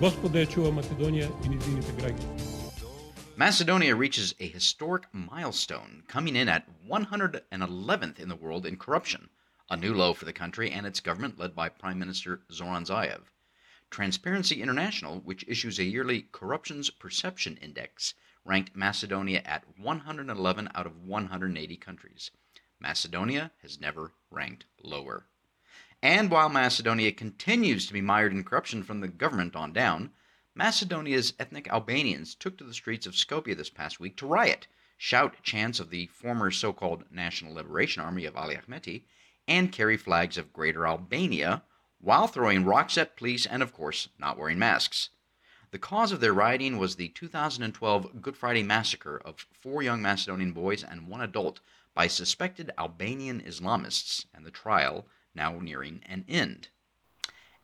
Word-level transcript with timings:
Господа 0.00 0.40
ја 0.40 0.50
чува 0.50 0.70
Македонија 0.72 1.28
и 1.44 1.48
низините 1.48 1.92
граѓани. 1.98 2.50
Macedonia 3.36 3.96
reaches 3.96 4.34
a 4.38 4.46
historic 4.46 5.06
milestone, 5.12 6.02
coming 6.06 6.36
in 6.36 6.48
at 6.48 6.68
111th 6.86 8.18
in 8.18 8.28
the 8.28 8.36
world 8.36 8.66
in 8.66 8.76
corruption, 8.76 9.30
a 9.70 9.76
new 9.76 9.94
low 9.94 10.12
for 10.12 10.24
the 10.24 10.32
country 10.32 10.70
and 10.70 10.86
its 10.86 11.00
government 11.00 11.38
led 11.38 11.54
by 11.54 11.68
Prime 11.68 11.98
Minister 11.98 12.42
Zoran 12.52 12.84
Zaev. 12.84 13.22
Transparency 13.90 14.60
International, 14.60 15.20
which 15.20 15.44
issues 15.48 15.78
a 15.78 15.84
yearly 15.84 16.28
Corruptions 16.32 16.90
Perception 16.90 17.56
Index, 17.56 18.14
ranked 18.44 18.76
Macedonia 18.76 19.42
at 19.44 19.64
111 19.78 20.70
out 20.74 20.86
of 20.86 21.04
180 21.04 21.76
countries. 21.76 22.30
Macedonia 22.78 23.52
has 23.62 23.80
never 23.80 24.12
ranked 24.30 24.66
lower. 24.82 25.26
And 26.07 26.29
while 26.29 26.49
Macedonia 26.49 27.11
continues 27.11 27.87
to 27.87 27.93
be 27.93 27.99
mired 27.99 28.31
in 28.31 28.43
corruption 28.43 28.83
from 28.83 28.99
the 28.99 29.07
government 29.07 29.55
on 29.55 29.73
down, 29.73 30.11
Macedonia's 30.53 31.33
ethnic 31.39 31.67
Albanians 31.67 32.35
took 32.35 32.59
to 32.59 32.63
the 32.63 32.75
streets 32.75 33.07
of 33.07 33.15
Skopje 33.15 33.57
this 33.57 33.71
past 33.71 33.99
week 33.99 34.15
to 34.17 34.27
riot, 34.27 34.67
shout 34.97 35.41
chants 35.41 35.79
of 35.79 35.89
the 35.89 36.05
former 36.05 36.51
so 36.51 36.71
called 36.71 37.11
National 37.11 37.55
Liberation 37.55 38.03
Army 38.03 38.25
of 38.25 38.37
Ali 38.37 38.55
Ahmeti, 38.55 39.01
and 39.47 39.71
carry 39.71 39.97
flags 39.97 40.37
of 40.37 40.53
Greater 40.53 40.85
Albania 40.85 41.63
while 41.99 42.27
throwing 42.27 42.65
rocks 42.65 42.99
at 42.99 43.17
police 43.17 43.47
and, 43.47 43.63
of 43.63 43.73
course, 43.73 44.07
not 44.19 44.37
wearing 44.37 44.59
masks. 44.59 45.09
The 45.71 45.79
cause 45.79 46.11
of 46.11 46.19
their 46.19 46.33
rioting 46.33 46.77
was 46.77 46.97
the 46.97 47.07
2012 47.07 48.21
Good 48.21 48.37
Friday 48.37 48.61
massacre 48.61 49.19
of 49.25 49.47
four 49.59 49.81
young 49.81 50.03
Macedonian 50.03 50.51
boys 50.51 50.83
and 50.83 51.07
one 51.07 51.21
adult 51.21 51.61
by 51.95 52.05
suspected 52.05 52.69
Albanian 52.77 53.41
Islamists, 53.41 54.27
and 54.35 54.45
the 54.45 54.51
trial 54.51 55.07
now 55.35 55.59
nearing 55.59 56.01
an 56.07 56.25
end. 56.27 56.69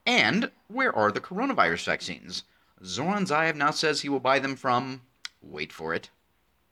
And 0.05 0.51
where 0.67 0.95
are 0.95 1.11
the 1.11 1.21
coronavirus 1.21 1.85
vaccines? 1.85 2.43
Zoran 2.83 3.25
Zaev 3.25 3.55
now 3.55 3.71
says 3.71 4.01
he 4.01 4.09
will 4.09 4.19
buy 4.19 4.39
them 4.39 4.55
from, 4.55 5.01
wait 5.41 5.71
for 5.71 5.93
it, 5.93 6.09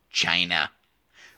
China. 0.10 0.72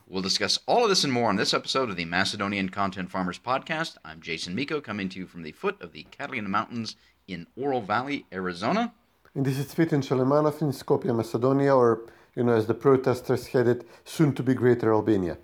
We'll 0.08 0.22
discuss 0.22 0.60
all 0.66 0.84
of 0.84 0.90
this 0.90 1.04
and 1.04 1.14
more 1.14 1.30
on 1.30 1.36
this 1.36 1.54
episode 1.54 1.90
of 1.90 1.96
the 1.96 2.06
Macedonian 2.06 2.70
Content 2.70 3.10
Farmers 3.10 3.40
Podcast. 3.40 3.96
I'm 4.04 4.22
Jason 4.22 4.56
Miko, 4.56 4.82
coming 4.82 5.10
to 5.10 5.20
you 5.20 5.28
from 5.28 5.44
the 5.44 5.52
foot 5.52 5.82
of 5.82 5.94
the 5.94 6.04
Catalina 6.12 6.50
Mountains 6.50 6.96
in 7.28 7.48
Oro 7.56 7.80
Valley, 7.80 8.26
Arizona. 8.32 8.94
And 9.36 9.46
this 9.46 9.58
is 9.58 9.68
Cvetin 9.68 10.04
Chilimanov 10.04 10.62
in 10.62 10.72
Skopje, 10.72 11.16
Macedonia, 11.16 11.74
or, 11.74 12.02
you 12.36 12.44
know, 12.44 12.54
as 12.54 12.68
the 12.68 12.74
protesters 12.74 13.48
headed, 13.48 13.86
soon 14.04 14.34
to 14.34 14.44
be 14.44 14.54
Greater 14.54 14.92
Albania. 14.94 15.38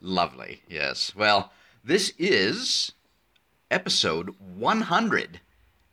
Lovely, 0.00 0.62
yes. 0.68 1.14
Well, 1.16 1.50
this 1.82 2.12
is 2.18 2.92
episode 3.70 4.34
100 4.56 5.40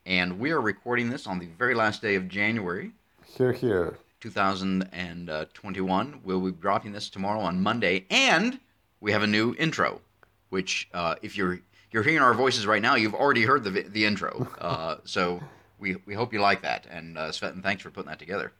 and 0.05 0.39
we 0.39 0.51
are 0.51 0.61
recording 0.61 1.09
this 1.09 1.27
on 1.27 1.39
the 1.39 1.47
very 1.57 1.73
last 1.73 2.01
day 2.01 2.15
of 2.15 2.27
January. 2.27 2.91
Here, 3.25 3.53
here. 3.53 3.97
2021. 4.19 6.21
We'll 6.23 6.39
be 6.39 6.51
dropping 6.51 6.93
this 6.93 7.09
tomorrow 7.09 7.41
on 7.41 7.61
Monday, 7.61 8.05
and 8.09 8.59
we 9.01 9.11
have 9.11 9.23
a 9.23 9.27
new 9.27 9.55
intro, 9.57 10.01
which 10.49 10.89
uh, 10.93 11.15
if 11.21 11.37
you're 11.37 11.59
you're 11.91 12.03
hearing 12.03 12.21
our 12.21 12.33
voices 12.33 12.65
right 12.65 12.81
now, 12.81 12.95
you've 12.95 13.13
already 13.13 13.43
heard 13.43 13.63
the 13.63 13.69
the 13.69 14.05
intro. 14.05 14.47
Uh, 14.59 14.97
so 15.03 15.41
we 15.79 15.95
we 16.05 16.13
hope 16.13 16.33
you 16.33 16.39
like 16.39 16.61
that, 16.61 16.87
and 16.89 17.17
uh, 17.17 17.29
Svetlin, 17.29 17.61
thanks 17.61 17.83
for 17.83 17.89
putting 17.89 18.09
that 18.09 18.19
together. 18.19 18.53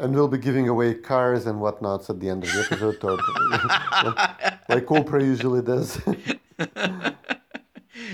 And 0.00 0.14
we'll 0.14 0.28
be 0.28 0.38
giving 0.38 0.68
away 0.68 0.94
cars 0.94 1.46
and 1.46 1.60
whatnots 1.60 2.08
at 2.08 2.20
the 2.20 2.28
end 2.28 2.44
of 2.44 2.52
the 2.52 2.60
episode, 2.60 3.04
or, 3.04 3.16
like 4.68 4.86
Oprah 4.86 5.22
usually 5.22 5.62
does. 5.62 6.00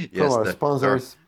Yes, 0.00 0.08
From 0.12 0.32
our 0.32 0.44
the- 0.44 0.52
sponsors. 0.52 1.16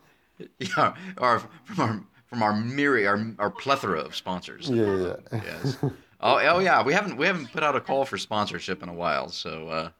Yeah, 0.59 0.95
our, 1.17 1.39
from 1.65 1.81
our 1.81 2.01
from 2.27 2.43
our 2.43 2.55
myriad, 2.55 3.07
our, 3.09 3.47
our 3.47 3.51
plethora 3.51 4.01
of 4.01 4.15
sponsors. 4.15 4.69
Yeah, 4.69 5.15
yeah. 5.33 5.41
Yes. 5.43 5.79
Oh, 5.83 5.91
oh 6.21 6.59
yeah. 6.59 6.83
We 6.83 6.93
haven't 6.93 7.17
we 7.17 7.25
haven't 7.27 7.53
put 7.53 7.63
out 7.63 7.75
a 7.75 7.81
call 7.81 8.05
for 8.05 8.19
sponsorship 8.19 8.83
in 8.83 8.91
a 8.91 8.93
while. 8.93 9.31
So 9.31 9.69
uh, 9.69 9.91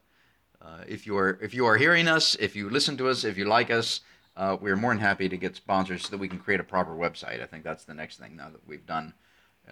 uh, 0.61 0.83
if 0.87 1.07
you 1.07 1.17
are 1.17 1.39
if 1.41 1.55
you 1.55 1.65
are 1.65 1.75
hearing 1.75 2.07
us, 2.07 2.35
if 2.39 2.55
you 2.55 2.69
listen 2.69 2.97
to 2.97 3.07
us, 3.09 3.23
if 3.23 3.35
you 3.35 3.45
like 3.45 3.71
us, 3.71 4.01
uh, 4.35 4.57
we're 4.61 4.75
more 4.75 4.91
than 4.93 5.01
happy 5.01 5.27
to 5.27 5.37
get 5.37 5.55
sponsors 5.55 6.03
so 6.03 6.09
that 6.11 6.19
we 6.19 6.27
can 6.27 6.37
create 6.37 6.59
a 6.59 6.63
proper 6.63 6.91
website. 6.95 7.41
I 7.41 7.47
think 7.47 7.63
that's 7.63 7.85
the 7.85 7.95
next 7.95 8.17
thing 8.19 8.35
now 8.35 8.49
that 8.49 8.67
we've 8.67 8.85
done. 8.85 9.13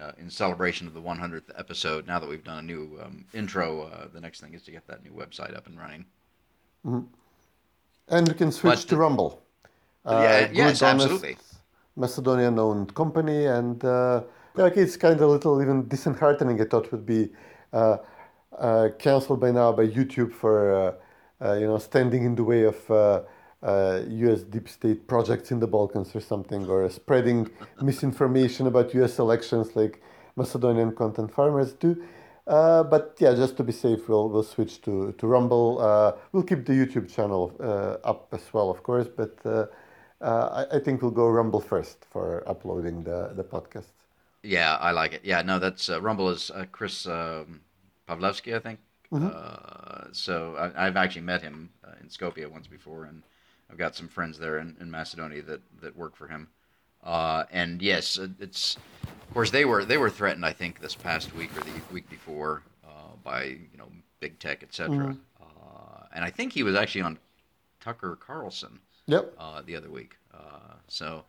Uh, 0.00 0.12
in 0.18 0.28
celebration 0.28 0.86
of 0.86 0.92
the 0.92 1.00
100th 1.00 1.44
episode, 1.56 2.06
now 2.06 2.18
that 2.18 2.28
we've 2.28 2.44
done 2.44 2.58
a 2.58 2.62
new 2.62 2.98
um, 3.02 3.24
intro, 3.32 3.82
uh, 3.82 4.08
the 4.12 4.20
next 4.20 4.42
thing 4.42 4.52
is 4.52 4.62
to 4.62 4.70
get 4.70 4.86
that 4.86 5.02
new 5.02 5.10
website 5.10 5.56
up 5.56 5.66
and 5.66 5.78
running. 5.78 6.04
And 8.08 8.28
we 8.28 8.34
can 8.34 8.52
switch 8.52 8.82
But- 8.82 8.88
to 8.88 8.96
Rumble. 8.96 9.42
yeah, 10.06 10.48
yes, 10.52 10.82
absolutely. 10.82 11.36
Macedonian 11.96 12.58
owned 12.58 12.94
company, 12.94 13.46
and 13.46 13.82
uh, 13.84 14.22
like 14.54 14.76
it's 14.76 14.96
kind 14.96 15.14
of 15.14 15.22
a 15.22 15.26
little 15.26 15.60
even 15.62 15.88
disheartening. 15.88 16.60
I 16.60 16.64
thought 16.64 16.92
would 16.92 17.06
be 17.06 17.32
uh, 17.72 17.96
uh, 18.58 18.88
cancelled 18.98 19.40
by 19.40 19.50
now 19.50 19.72
by 19.72 19.86
YouTube 19.88 20.32
for 20.32 20.56
uh, 20.72 21.44
uh, 21.44 21.54
you 21.54 21.66
know 21.66 21.78
standing 21.78 22.24
in 22.24 22.34
the 22.34 22.44
way 22.44 22.64
of 22.64 22.90
uh, 22.90 23.22
uh, 23.62 24.02
U.S. 24.08 24.42
deep 24.42 24.68
state 24.68 25.08
projects 25.08 25.50
in 25.50 25.58
the 25.58 25.66
Balkans 25.66 26.14
or 26.14 26.20
something, 26.20 26.66
or 26.68 26.88
spreading 26.90 27.50
misinformation 27.80 28.66
about 28.66 28.92
U.S. 28.94 29.18
elections 29.18 29.74
like 29.74 30.02
Macedonian 30.36 30.94
content 30.94 31.32
farmers 31.32 31.72
do. 31.72 31.96
Uh, 32.46 32.84
but 32.84 33.16
yeah, 33.18 33.34
just 33.34 33.56
to 33.56 33.64
be 33.64 33.72
safe, 33.72 34.08
we'll 34.08 34.28
we'll 34.28 34.42
switch 34.42 34.80
to 34.82 35.12
to 35.12 35.26
Rumble. 35.26 35.78
Uh, 35.80 36.12
we'll 36.32 36.44
keep 36.44 36.64
the 36.64 36.72
YouTube 36.72 37.12
channel 37.12 37.54
uh, 37.60 37.96
up 38.08 38.28
as 38.32 38.52
well, 38.52 38.70
of 38.70 38.82
course, 38.82 39.08
but. 39.08 39.38
Uh, 39.44 39.66
uh, 40.20 40.66
I, 40.70 40.76
I 40.76 40.80
think 40.80 41.02
we'll 41.02 41.10
go 41.10 41.28
Rumble 41.28 41.60
first 41.60 42.06
for 42.10 42.42
uploading 42.48 43.04
the, 43.04 43.32
the 43.34 43.44
podcast. 43.44 43.92
Yeah, 44.42 44.76
I 44.76 44.92
like 44.92 45.12
it. 45.12 45.22
Yeah, 45.24 45.42
no, 45.42 45.58
that's 45.58 45.90
uh, 45.90 46.00
Rumble 46.00 46.30
is 46.30 46.50
uh, 46.50 46.64
Chris 46.72 47.06
um, 47.06 47.60
Pavlovski, 48.08 48.54
I 48.54 48.60
think. 48.60 48.78
Uh, 49.12 50.04
so 50.12 50.54
I, 50.56 50.86
I've 50.86 50.96
actually 50.96 51.22
met 51.22 51.42
him 51.42 51.70
uh, 51.84 51.92
in 52.00 52.08
Skopje 52.08 52.46
once 52.50 52.66
before, 52.66 53.04
and 53.04 53.22
I've 53.70 53.78
got 53.78 53.94
some 53.94 54.08
friends 54.08 54.38
there 54.38 54.58
in, 54.58 54.76
in 54.80 54.90
Macedonia 54.90 55.42
that, 55.42 55.60
that 55.80 55.96
work 55.96 56.16
for 56.16 56.28
him. 56.28 56.48
Uh, 57.06 57.44
and 57.52 57.80
yes, 57.80 58.18
it's 58.40 58.76
of 59.06 59.32
course 59.32 59.50
they 59.50 59.64
were 59.64 59.84
they 59.84 59.96
were 59.96 60.10
threatened. 60.10 60.44
I 60.44 60.52
think 60.52 60.80
this 60.80 60.94
past 60.94 61.34
week 61.34 61.56
or 61.56 61.60
the 61.60 61.70
week 61.92 62.10
before 62.10 62.62
uh, 62.84 63.14
by 63.22 63.44
you 63.44 63.78
know 63.78 63.86
big 64.20 64.38
tech, 64.40 64.62
etc. 64.62 65.16
Uh, 65.40 65.44
and 66.14 66.24
I 66.24 66.30
think 66.30 66.52
he 66.52 66.62
was 66.64 66.74
actually 66.74 67.02
on 67.02 67.18
Tucker 67.80 68.16
Carlson 68.16 68.80
Yep. 69.06 69.34
uh, 69.38 69.62
the 69.64 69.76
other 69.76 69.88
week. 69.88 70.16
Uh, 70.34 70.74
so, 70.88 71.24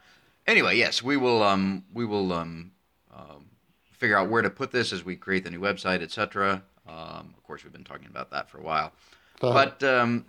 anyway, 0.47 0.75
yes, 0.77 1.03
we 1.03 1.15
will 1.15 1.43
um, 1.43 1.83
we 1.93 2.05
will 2.05 2.33
um, 2.33 2.71
um, 3.15 3.45
figure 3.91 4.17
out 4.17 4.29
where 4.29 4.41
to 4.41 4.49
put 4.49 4.71
this 4.71 4.91
as 4.91 5.05
we 5.05 5.15
create 5.15 5.43
the 5.43 5.51
new 5.51 5.59
website, 5.61 6.01
etc. 6.01 6.63
Um, 6.87 7.33
of 7.37 7.43
course, 7.45 7.63
we've 7.63 7.73
been 7.73 7.83
talking 7.83 8.07
about 8.07 8.31
that 8.31 8.49
for 8.49 8.57
a 8.57 8.63
while, 8.63 8.93
Uh-huh. 9.41 9.53
but 9.53 9.83
um, 9.83 10.25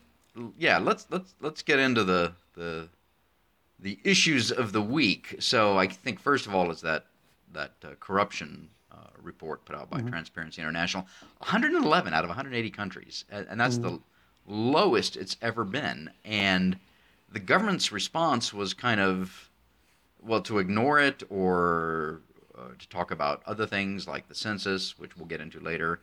yeah, 0.59 0.77
let's 0.79 1.07
let's 1.11 1.35
let's 1.41 1.63
get 1.63 1.79
into 1.79 2.05
the 2.05 2.33
the 2.55 2.89
the 3.79 3.99
issues 4.05 4.51
of 4.51 4.73
the 4.73 4.83
week. 4.83 5.37
So, 5.39 5.79
I 5.79 5.87
think 5.87 6.21
first 6.21 6.47
of 6.47 6.55
all 6.55 6.71
is 6.71 6.81
that 6.83 7.07
that 7.53 7.73
uh, 7.85 7.89
corruption. 8.01 8.69
Uh, 8.91 8.97
report 9.23 9.65
put 9.65 9.77
out 9.77 9.89
by 9.91 10.01
Transparency 10.01 10.61
International. 10.61 11.07
111 11.39 12.15
out 12.15 12.25
of 12.25 12.29
180 12.29 12.71
countries 12.71 13.25
and, 13.31 13.61
that's 13.61 13.79
the 13.79 14.01
lowest 14.49 15.17
it's 15.17 15.37
ever 15.43 15.65
been. 15.65 16.11
And 16.25 16.79
the 17.31 17.39
government's 17.39 17.93
response 17.93 18.53
was 18.53 18.75
kind 18.75 19.01
of 19.01 19.51
well 20.21 20.41
to 20.43 20.59
ignore 20.59 20.99
it 20.99 21.23
or 21.29 22.23
uh, 22.57 22.69
to 22.79 22.89
talk 22.89 23.11
about 23.11 23.43
other 23.47 23.67
things 23.67 24.09
like 24.09 24.29
the 24.29 24.35
census 24.35 24.99
which 24.99 25.17
we'll 25.17 25.27
get 25.27 25.41
into 25.41 25.61
later. 25.61 26.01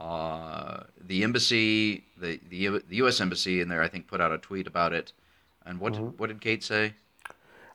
Uh, 0.00 0.84
the 1.00 1.22
embassy 1.22 2.04
the, 2.16 2.40
the 2.48 2.82
the 2.88 2.96
US 2.96 3.20
embassy 3.20 3.60
in 3.60 3.68
there 3.68 3.82
I 3.82 3.88
think 3.88 4.08
put 4.08 4.20
out 4.20 4.32
a 4.32 4.38
tweet 4.38 4.66
about 4.66 4.92
it. 4.92 5.12
And 5.64 5.78
what 5.78 5.92
did, 5.92 6.18
what 6.18 6.26
did 6.26 6.40
Kate 6.40 6.64
say 6.64 6.94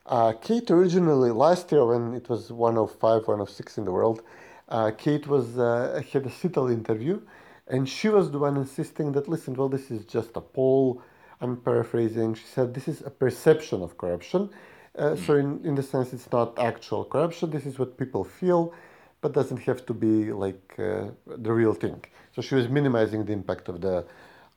Uh, 0.08 0.32
Kate 0.32 0.70
originally 0.70 1.30
last 1.30 1.70
year 1.70 1.84
when 1.84 2.14
it 2.14 2.28
was 2.30 2.50
105, 2.50 3.28
106 3.28 3.78
in 3.78 3.84
the 3.84 3.92
world, 3.92 4.22
uh, 4.70 4.90
Kate 4.96 5.26
was 5.26 5.58
uh, 5.58 6.02
had 6.12 6.26
a 6.26 6.30
Sitel 6.30 6.72
interview, 6.72 7.20
and 7.68 7.86
she 7.88 8.08
was 8.08 8.30
the 8.30 8.38
one 8.38 8.56
insisting 8.56 9.12
that 9.12 9.28
listen, 9.28 9.54
well, 9.54 9.68
this 9.68 9.90
is 9.90 10.06
just 10.06 10.30
a 10.36 10.40
poll. 10.40 11.02
I'm 11.42 11.58
paraphrasing. 11.58 12.34
She 12.34 12.46
said 12.46 12.74
this 12.74 12.88
is 12.88 13.02
a 13.02 13.10
perception 13.10 13.82
of 13.82 13.98
corruption, 13.98 14.50
Uh, 14.98 15.14
So 15.16 15.34
in, 15.36 15.60
in 15.64 15.74
the 15.74 15.82
sense, 15.82 16.12
it's 16.14 16.30
not 16.32 16.58
actual 16.58 17.04
corruption. 17.04 17.50
This 17.50 17.66
is 17.66 17.78
what 17.78 17.98
people 17.98 18.24
feel, 18.24 18.72
but 19.20 19.32
doesn't 19.34 19.60
have 19.68 19.84
to 19.86 19.94
be 19.94 20.32
like 20.32 20.74
uh, 20.78 21.10
the 21.26 21.52
real 21.52 21.74
thing. 21.74 22.02
So 22.34 22.42
she 22.42 22.54
was 22.54 22.68
minimizing 22.68 23.26
the 23.26 23.32
impact 23.32 23.68
of 23.68 23.80
the 23.80 24.04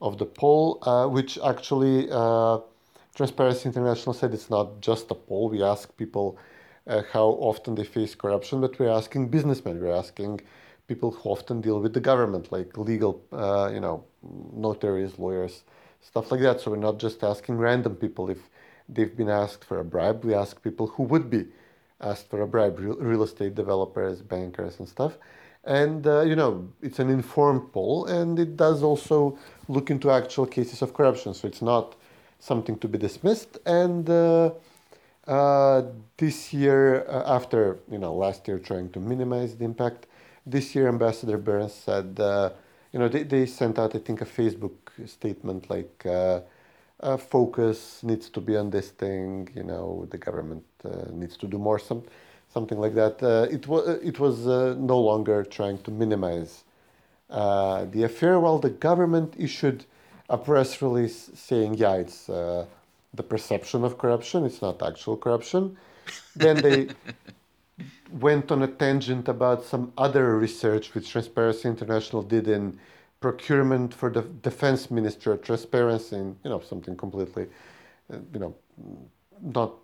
of 0.01 0.17
the 0.17 0.25
poll, 0.25 0.79
uh, 0.83 1.07
which 1.07 1.37
actually 1.53 2.09
uh, 2.11 2.59
Transparency 3.15 3.67
International 3.67 4.13
said 4.13 4.33
it's 4.33 4.49
not 4.49 4.81
just 4.81 5.11
a 5.11 5.15
poll. 5.15 5.49
We 5.49 5.61
ask 5.63 5.95
people 5.97 6.37
uh, 6.87 7.01
how 7.11 7.27
often 7.39 7.75
they 7.75 7.83
face 7.83 8.15
corruption, 8.15 8.61
but 8.61 8.79
we're 8.79 8.89
asking 8.89 9.29
businessmen. 9.29 9.81
We're 9.81 9.95
asking 9.95 10.41
people 10.87 11.11
who 11.11 11.29
often 11.29 11.61
deal 11.61 11.79
with 11.79 11.93
the 11.93 11.99
government, 11.99 12.51
like 12.51 12.77
legal, 12.77 13.23
uh, 13.31 13.69
you 13.73 13.79
know, 13.79 14.03
notaries, 14.53 15.19
lawyers, 15.19 15.63
stuff 16.01 16.31
like 16.31 16.41
that. 16.41 16.61
So 16.61 16.71
we're 16.71 16.77
not 16.77 16.99
just 16.99 17.23
asking 17.23 17.57
random 17.57 17.95
people 17.95 18.29
if 18.29 18.49
they've 18.89 19.15
been 19.15 19.29
asked 19.29 19.63
for 19.63 19.79
a 19.79 19.85
bribe. 19.85 20.23
We 20.23 20.33
ask 20.33 20.61
people 20.63 20.87
who 20.87 21.03
would 21.03 21.29
be 21.29 21.45
asked 21.99 22.29
for 22.29 22.41
a 22.41 22.47
bribe, 22.47 22.79
real, 22.79 22.95
real 22.95 23.23
estate 23.23 23.55
developers, 23.55 24.21
bankers, 24.21 24.79
and 24.79 24.87
stuff. 24.87 25.17
And 25.63 26.07
uh, 26.07 26.21
you 26.21 26.35
know, 26.35 26.69
it's 26.81 26.99
an 26.99 27.09
informed 27.09 27.71
poll, 27.71 28.05
and 28.05 28.39
it 28.39 28.57
does 28.57 28.81
also 28.81 29.37
look 29.67 29.91
into 29.91 30.09
actual 30.09 30.47
cases 30.47 30.81
of 30.81 30.93
corruption. 30.93 31.33
So 31.33 31.47
it's 31.47 31.61
not 31.61 31.95
something 32.41 32.77
to 32.79 32.87
be 32.87 32.97
dismissed. 32.97 33.59
And 33.65 34.09
uh, 34.09 34.51
uh, 35.27 35.83
this 36.17 36.51
year, 36.51 37.05
uh, 37.07 37.35
after 37.37 37.79
you 37.89 37.99
know 37.99 38.13
last 38.13 38.47
year 38.47 38.59
trying 38.59 38.89
to 38.89 38.99
minimize 38.99 39.55
the 39.55 39.63
impact, 39.63 40.07
this 40.45 40.75
year 40.75 40.89
Ambassador 40.89 41.37
Byrnes 41.37 41.73
said, 41.73 42.15
you 42.91 42.99
know, 42.99 43.07
they, 43.07 43.23
they 43.23 43.45
sent 43.45 43.79
out 43.79 43.95
I 43.95 43.99
think 43.99 44.21
a 44.21 44.25
Facebook 44.25 44.75
statement 45.05 45.69
like. 45.69 46.05
Uh, 46.05 46.41
focus 47.17 48.03
needs 48.03 48.29
to 48.29 48.39
be 48.39 48.55
on 48.55 48.69
this 48.69 48.91
thing. 48.91 49.49
You 49.55 49.63
know, 49.63 50.07
the 50.11 50.19
government 50.19 50.63
uh, 50.85 51.05
needs 51.11 51.35
to 51.37 51.47
do 51.47 51.57
more. 51.57 51.79
Some, 51.79 52.03
something 52.53 52.77
like 52.77 52.93
that. 52.93 53.23
Uh, 53.23 53.47
it 53.49 53.67
was 53.67 53.83
it 54.03 54.19
was 54.19 54.45
no 54.77 54.99
longer 54.99 55.43
trying 55.43 55.79
to 55.79 55.89
minimize 55.89 56.63
the 57.27 58.03
affair, 58.03 58.39
while 58.39 58.59
the 58.59 58.69
government 58.69 59.33
issued 59.35 59.85
a 60.31 60.37
press 60.37 60.81
release 60.81 61.29
saying, 61.35 61.75
"Yeah, 61.75 61.95
it's 61.95 62.29
uh, 62.29 62.65
the 63.13 63.23
perception 63.23 63.83
of 63.83 63.97
corruption. 63.97 64.45
It's 64.45 64.61
not 64.61 64.81
actual 64.81 65.17
corruption." 65.17 65.77
then 66.35 66.57
they 66.57 66.89
went 68.11 68.51
on 68.51 68.63
a 68.63 68.67
tangent 68.67 69.27
about 69.27 69.63
some 69.63 69.93
other 69.97 70.37
research 70.37 70.93
which 70.93 71.11
Transparency 71.11 71.67
International 71.69 72.21
did 72.21 72.47
in 72.47 72.79
procurement 73.19 73.93
for 73.93 74.09
the 74.09 74.21
defense 74.21 74.89
minister, 74.89 75.37
transparency, 75.37 76.15
in, 76.15 76.35
you 76.43 76.49
know, 76.49 76.59
something 76.59 76.97
completely, 76.97 77.47
uh, 78.11 78.17
you 78.33 78.39
know, 78.39 78.55
not 79.41 79.75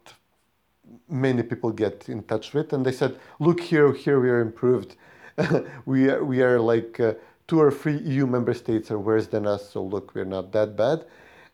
many 1.07 1.43
people 1.43 1.71
get 1.71 2.09
in 2.09 2.23
touch 2.23 2.53
with. 2.53 2.73
And 2.73 2.85
they 2.85 2.91
said, 2.91 3.17
look 3.39 3.59
here, 3.59 3.93
here 3.93 4.19
we 4.19 4.29
are 4.29 4.41
improved. 4.41 4.95
we 5.85 6.09
are, 6.09 6.23
we 6.23 6.41
are 6.41 6.59
like 6.59 6.99
uh, 6.99 7.13
two 7.47 7.59
or 7.59 7.71
three 7.71 7.97
EU 7.97 8.27
member 8.27 8.53
states 8.53 8.91
are 8.91 8.99
worse 8.99 9.27
than 9.27 9.47
us. 9.47 9.69
So 9.71 9.83
look, 9.83 10.13
we're 10.13 10.25
not 10.25 10.51
that 10.51 10.75
bad. 10.75 11.05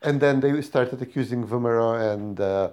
And 0.02 0.20
then 0.20 0.40
they 0.40 0.60
started 0.62 1.00
accusing 1.00 1.46
VMRO 1.46 2.12
and 2.12 2.40
uh, 2.40 2.70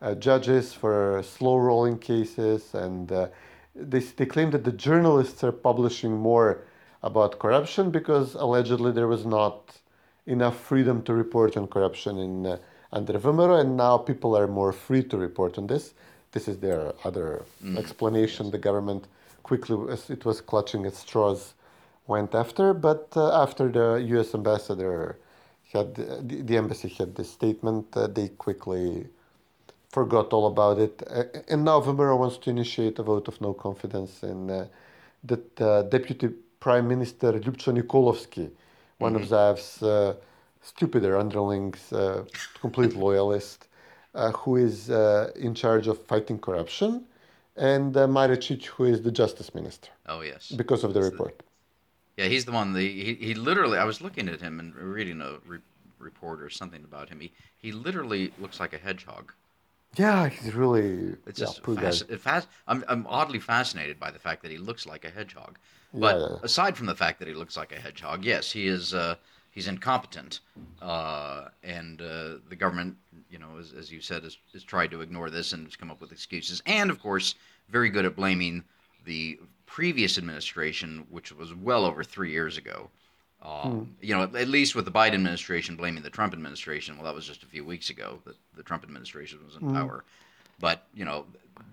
uh, 0.00 0.14
judges 0.14 0.72
for 0.72 1.22
slow 1.22 1.58
rolling 1.58 1.98
cases. 1.98 2.74
And 2.74 3.12
uh, 3.12 3.28
they, 3.74 4.00
they 4.00 4.26
claim 4.26 4.50
that 4.50 4.64
the 4.64 4.72
journalists 4.72 5.44
are 5.44 5.52
publishing 5.52 6.16
more 6.16 6.64
about 7.02 7.38
corruption 7.38 7.90
because 7.90 8.34
allegedly 8.34 8.90
there 8.90 9.06
was 9.06 9.24
not 9.24 9.78
enough 10.26 10.58
freedom 10.58 11.02
to 11.02 11.14
report 11.14 11.56
on 11.56 11.66
corruption 11.68 12.18
in 12.18 12.46
uh, 12.46 12.58
under 12.92 13.18
VMRO, 13.18 13.60
and 13.60 13.76
now 13.76 13.98
people 13.98 14.36
are 14.36 14.46
more 14.46 14.72
free 14.72 15.02
to 15.02 15.16
report 15.16 15.58
on 15.58 15.66
this. 15.66 15.94
This 16.32 16.48
is 16.48 16.58
their 16.58 16.92
other 17.04 17.44
explanation. 17.76 18.50
The 18.50 18.58
government 18.58 19.06
quickly, 19.42 19.92
as 19.92 20.08
it 20.10 20.24
was 20.24 20.40
clutching 20.40 20.86
at 20.86 20.94
straws, 20.94 21.54
went 22.06 22.34
after. 22.34 22.74
But 22.74 23.08
uh, 23.16 23.42
after 23.42 23.70
the 23.70 24.04
U.S. 24.14 24.34
ambassador 24.34 25.18
had 25.72 25.94
the, 25.94 26.42
the 26.42 26.56
embassy 26.56 26.88
had 26.88 27.14
this 27.16 27.30
statement, 27.30 27.86
uh, 27.96 28.06
they 28.06 28.28
quickly 28.28 29.06
forgot 29.90 30.32
all 30.32 30.46
about 30.46 30.78
it. 30.78 31.02
Uh, 31.08 31.24
and 31.48 31.64
now 31.64 31.80
VMRO 31.80 32.18
wants 32.18 32.38
to 32.38 32.50
initiate 32.50 32.98
a 32.98 33.02
vote 33.02 33.28
of 33.28 33.40
no 33.40 33.52
confidence 33.52 34.22
in 34.22 34.50
uh, 34.50 34.66
that 35.24 35.60
uh, 35.60 35.82
deputy 35.82 36.28
Prime 36.60 36.88
Minister 36.88 37.32
Lyubcho 37.32 37.72
Nikolovsky, 37.72 38.50
one 38.98 39.14
of 39.16 39.22
Zaev's 39.22 39.82
uh, 39.82 40.14
stupider 40.62 41.16
underlings, 41.16 41.92
uh, 41.92 42.24
complete 42.60 42.94
loyalist, 42.96 43.68
uh, 44.14 44.32
who 44.32 44.56
is 44.56 44.90
uh, 44.90 45.30
in 45.36 45.54
charge 45.54 45.86
of 45.86 46.04
fighting 46.06 46.38
corruption, 46.38 47.04
and 47.56 47.96
uh, 47.96 48.06
Maricic, 48.06 48.64
who 48.64 48.84
is 48.84 49.02
the 49.02 49.12
Justice 49.12 49.54
Minister, 49.54 49.90
Oh 50.06 50.22
yes. 50.22 50.50
because 50.56 50.84
of 50.84 50.92
the 50.94 51.00
That's 51.00 51.12
report. 51.12 51.42
Yeah, 52.16 52.26
he's 52.26 52.44
the 52.44 52.52
one. 52.52 52.72
The, 52.72 52.80
he 53.04 53.14
he 53.14 53.34
literally. 53.34 53.78
I 53.78 53.84
was 53.84 54.00
looking 54.00 54.28
at 54.28 54.40
him 54.40 54.60
and 54.60 54.74
reading 54.74 55.20
a 55.20 55.38
re- 55.44 55.60
report 55.98 56.42
or 56.42 56.50
something 56.50 56.84
about 56.84 57.08
him. 57.08 57.20
He 57.20 57.32
he 57.56 57.72
literally 57.72 58.32
looks 58.38 58.60
like 58.60 58.72
a 58.72 58.78
hedgehog. 58.78 59.32
Yeah, 59.96 60.28
he's 60.28 60.54
really 60.54 61.16
It's 61.26 61.38
yeah, 61.38 61.52
just 61.52 61.62
fasc- 61.74 62.08
it 62.08 62.20
fas- 62.20 62.46
I'm 62.66 62.84
I'm 62.88 63.06
oddly 63.08 63.40
fascinated 63.40 63.98
by 63.98 64.10
the 64.10 64.18
fact 64.18 64.42
that 64.42 64.50
he 64.50 64.58
looks 64.58 64.86
like 64.86 65.04
a 65.04 65.10
hedgehog. 65.10 65.58
But 65.98 66.16
Yeah, 66.16 66.28
yeah. 66.30 66.38
aside 66.42 66.76
from 66.76 66.86
the 66.86 66.94
fact 66.94 67.18
that 67.18 67.28
he 67.28 67.34
looks 67.34 67.56
like 67.56 67.72
a 67.72 67.80
hedgehog, 67.80 68.24
yes, 68.24 68.52
he 68.52 68.66
is. 68.68 68.94
Uh, 68.94 69.16
he's 69.50 69.66
incompetent, 69.68 70.40
uh, 70.82 71.48
and 71.62 72.00
uh, 72.02 72.36
the 72.48 72.56
government, 72.56 72.96
you 73.30 73.38
know, 73.38 73.56
as, 73.58 73.72
as 73.72 73.90
you 73.90 74.00
said, 74.02 74.22
has, 74.22 74.36
has 74.52 74.62
tried 74.62 74.90
to 74.90 75.00
ignore 75.00 75.30
this 75.30 75.52
and 75.52 75.64
has 75.66 75.76
come 75.76 75.90
up 75.90 76.00
with 76.00 76.12
excuses. 76.12 76.62
And 76.66 76.90
of 76.90 77.00
course, 77.00 77.34
very 77.68 77.88
good 77.90 78.04
at 78.04 78.14
blaming 78.16 78.64
the 79.04 79.38
previous 79.76 80.16
administration, 80.16 81.06
which 81.10 81.30
was 81.32 81.54
well 81.54 81.84
over 81.84 82.02
three 82.02 82.30
years 82.30 82.56
ago. 82.56 82.88
Um, 83.42 83.94
You 84.00 84.14
know, 84.16 84.22
at 84.22 84.48
least 84.48 84.74
with 84.74 84.86
the 84.86 84.90
Biden 84.90 85.12
administration 85.12 85.76
blaming 85.76 86.02
the 86.02 86.08
Trump 86.08 86.32
administration, 86.32 86.96
well, 86.96 87.04
that 87.04 87.14
was 87.14 87.26
just 87.26 87.42
a 87.42 87.46
few 87.46 87.62
weeks 87.62 87.90
ago 87.90 88.18
that 88.24 88.36
the 88.56 88.62
Trump 88.62 88.84
administration 88.84 89.38
was 89.44 89.56
in 89.56 89.74
power. 89.74 90.02
But 90.58 90.86
you 90.94 91.04
know, 91.04 91.26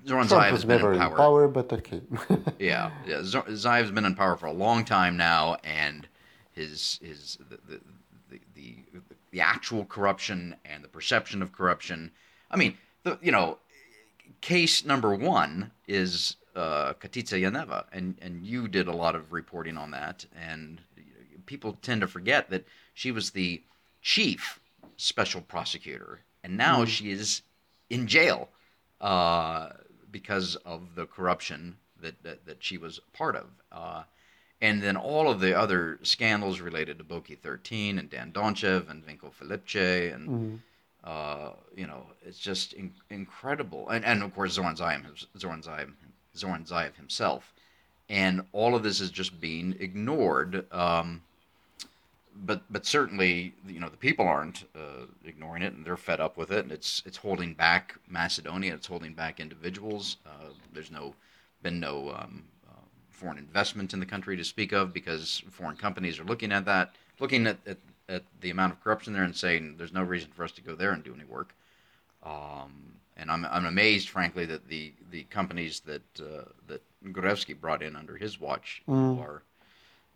Zoran 0.05 0.27
Trump 0.27 0.43
Zaev 0.43 0.49
has 0.49 0.65
been 0.65 0.81
never 0.81 0.89
in 0.91 0.95
in 0.95 1.01
power. 1.01 1.15
power, 1.15 1.47
but 1.47 1.71
okay. 1.71 2.01
Yeah, 2.59 2.91
yeah. 3.07 3.19
Zaev's 3.21 3.91
been 3.91 4.03
in 4.03 4.15
power 4.15 4.35
for 4.35 4.47
a 4.47 4.51
long 4.65 4.83
time 4.83 5.15
now, 5.15 5.55
and 5.63 6.05
his 6.51 6.99
his 7.01 7.37
the 7.49 7.57
the, 7.69 7.79
the 8.29 8.39
the 8.53 8.75
the 9.31 9.39
actual 9.39 9.85
corruption 9.85 10.57
and 10.65 10.83
the 10.83 10.89
perception 10.89 11.41
of 11.41 11.53
corruption. 11.53 12.11
I 12.51 12.57
mean, 12.57 12.77
the 13.03 13.17
you 13.21 13.31
know, 13.31 13.59
case 14.41 14.83
number 14.83 15.15
one 15.15 15.71
is 15.87 16.35
uh, 16.55 16.93
Katica 16.93 17.41
Janeva, 17.41 17.85
and 17.91 18.17
and 18.21 18.45
you 18.45 18.67
did 18.67 18.87
a 18.87 18.95
lot 18.95 19.15
of 19.15 19.31
reporting 19.31 19.77
on 19.77 19.91
that, 19.91 20.25
and 20.35 20.81
people 21.45 21.77
tend 21.81 22.01
to 22.01 22.07
forget 22.07 22.49
that 22.49 22.65
she 22.93 23.11
was 23.11 23.31
the 23.31 23.61
chief 24.01 24.59
special 24.97 25.41
prosecutor, 25.41 26.21
and 26.43 26.57
now 26.57 26.85
she 26.85 27.11
is 27.11 27.41
in 27.89 28.07
jail 28.07 28.49
uh, 29.01 29.69
because 30.11 30.55
of 30.57 30.95
the 30.95 31.05
corruption 31.05 31.77
that, 32.01 32.21
that, 32.23 32.45
that 32.45 32.63
she 32.63 32.77
was 32.77 32.99
part 33.13 33.35
of. 33.35 33.45
Uh, 33.71 34.03
and 34.61 34.81
then 34.81 34.95
all 34.95 35.29
of 35.29 35.39
the 35.41 35.57
other 35.57 35.99
scandals 36.03 36.61
related 36.61 36.97
to 36.97 37.03
Boki 37.03 37.37
13 37.37 37.99
and 37.99 38.09
Dan 38.09 38.31
Donchev 38.31 38.89
and 38.89 39.05
Venko 39.05 39.31
Filipče 39.33 40.13
and 40.13 40.61
uh, 41.03 41.49
you 41.75 41.85
know 41.85 42.05
it's 42.25 42.39
just 42.39 42.73
in- 42.73 42.93
incredible. 43.09 43.89
And, 43.89 44.05
and 44.05 44.23
of 44.23 44.33
course 44.33 44.53
Zoran 44.53 44.75
Zaev, 44.75 45.25
Zoran 45.37 45.61
Zaev 45.61 45.91
Zoran 46.35 46.65
Zaev 46.65 46.95
himself. 46.95 47.53
And 48.09 48.43
all 48.51 48.75
of 48.75 48.83
this 48.83 48.99
is 48.99 49.11
just 49.11 49.39
being 49.39 49.75
ignored 49.79 50.65
um, 50.71 51.21
but 52.35 52.61
but 52.69 52.85
certainly 52.85 53.53
you 53.67 53.79
know 53.79 53.89
the 53.89 53.97
people 53.97 54.27
aren't 54.27 54.65
uh, 54.75 55.05
ignoring 55.25 55.61
it 55.63 55.73
and 55.73 55.85
they're 55.85 55.97
fed 55.97 56.19
up 56.19 56.37
with 56.37 56.51
it. 56.51 56.63
And 56.63 56.71
it's 56.71 57.03
it's 57.05 57.17
holding 57.17 57.53
back 57.53 57.95
Macedonia. 58.07 58.73
It's 58.73 58.87
holding 58.87 59.13
back 59.13 59.39
individuals. 59.39 60.17
Uh, 60.25 60.49
there's 60.73 60.91
no 60.91 61.15
been 61.61 61.79
no 61.79 62.11
um, 62.11 62.43
uh, 62.69 62.81
foreign 63.09 63.37
investment 63.37 63.93
in 63.93 63.99
the 63.99 64.05
country 64.05 64.35
to 64.35 64.43
speak 64.43 64.71
of 64.71 64.93
because 64.93 65.43
foreign 65.49 65.77
companies 65.77 66.19
are 66.19 66.25
looking 66.25 66.51
at 66.51 66.65
that 66.65 66.93
looking 67.19 67.47
at, 67.47 67.57
at, 67.65 67.77
at 68.09 68.23
the 68.41 68.49
amount 68.49 68.73
of 68.73 68.83
corruption 68.83 69.13
there 69.13 69.23
and 69.23 69.35
saying 69.35 69.75
there's 69.77 69.93
no 69.93 70.03
reason 70.03 70.29
for 70.31 70.43
us 70.43 70.51
to 70.51 70.61
go 70.61 70.75
there 70.75 70.91
and 70.91 71.03
do 71.03 71.13
any 71.13 71.25
work. 71.25 71.53
Um, 72.23 72.95
and 73.17 73.29
I'm, 73.31 73.45
I'm 73.45 73.65
amazed 73.65 74.09
frankly 74.09 74.45
that 74.47 74.67
the, 74.67 74.93
the 75.11 75.23
companies 75.25 75.81
that 75.81 76.01
uh, 76.19 76.45
that 76.67 76.81
Gruevski 77.05 77.59
brought 77.59 77.83
in 77.83 77.95
under 77.95 78.15
his 78.17 78.39
watch 78.39 78.81
are 78.87 79.43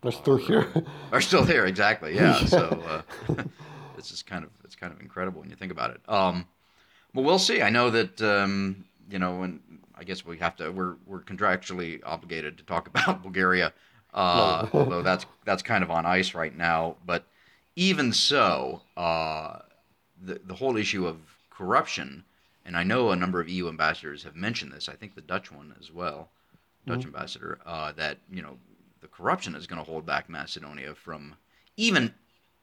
They're 0.01 0.11
still 0.11 0.37
here. 0.37 0.71
are 1.11 1.21
still 1.21 1.43
there 1.43 1.65
exactly 1.65 2.15
yeah, 2.15 2.43
so 2.45 3.03
uh, 3.29 3.43
this 3.95 4.11
is 4.11 4.21
kind 4.23 4.43
of 4.43 4.49
it's 4.63 4.75
kind 4.75 4.93
of 4.93 4.99
incredible 5.01 5.41
when 5.41 5.49
you 5.49 5.55
think 5.55 5.71
about 5.71 5.91
it. 5.91 6.01
Um 6.07 6.45
well 7.13 7.25
we'll 7.25 7.39
see. 7.39 7.61
I 7.61 7.69
know 7.69 7.89
that 7.89 8.21
um 8.21 8.85
you 9.09 9.19
know 9.19 9.43
and 9.43 9.61
i 9.95 10.03
guess 10.03 10.25
we 10.25 10.37
have 10.37 10.55
to 10.57 10.69
we're 10.71 10.95
we're 11.05 11.21
contractually 11.21 12.01
obligated 12.05 12.57
to 12.57 12.63
talk 12.63 12.87
about 12.87 13.21
bulgaria 13.23 13.73
uh 14.13 14.67
although 14.73 15.01
that's 15.01 15.25
that's 15.45 15.63
kind 15.63 15.83
of 15.83 15.89
on 15.91 16.05
ice 16.05 16.33
right 16.33 16.55
now. 16.55 16.95
But 17.05 17.25
even 17.75 18.11
so 18.13 18.81
uh 18.97 19.59
the 20.21 20.39
the 20.45 20.53
whole 20.55 20.77
issue 20.77 21.05
of 21.07 21.17
corruption 21.49 22.23
and 22.67 22.77
I 22.77 22.83
know 22.83 23.11
a 23.11 23.15
number 23.15 23.39
of 23.41 23.49
EU 23.49 23.67
ambassadors 23.69 24.23
have 24.23 24.35
mentioned 24.35 24.71
this. 24.73 24.89
I 24.89 24.93
think 24.95 25.15
the 25.15 25.21
Dutch 25.21 25.51
one 25.51 25.73
as 25.79 25.91
well, 25.91 26.29
Dutch 26.85 26.99
Mm-hmm. 26.99 27.07
ambassador, 27.07 27.59
uh, 27.65 27.93
that 27.93 28.19
you 28.31 28.41
know 28.43 28.57
the 29.01 29.07
corruption 29.07 29.55
is 29.55 29.65
going 29.67 29.83
to 29.83 29.89
hold 29.89 30.05
back 30.05 30.29
Macedonia 30.29 30.93
from 30.93 31.35
even 31.77 32.13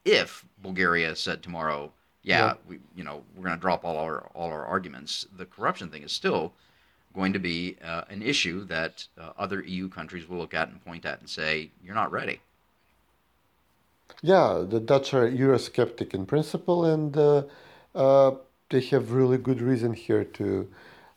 if 0.04 0.44
Bulgaria 0.62 1.16
said 1.16 1.42
tomorrow, 1.42 1.90
yeah, 2.22 2.38
Yeah. 2.48 2.54
we 2.68 2.78
you 2.94 3.02
know 3.04 3.24
we're 3.34 3.44
going 3.44 3.56
to 3.56 3.60
drop 3.60 3.84
all 3.84 3.96
our 3.96 4.28
all 4.34 4.50
our 4.50 4.64
arguments. 4.66 5.26
The 5.36 5.46
corruption 5.46 5.90
thing 5.90 6.02
is 6.04 6.12
still 6.12 6.52
going 7.14 7.32
to 7.32 7.38
be 7.38 7.76
uh, 7.82 8.04
an 8.10 8.22
issue 8.22 8.64
that 8.66 9.06
uh, 9.18 9.32
other 9.38 9.62
EU 9.62 9.88
countries 9.88 10.28
will 10.28 10.38
look 10.38 10.54
at 10.54 10.68
and 10.68 10.84
point 10.84 11.04
at 11.06 11.20
and 11.20 11.28
say 11.30 11.70
you're 11.82 11.94
not 11.94 12.12
ready. 12.12 12.40
Yeah, 14.22 14.64
the 14.68 14.80
Dutch 14.80 15.12
are 15.14 15.30
Eurosceptic 15.30 16.14
in 16.14 16.26
principle, 16.26 16.84
and 16.84 17.16
uh, 17.16 17.42
uh, 17.94 18.32
they 18.70 18.80
have 18.80 19.12
really 19.12 19.38
good 19.38 19.60
reason 19.60 19.94
here 19.94 20.24
to 20.24 20.68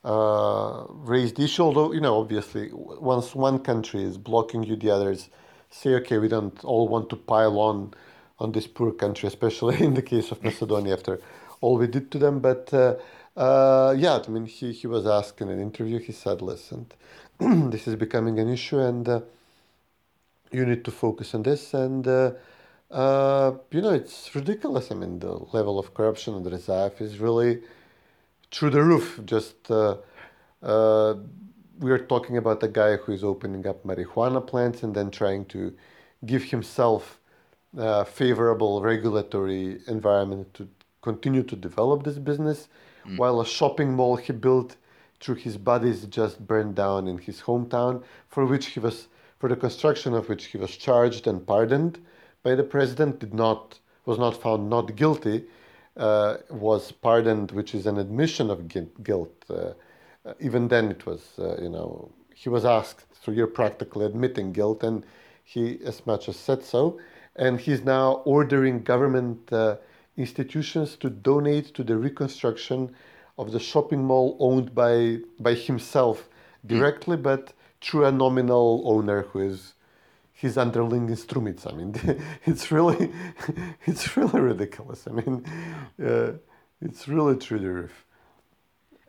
uh, 0.04 0.86
raise 0.89 1.34
the 1.34 1.44
issue. 1.44 1.63
Although, 1.63 1.94
you 1.94 2.01
know, 2.01 2.20
obviously, 2.20 2.70
once 2.74 3.36
one 3.36 3.60
country 3.60 4.04
is 4.04 4.18
blocking 4.18 4.63
you, 4.63 4.75
the 4.75 4.89
others 4.89 5.30
say, 5.70 5.96
okay, 5.96 6.18
we 6.18 6.27
don't 6.27 6.63
all 6.63 6.88
want 6.88 7.10
to 7.10 7.16
pile 7.16 7.60
on 7.60 7.94
on 8.39 8.51
this 8.51 8.68
poor 8.68 8.92
country, 8.92 9.27
especially 9.34 9.84
in 9.84 9.94
the 9.96 10.01
case 10.01 10.32
of 10.32 10.44
Macedonia 10.44 10.94
after 10.94 11.20
all 11.62 11.77
we 11.77 11.88
did 11.88 12.12
to 12.12 12.20
them. 12.20 12.39
But 12.39 12.74
uh, 12.74 12.96
uh, 13.36 13.96
yeah, 13.98 14.20
I 14.25 14.30
mean, 14.30 14.46
he, 14.46 14.72
he 14.72 14.88
was 14.88 15.06
asked 15.08 15.42
in 15.42 15.50
an 15.50 15.60
interview, 15.60 16.00
he 16.00 16.12
said, 16.12 16.42
listen, 16.42 16.88
this 17.39 17.88
is 17.88 17.96
becoming 17.96 18.39
an 18.39 18.50
issue, 18.50 18.80
and 18.80 19.08
uh, 19.08 19.22
you 20.51 20.66
need 20.66 20.86
to 20.86 20.92
focus 20.92 21.34
on 21.34 21.44
this 21.44 21.74
and 21.74 22.08
uh, 22.89 22.94
uh, 22.94 23.58
you 23.72 23.82
know 23.82 23.94
it's 23.94 24.34
ridiculous. 24.36 24.91
I 24.91 24.96
mean 24.96 25.20
the 25.20 25.34
level 25.53 25.79
of 25.79 25.94
corruption 25.94 26.36
in 26.36 26.44
the 26.44 26.51
reserve 26.51 27.00
is 27.01 27.20
really 27.20 27.62
through 28.51 28.72
the 28.72 28.84
roof. 28.84 29.20
Just 29.25 29.70
uh, 29.70 29.98
uh, 30.63 31.15
we 31.79 31.91
are 31.91 32.00
talking 32.00 32.38
about 32.38 32.63
a 32.63 32.67
guy 32.67 32.96
who 32.98 33.12
is 33.12 33.24
opening 33.24 33.67
up 33.67 33.84
marijuana 33.84 34.46
plants 34.46 34.84
and 34.84 34.96
then 34.96 35.12
trying 35.12 35.46
to 35.46 35.74
give 36.25 36.44
himself 36.44 37.20
a 37.77 38.06
favorable 38.06 38.82
regulatory 38.82 39.79
environment 39.88 40.51
to 40.53 40.67
continue 41.01 41.44
to 41.44 41.56
develop 41.56 42.03
this 42.03 42.17
business 42.17 42.70
while 43.15 43.39
a 43.39 43.46
shopping 43.46 43.94
mall 43.94 44.17
he 44.17 44.34
built 44.34 44.75
through 45.22 45.36
his 45.36 45.58
bodies 45.58 46.06
just 46.06 46.46
burned 46.46 46.75
down 46.75 47.08
in 47.08 47.17
his 47.17 47.41
hometown 47.41 48.03
for 48.27 48.46
which 48.46 48.67
he 48.67 48.79
was 48.79 49.08
for 49.39 49.48
the 49.48 49.56
construction 49.56 50.13
of 50.13 50.27
which 50.27 50.46
he 50.46 50.58
was 50.58 50.75
charged 50.75 51.27
and 51.27 51.46
pardoned 51.48 52.00
by 52.48 52.56
the 52.56 52.70
president 52.77 53.20
did 53.20 53.34
not 53.34 53.62
was 54.06 54.18
not 54.25 54.36
found 54.44 54.70
not 54.70 54.96
guilty 54.96 55.38
uh, 55.98 56.38
was 56.50 56.84
pardoned 57.08 57.51
which 57.51 57.72
is 57.75 57.86
an 57.86 57.98
admission 58.06 58.50
of 58.50 58.60
guilt. 59.08 59.36
Uh, 59.50 59.54
uh, 59.54 60.34
even 60.48 60.63
then 60.74 60.86
it 60.96 61.06
was 61.10 61.22
uh, 61.39 61.58
you 61.63 61.72
know 61.75 61.89
he 62.42 62.48
was 62.56 62.63
asked 62.63 63.01
so 63.22 63.32
you're 63.36 63.56
practically 63.62 64.06
admitting 64.06 64.48
guilt 64.60 64.82
and 64.89 65.04
he 65.44 65.63
as 65.92 65.98
much 66.06 66.24
as 66.32 66.38
said 66.48 66.63
so 66.63 66.82
and 67.36 67.60
he's 67.66 67.84
now 67.84 68.08
ordering 68.38 68.75
government 68.94 69.39
uh, 69.51 69.75
institutions 70.25 70.96
to 71.01 71.10
donate 71.10 71.68
to 71.77 71.84
the 71.84 71.98
reconstruction 72.08 72.80
of 73.38 73.51
the 73.51 73.60
shopping 73.60 74.04
mall 74.10 74.38
owned 74.39 74.70
by 74.84 75.18
by 75.48 75.54
himself 75.54 76.30
directly 76.74 77.18
but 77.30 77.44
through 77.82 78.06
a 78.06 78.12
nominal 78.24 78.70
owner 78.94 79.20
who 79.30 79.39
is 79.51 79.74
his 80.38 80.56
underling 80.56 81.10
in 81.10 81.15
Strumica. 81.15 81.74
I 81.74 81.75
mean, 81.75 81.96
it's 82.46 82.72
really, 82.72 83.12
it's 83.86 84.15
really 84.15 84.39
ridiculous. 84.39 85.08
I 85.08 85.12
mean, 85.12 85.44
uh, 86.03 86.34
it's 86.79 87.08
really 87.08 87.36
through 87.36 87.60
the 87.60 87.72
roof. 87.72 88.06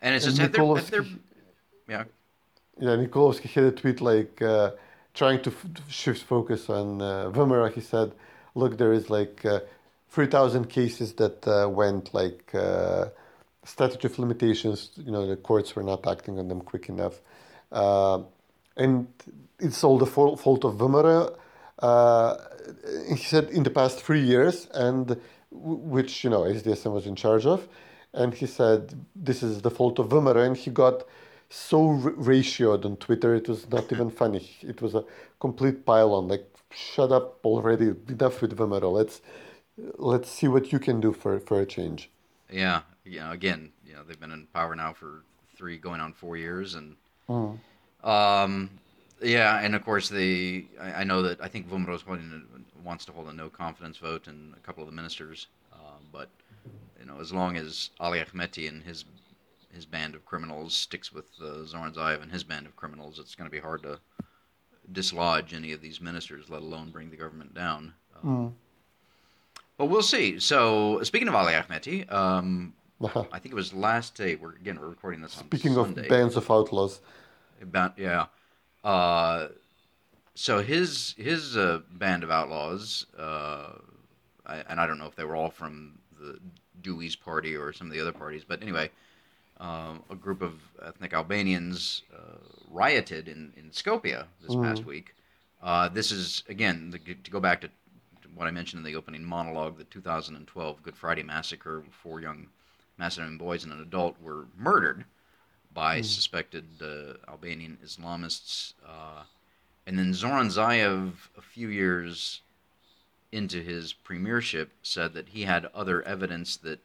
And 0.01 0.15
it's 0.15 0.25
And 0.25 0.37
just 0.37 0.53
there, 0.53 0.65
have 0.77 0.91
there, 0.91 1.05
yeah. 1.89 2.05
Yeah, 2.81 2.97
Nikolovsky 2.97 3.49
had 3.51 3.65
a 3.65 3.73
tweet 3.73 4.01
like 4.01 4.41
uh, 4.41 4.71
trying 5.13 5.43
to 5.43 5.51
f- 5.51 5.67
shift 5.89 6.23
focus 6.23 6.71
on 6.71 7.03
uh, 7.03 7.31
VMRO. 7.31 7.69
He 7.73 7.81
said, 7.81 8.13
"Look, 8.55 8.79
there 8.79 8.93
is 8.93 9.11
like 9.11 9.45
uh, 9.45 9.61
three 10.09 10.27
thousand 10.29 10.69
cases 10.71 11.13
that 11.15 11.47
uh, 11.47 11.69
went 11.69 12.15
like 12.15 12.55
uh, 12.55 13.07
statute 13.65 14.05
of 14.05 14.19
limitations. 14.19 14.91
You 14.97 15.13
know, 15.13 15.27
the 15.27 15.37
courts 15.37 15.75
were 15.77 15.83
not 15.83 16.07
acting 16.07 16.39
on 16.39 16.49
them 16.49 16.61
quick 16.61 16.89
enough, 16.89 17.21
uh, 17.73 18.23
and 18.77 19.09
it's 19.59 19.83
all 19.85 19.99
the 19.99 20.07
fau- 20.07 20.37
fault 20.37 20.65
of 20.65 20.75
VMRO." 20.75 21.37
Uh, 21.79 22.37
he 23.09 23.17
said 23.17 23.49
in 23.51 23.63
the 23.63 23.71
past 23.71 24.01
three 24.01 24.21
years, 24.21 24.69
and 24.75 25.21
which 25.51 26.25
you 26.25 26.31
know 26.31 26.43
SDSM 26.43 26.93
was 26.93 27.07
in 27.07 27.15
charge 27.15 27.47
of, 27.47 27.69
and 28.13 28.35
he 28.35 28.47
said 28.47 28.95
this 29.15 29.43
is 29.43 29.63
the 29.63 29.71
fault 29.71 29.99
of 29.99 30.09
VMRO, 30.09 30.47
and 30.47 30.57
he 30.57 30.71
got 30.71 31.05
so 31.51 31.89
r- 31.89 32.13
ratioed 32.13 32.85
on 32.85 32.97
Twitter, 32.97 33.35
it 33.35 33.49
was 33.49 33.69
not 33.71 33.91
even 33.93 34.11
funny. 34.11 34.51
It 34.61 34.83
was 34.83 34.95
a 34.95 35.05
complete 35.41 35.87
pile-on. 35.87 36.29
Like, 36.29 36.47
shut 36.71 37.11
up 37.11 37.45
already. 37.45 37.95
Enough 38.09 38.43
with 38.43 38.57
VMRO. 38.57 38.93
Let's 38.93 39.21
let's 39.97 40.29
see 40.29 40.49
what 40.49 40.73
you 40.73 40.79
can 40.79 41.01
do 41.01 41.13
for 41.13 41.39
for 41.41 41.61
a 41.61 41.67
change. 41.67 42.11
Yeah, 42.51 42.83
know, 43.21 43.31
again, 43.31 43.73
you 43.87 43.95
know, 43.95 44.03
they've 44.07 44.19
been 44.19 44.33
in 44.33 44.47
power 44.53 44.75
now 44.75 44.93
for 44.93 45.23
three, 45.57 45.79
going 45.79 46.01
on 46.01 46.13
four 46.13 46.37
years, 46.37 46.75
and 46.75 46.97
um, 48.05 48.71
yeah, 49.23 49.61
and 49.61 49.75
of 49.75 49.85
course 49.85 50.09
the 50.09 50.67
I, 50.81 51.01
I 51.01 51.05
know 51.05 51.23
that 51.23 51.41
I 51.41 51.49
think 51.49 51.69
VMRO's 51.69 52.03
holding 52.03 52.45
wants 52.85 53.05
to 53.07 53.13
hold 53.13 53.29
a 53.29 53.33
no 53.33 53.49
confidence 53.49 53.99
vote, 53.99 54.27
and 54.29 54.55
a 54.55 54.61
couple 54.61 54.83
of 54.83 54.89
the 54.89 54.95
ministers, 54.97 55.49
um, 55.73 56.05
but 56.13 56.29
you 56.99 57.07
know, 57.07 57.21
as 57.21 57.33
long 57.33 57.57
as 57.57 57.91
Ali 58.01 58.21
Ahmeti 58.21 58.69
and 58.69 58.83
his 58.83 59.05
his 59.73 59.85
band 59.85 60.15
of 60.15 60.25
criminals 60.25 60.75
sticks 60.75 61.13
with 61.13 61.27
uh, 61.43 61.65
Zoran 61.65 61.93
Zaev 61.93 62.23
and 62.23 62.33
his 62.33 62.43
band 62.45 62.67
of 62.67 62.75
criminals, 62.77 63.19
it's 63.19 63.35
going 63.35 63.49
to 63.49 63.55
be 63.55 63.61
hard 63.61 63.83
to 63.83 64.01
dislodge 64.93 65.53
any 65.53 65.73
of 65.73 65.81
these 65.81 66.01
ministers, 66.01 66.49
let 66.49 66.63
alone 66.63 66.91
bring 66.91 67.11
the 67.11 67.17
government 67.17 67.55
down. 67.55 67.93
Um, 68.17 68.55
But 69.77 69.87
we'll 69.87 70.03
see. 70.03 70.41
So, 70.41 71.01
speaking 71.03 71.29
of 71.29 71.35
Ali 71.35 71.53
Ahmeti, 71.53 72.11
um, 72.13 72.73
I 73.33 73.39
think 73.39 73.53
it 73.53 73.55
was 73.55 73.73
last 73.73 74.15
day. 74.15 74.35
We're 74.35 74.55
again 74.55 74.81
we're 74.81 74.89
recording 74.89 75.21
this 75.21 75.37
on 75.39 75.45
Speaking 75.45 75.77
of 75.77 75.95
bands 76.09 76.37
of 76.37 76.51
outlaws, 76.51 77.01
About 77.61 77.99
yeah. 77.99 78.27
Uh, 78.85 79.49
so 80.35 80.63
his 80.63 81.15
his 81.19 81.57
uh, 81.57 81.81
band 81.91 82.23
of 82.23 82.31
outlaws, 82.31 83.07
uh, 83.19 83.73
I, 84.47 84.59
and 84.69 84.81
I 84.81 84.87
don't 84.87 84.99
know 84.99 85.07
if 85.07 85.17
they 85.17 85.25
were 85.25 85.37
all 85.37 85.51
from 85.51 85.99
the 86.21 86.39
DUI's 86.83 87.17
party 87.17 87.57
or 87.57 87.73
some 87.73 87.89
of 87.89 87.93
the 87.93 88.01
other 88.01 88.13
parties, 88.13 88.45
but 88.47 88.63
anyway, 88.63 88.91
um, 89.59 90.05
a 90.11 90.15
group 90.15 90.43
of 90.43 90.55
ethnic 90.85 91.13
Albanians 91.13 92.03
uh, 92.15 92.39
rioted 92.71 93.27
in 93.29 93.53
in 93.57 93.71
Skopje 93.71 94.25
this 94.41 94.55
past 94.55 94.85
week. 94.85 95.15
Uh, 95.61 95.89
this 95.89 96.13
is 96.13 96.45
again 96.49 96.91
the, 96.91 96.99
to 97.15 97.31
go 97.31 97.41
back 97.41 97.61
to 97.63 97.71
what 98.35 98.47
I 98.47 98.53
mentioned 98.53 98.79
in 98.79 98.85
the 98.85 98.97
opening 98.97 99.25
monologue. 99.25 99.77
The 99.77 99.85
2012 99.85 100.83
Good 100.85 100.97
Friday 100.97 101.25
massacre, 101.25 101.83
four 101.91 102.21
young 102.21 102.47
Macedonian 102.97 103.39
boys 103.39 103.65
and 103.65 103.73
an 103.73 103.81
adult 103.81 104.21
were 104.23 104.47
murdered 104.57 105.05
by 105.79 106.01
suspected 106.01 106.65
uh, 106.83 107.31
Albanian 107.31 107.79
Islamists. 107.87 108.73
Uh, 108.85 109.23
and 109.87 109.97
then 109.97 110.13
Zoran 110.13 110.49
Zaev, 110.49 111.13
a 111.37 111.41
few 111.41 111.69
years 111.69 112.41
into 113.31 113.63
his 113.63 113.93
premiership, 113.93 114.73
said 114.83 115.13
that 115.15 115.29
he 115.29 115.43
had 115.43 115.69
other 115.73 116.03
evidence 116.03 116.57
that 116.57 116.81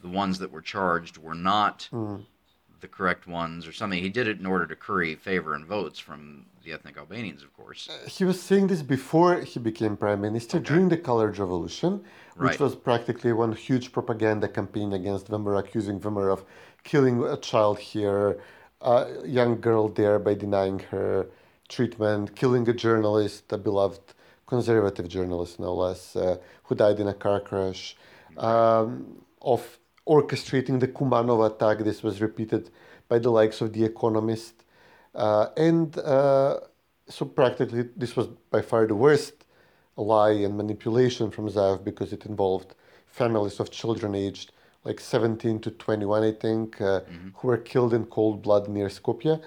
the 0.00 0.08
ones 0.08 0.38
that 0.38 0.50
were 0.50 0.62
charged 0.62 1.18
were 1.18 1.34
not 1.34 1.88
the 2.80 2.88
correct 2.88 3.26
ones 3.26 3.66
or 3.66 3.72
something. 3.72 4.02
He 4.02 4.08
did 4.08 4.26
it 4.26 4.38
in 4.40 4.46
order 4.46 4.66
to 4.66 4.74
curry 4.74 5.14
favor 5.16 5.54
and 5.54 5.66
votes 5.66 5.98
from 5.98 6.46
the 6.64 6.72
ethnic 6.72 6.96
Albanians, 6.96 7.42
of 7.42 7.54
course. 7.54 7.88
he 8.06 8.24
was 8.24 8.40
saying 8.40 8.68
this 8.68 8.82
before 8.82 9.40
he 9.42 9.58
became 9.60 9.96
prime 9.98 10.20
minister 10.22 10.58
during 10.58 10.88
the 10.88 10.96
Colored 10.96 11.36
Revolution, 11.38 11.92
which 12.36 12.50
Right. 12.52 12.60
was 12.60 12.74
practically 12.74 13.32
one 13.34 13.52
huge 13.52 13.92
propaganda 13.92 14.48
campaign 14.48 14.92
against 14.94 15.28
VMRO, 15.28 15.58
accusing 15.58 16.00
VMRO 16.00 16.32
of 16.32 16.44
killing 16.84 17.22
a 17.24 17.36
child 17.36 17.78
here, 17.78 18.40
a 18.80 19.06
young 19.24 19.60
girl 19.60 19.88
there 19.88 20.18
by 20.18 20.34
denying 20.34 20.78
her 20.90 21.26
treatment, 21.68 22.34
killing 22.34 22.68
a 22.68 22.72
journalist, 22.72 23.52
a 23.52 23.58
beloved 23.58 24.00
conservative 24.46 25.08
journalist, 25.08 25.60
no 25.60 25.72
less, 25.74 26.16
uh, 26.16 26.36
who 26.64 26.74
died 26.74 26.98
in 26.98 27.08
a 27.08 27.14
car 27.14 27.40
crash, 27.40 27.96
um, 28.36 29.22
of 29.42 29.78
orchestrating 30.06 30.80
the 30.80 30.88
Kumanov 30.88 31.46
attack. 31.46 31.78
This 31.84 32.02
was 32.02 32.20
repeated 32.20 32.70
by 33.08 33.18
the 33.18 33.30
likes 33.30 33.60
of 33.60 33.72
The 33.72 33.84
Economist. 33.84 34.64
Uh, 35.14 35.46
and 35.56 35.96
uh, 35.98 36.60
so 37.08 37.24
practically, 37.24 37.88
this 37.96 38.16
was 38.16 38.26
by 38.50 38.62
far 38.62 38.86
the 38.86 38.94
worst 38.94 39.44
lie 39.96 40.30
and 40.30 40.56
manipulation 40.56 41.30
from 41.30 41.48
Zaev 41.48 41.84
because 41.84 42.12
it 42.12 42.24
involved 42.26 42.74
families 43.06 43.60
of 43.60 43.70
children 43.70 44.14
aged 44.14 44.52
like 44.84 45.00
17 45.00 45.60
to 45.60 45.70
21, 45.70 46.22
I 46.22 46.32
think, 46.32 46.80
uh, 46.80 47.00
who 47.36 47.48
were 47.48 47.58
killed 47.58 47.92
in 47.94 48.06
cold 48.06 48.42
blood 48.42 48.68
near 48.68 48.88
Skopje 48.88 49.40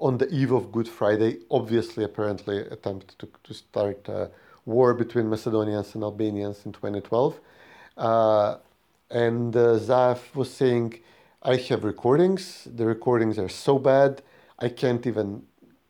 on 0.00 0.18
the 0.18 0.28
eve 0.28 0.52
of 0.52 0.72
Good 0.72 0.88
Friday. 0.88 1.38
Obviously, 1.50 2.04
apparently, 2.04 2.58
attempt 2.58 3.18
to, 3.18 3.28
to 3.44 3.54
start 3.54 4.08
a 4.08 4.30
war 4.64 4.94
between 4.94 5.28
Macedonians 5.28 5.94
and 5.94 6.02
Albanians 6.04 6.64
in 6.64 6.72
2012. 6.72 7.38
Uh, 7.96 8.56
and 9.10 9.54
uh, 9.54 9.78
Zaev 9.78 10.34
was 10.34 10.50
saying, 10.50 10.98
I 11.42 11.56
have 11.56 11.84
recordings. 11.84 12.66
The 12.74 12.86
recordings 12.86 13.38
are 13.38 13.48
so 13.48 13.78
bad, 13.78 14.22
I 14.58 14.68
can't 14.68 15.06
even 15.06 15.42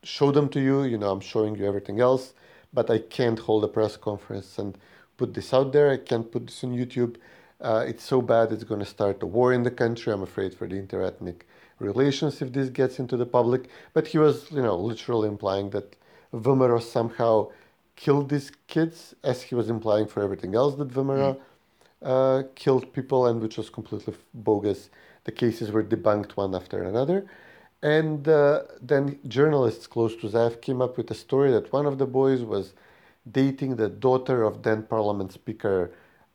show 0.02 0.32
them 0.32 0.48
to 0.50 0.60
you. 0.60 0.82
You 0.84 0.98
know, 0.98 1.10
I'm 1.10 1.20
showing 1.20 1.54
you 1.56 1.66
everything 1.66 2.00
else, 2.00 2.34
but 2.72 2.90
I 2.90 2.98
can't 2.98 3.38
hold 3.38 3.62
a 3.64 3.68
press 3.68 3.96
conference 3.96 4.58
and 4.58 4.76
put 5.16 5.34
this 5.34 5.52
out 5.52 5.72
there. 5.72 5.90
I 5.90 5.98
can't 5.98 6.30
put 6.32 6.46
this 6.46 6.64
on 6.64 6.70
YouTube. 6.76 7.16
Uh, 7.62 7.84
it's 7.86 8.02
so 8.02 8.20
bad, 8.20 8.50
it's 8.50 8.64
going 8.64 8.80
to 8.80 8.86
start 8.86 9.22
a 9.22 9.26
war 9.26 9.52
in 9.52 9.62
the 9.62 9.70
country. 9.70 10.12
I'm 10.12 10.22
afraid 10.22 10.52
for 10.52 10.66
the 10.66 10.74
interethnic 10.74 11.42
relations 11.78 12.42
if 12.42 12.52
this 12.52 12.68
gets 12.68 12.98
into 12.98 13.16
the 13.16 13.26
public. 13.26 13.68
But 13.94 14.08
he 14.08 14.18
was, 14.18 14.50
you 14.50 14.62
know, 14.62 14.76
literally 14.76 15.28
implying 15.28 15.70
that 15.70 15.94
VMRO 16.34 16.82
somehow 16.82 17.50
killed 17.94 18.30
these 18.30 18.50
kids, 18.66 19.14
as 19.22 19.42
he 19.42 19.54
was 19.54 19.70
implying 19.70 20.08
for 20.08 20.22
everything 20.22 20.56
else 20.56 20.74
that 20.76 20.88
VMRO 20.88 21.38
uh, 22.02 22.42
killed 22.56 22.92
people, 22.92 23.26
and 23.26 23.40
which 23.40 23.56
was 23.56 23.70
completely 23.70 24.14
bogus. 24.34 24.90
The 25.24 25.32
cases 25.32 25.70
were 25.70 25.84
debunked 25.84 26.32
one 26.32 26.54
after 26.54 26.82
another. 26.82 27.26
And 27.80 28.26
uh, 28.28 28.62
then 28.80 29.18
journalists 29.28 29.86
close 29.86 30.16
to 30.16 30.28
Zaev 30.28 30.60
came 30.62 30.80
up 30.82 30.96
with 30.96 31.10
a 31.10 31.14
story 31.14 31.52
that 31.52 31.72
one 31.72 31.86
of 31.86 31.98
the 31.98 32.06
boys 32.06 32.42
was 32.42 32.74
dating 33.30 33.76
the 33.76 33.88
daughter 33.88 34.42
of 34.42 34.62
then 34.62 34.82
Parliament 34.82 35.32
Speaker 35.32 35.92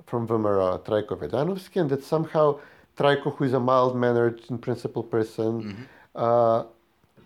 from 0.07 0.27
VMRO, 0.27 0.83
Trajko 0.83 1.13
Veljanovski, 1.19 1.81
and 1.81 1.89
that 1.91 2.03
somehow 2.03 2.59
Trajko, 2.97 3.35
who 3.35 3.43
is 3.43 3.53
a 3.53 3.59
mild-mannered 3.59 4.41
and 4.49 4.59
principled 4.59 5.11
person, 5.11 5.87
uh, 6.15 6.63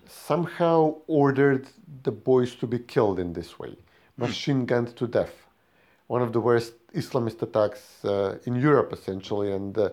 somehow 0.07 0.95
ordered 1.07 1.67
the 2.03 2.11
boys 2.11 2.55
to 2.55 2.67
be 2.67 2.79
killed 2.79 3.17
in 3.19 3.31
this 3.33 3.57
way, 3.57 3.73
machine 4.17 4.65
gunned 4.65 4.95
to 4.97 5.07
death. 5.07 5.35
One 6.07 6.21
of 6.21 6.33
the 6.33 6.41
worst 6.41 6.73
Islamist 6.93 7.41
attacks 7.41 8.03
uh, 8.03 8.37
in 8.45 8.55
Europe, 8.55 8.91
essentially, 8.91 9.53
and 9.53 9.77
uh, 9.77 9.89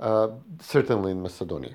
uh, 0.00 0.28
certainly 0.60 1.12
in 1.12 1.22
Macedonia. 1.22 1.74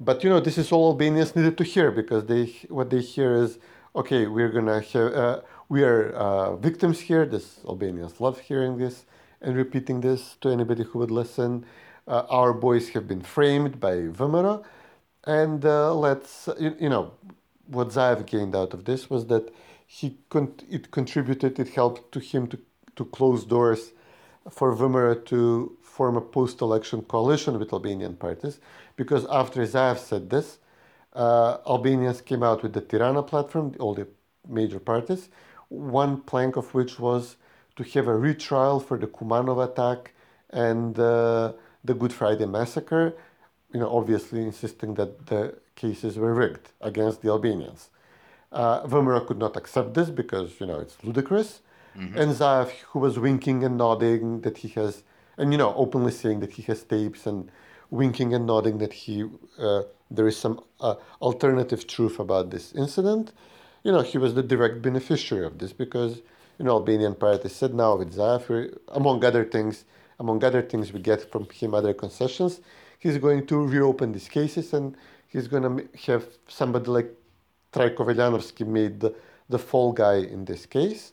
But 0.00 0.22
you 0.22 0.30
know, 0.30 0.40
this 0.40 0.58
is 0.58 0.70
all 0.70 0.90
Albanians 0.92 1.34
needed 1.34 1.56
to 1.58 1.64
hear 1.64 1.90
because 1.90 2.26
they 2.26 2.44
what 2.68 2.90
they 2.90 3.00
hear 3.00 3.34
is, 3.44 3.58
okay, 3.96 4.26
we're 4.26 4.50
gonna 4.50 4.80
have, 4.80 5.12
uh, 5.14 5.40
we 5.68 5.82
are 5.82 6.10
uh, 6.10 6.56
victims 6.56 7.00
here. 7.00 7.24
This 7.24 7.60
Albanians 7.64 8.20
love 8.20 8.38
hearing 8.40 8.76
this 8.78 9.06
and 9.40 9.56
repeating 9.56 10.00
this 10.00 10.36
to 10.40 10.48
anybody 10.48 10.84
who 10.84 10.98
would 10.98 11.10
listen. 11.10 11.64
Uh, 12.06 12.24
our 12.30 12.52
boys 12.52 12.90
have 12.90 13.06
been 13.06 13.20
framed 13.22 13.78
by 13.80 13.92
VMRO, 13.92 14.64
and 15.24 15.64
uh, 15.64 15.94
let's 15.94 16.48
you, 16.58 16.74
you 16.80 16.88
know 16.88 17.12
what 17.66 17.88
Zaev 17.88 18.24
gained 18.26 18.56
out 18.56 18.72
of 18.72 18.84
this 18.84 19.10
was 19.10 19.26
that 19.26 19.52
he 19.86 20.16
con- 20.30 20.54
it 20.70 20.90
contributed, 20.90 21.58
it 21.58 21.68
helped 21.70 22.12
to 22.12 22.20
him 22.20 22.46
to 22.48 22.58
to 22.96 23.04
close 23.04 23.44
doors 23.44 23.92
for 24.50 24.74
VMRO 24.74 25.24
to 25.26 25.76
form 25.82 26.16
a 26.16 26.20
post-election 26.20 27.02
coalition 27.02 27.58
with 27.58 27.72
Albanian 27.72 28.16
parties, 28.16 28.60
because 28.96 29.26
after 29.30 29.62
Zaev 29.62 29.98
said 29.98 30.30
this, 30.30 30.58
uh, 31.12 31.58
Albanians 31.66 32.20
came 32.20 32.42
out 32.42 32.62
with 32.62 32.72
the 32.72 32.80
Tirana 32.80 33.22
platform, 33.22 33.74
all 33.80 33.94
the 33.94 34.06
major 34.48 34.78
parties, 34.78 35.28
one 35.68 36.20
plank 36.22 36.56
of 36.56 36.72
which 36.74 36.98
was 36.98 37.36
to 37.78 37.84
have 37.84 38.08
a 38.08 38.16
retrial 38.16 38.80
for 38.80 38.98
the 38.98 39.06
Kumanov 39.06 39.58
attack 39.64 40.12
and 40.50 40.98
uh, 40.98 41.52
the 41.84 41.94
Good 41.94 42.12
Friday 42.12 42.44
massacre, 42.44 43.14
you 43.72 43.78
know, 43.80 43.88
obviously 43.96 44.42
insisting 44.42 44.94
that 44.94 45.26
the 45.26 45.54
cases 45.76 46.18
were 46.18 46.34
rigged 46.34 46.72
against 46.80 47.22
the 47.22 47.28
Albanians. 47.28 47.90
Uh, 48.50 48.84
VMRO 48.84 49.24
could 49.26 49.38
not 49.38 49.56
accept 49.56 49.94
this 49.94 50.10
because, 50.10 50.58
you 50.60 50.66
know, 50.66 50.80
it's 50.80 50.96
ludicrous. 51.04 51.60
And 52.20 52.30
Zaev, 52.32 52.70
who 52.90 52.98
was 52.98 53.18
winking 53.18 53.62
and 53.64 53.76
nodding 53.76 54.40
that 54.42 54.58
he 54.58 54.68
has, 54.78 55.04
and, 55.36 55.52
you 55.52 55.58
know, 55.58 55.72
openly 55.74 56.12
saying 56.12 56.40
that 56.40 56.52
he 56.52 56.62
has 56.62 56.82
tapes 56.82 57.26
and 57.26 57.50
winking 57.90 58.34
and 58.34 58.44
nodding 58.46 58.78
that 58.78 58.92
he, 58.92 59.24
uh, 59.58 59.82
there 60.10 60.26
is 60.26 60.36
some 60.36 60.60
uh, 60.80 60.96
alternative 61.22 61.86
truth 61.86 62.18
about 62.18 62.50
this 62.50 62.72
incident. 62.72 63.32
You 63.84 63.92
know, 63.92 64.02
he 64.02 64.18
was 64.18 64.34
the 64.34 64.42
direct 64.42 64.82
beneficiary 64.82 65.46
of 65.46 65.58
this 65.58 65.72
because, 65.72 66.22
you 66.58 66.64
know, 66.64 66.72
Albanian 66.72 67.14
party 67.14 67.48
said 67.48 67.72
now 67.74 67.96
with 67.96 68.16
we- 68.48 68.70
among 68.88 69.24
other 69.24 69.44
things, 69.44 69.84
among 70.18 70.42
other 70.42 70.62
things 70.62 70.92
we 70.92 71.00
get 71.00 71.30
from 71.30 71.46
him 71.50 71.74
other 71.74 71.94
concessions, 71.94 72.60
he's 72.98 73.18
going 73.18 73.46
to 73.46 73.66
reopen 73.66 74.12
these 74.12 74.28
cases 74.28 74.72
and 74.72 74.96
he's 75.28 75.46
going 75.46 75.62
to 75.62 75.88
have 76.06 76.26
somebody 76.48 76.90
like 76.90 77.14
Trajko 77.72 77.98
Veljanovski 77.98 78.66
made 78.66 79.00
the, 79.00 79.14
the 79.48 79.58
fall 79.58 79.92
guy 79.92 80.16
in 80.16 80.44
this 80.44 80.66
case. 80.66 81.12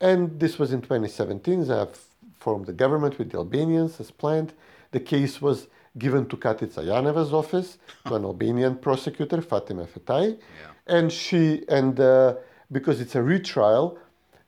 And 0.00 0.40
this 0.40 0.58
was 0.58 0.72
in 0.72 0.80
2017. 0.80 1.64
Zaev 1.64 1.96
formed 2.38 2.66
the 2.66 2.72
government 2.72 3.18
with 3.18 3.30
the 3.30 3.38
Albanians 3.38 4.00
as 4.00 4.10
planned. 4.10 4.52
The 4.90 5.00
case 5.00 5.40
was 5.40 5.68
given 5.98 6.26
to 6.26 6.36
Katica 6.36 6.84
Janeva's 6.84 7.32
office, 7.32 7.78
to 8.06 8.14
an 8.14 8.24
Albanian 8.24 8.76
prosecutor, 8.76 9.42
Fatima 9.42 9.86
Fetai. 9.86 10.38
And 10.86 11.12
she, 11.12 11.62
and 11.68 12.00
uh, 12.00 12.34
because 12.70 13.00
it's 13.00 13.14
a 13.14 13.22
retrial, 13.22 13.98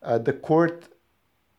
uh, 0.04 0.18
the 0.18 0.32
court 0.32 0.88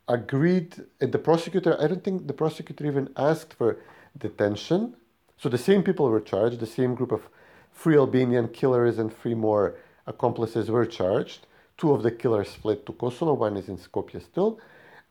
agreed, 0.08 0.76
and 1.02 1.12
the 1.12 1.18
prosecutor, 1.18 1.76
I 1.82 1.88
don't 1.88 2.04
think 2.04 2.28
the 2.28 2.34
prosecutor 2.34 2.86
even 2.86 3.10
asked 3.18 3.54
for 3.54 3.80
detention. 4.18 4.96
So 5.38 5.50
the 5.50 5.58
same 5.58 5.84
people 5.84 6.10
were 6.10 6.22
charged, 6.22 6.60
the 6.60 6.68
same 6.68 6.96
group 6.96 7.12
of 7.12 7.28
three 7.74 7.98
Albanian 7.98 8.48
killers 8.50 9.00
and 9.00 9.16
three 9.16 9.34
more 9.34 9.76
accomplices 10.08 10.70
were 10.70 10.86
charged. 10.86 11.48
Two 11.78 11.92
of 11.92 12.04
the 12.04 12.12
killers 12.12 12.54
fled 12.54 12.86
to 12.86 12.94
Kosovo, 12.94 13.34
one 13.34 13.58
is 13.58 13.68
in 13.68 13.78
Skopje 13.78 14.22
still. 14.22 14.60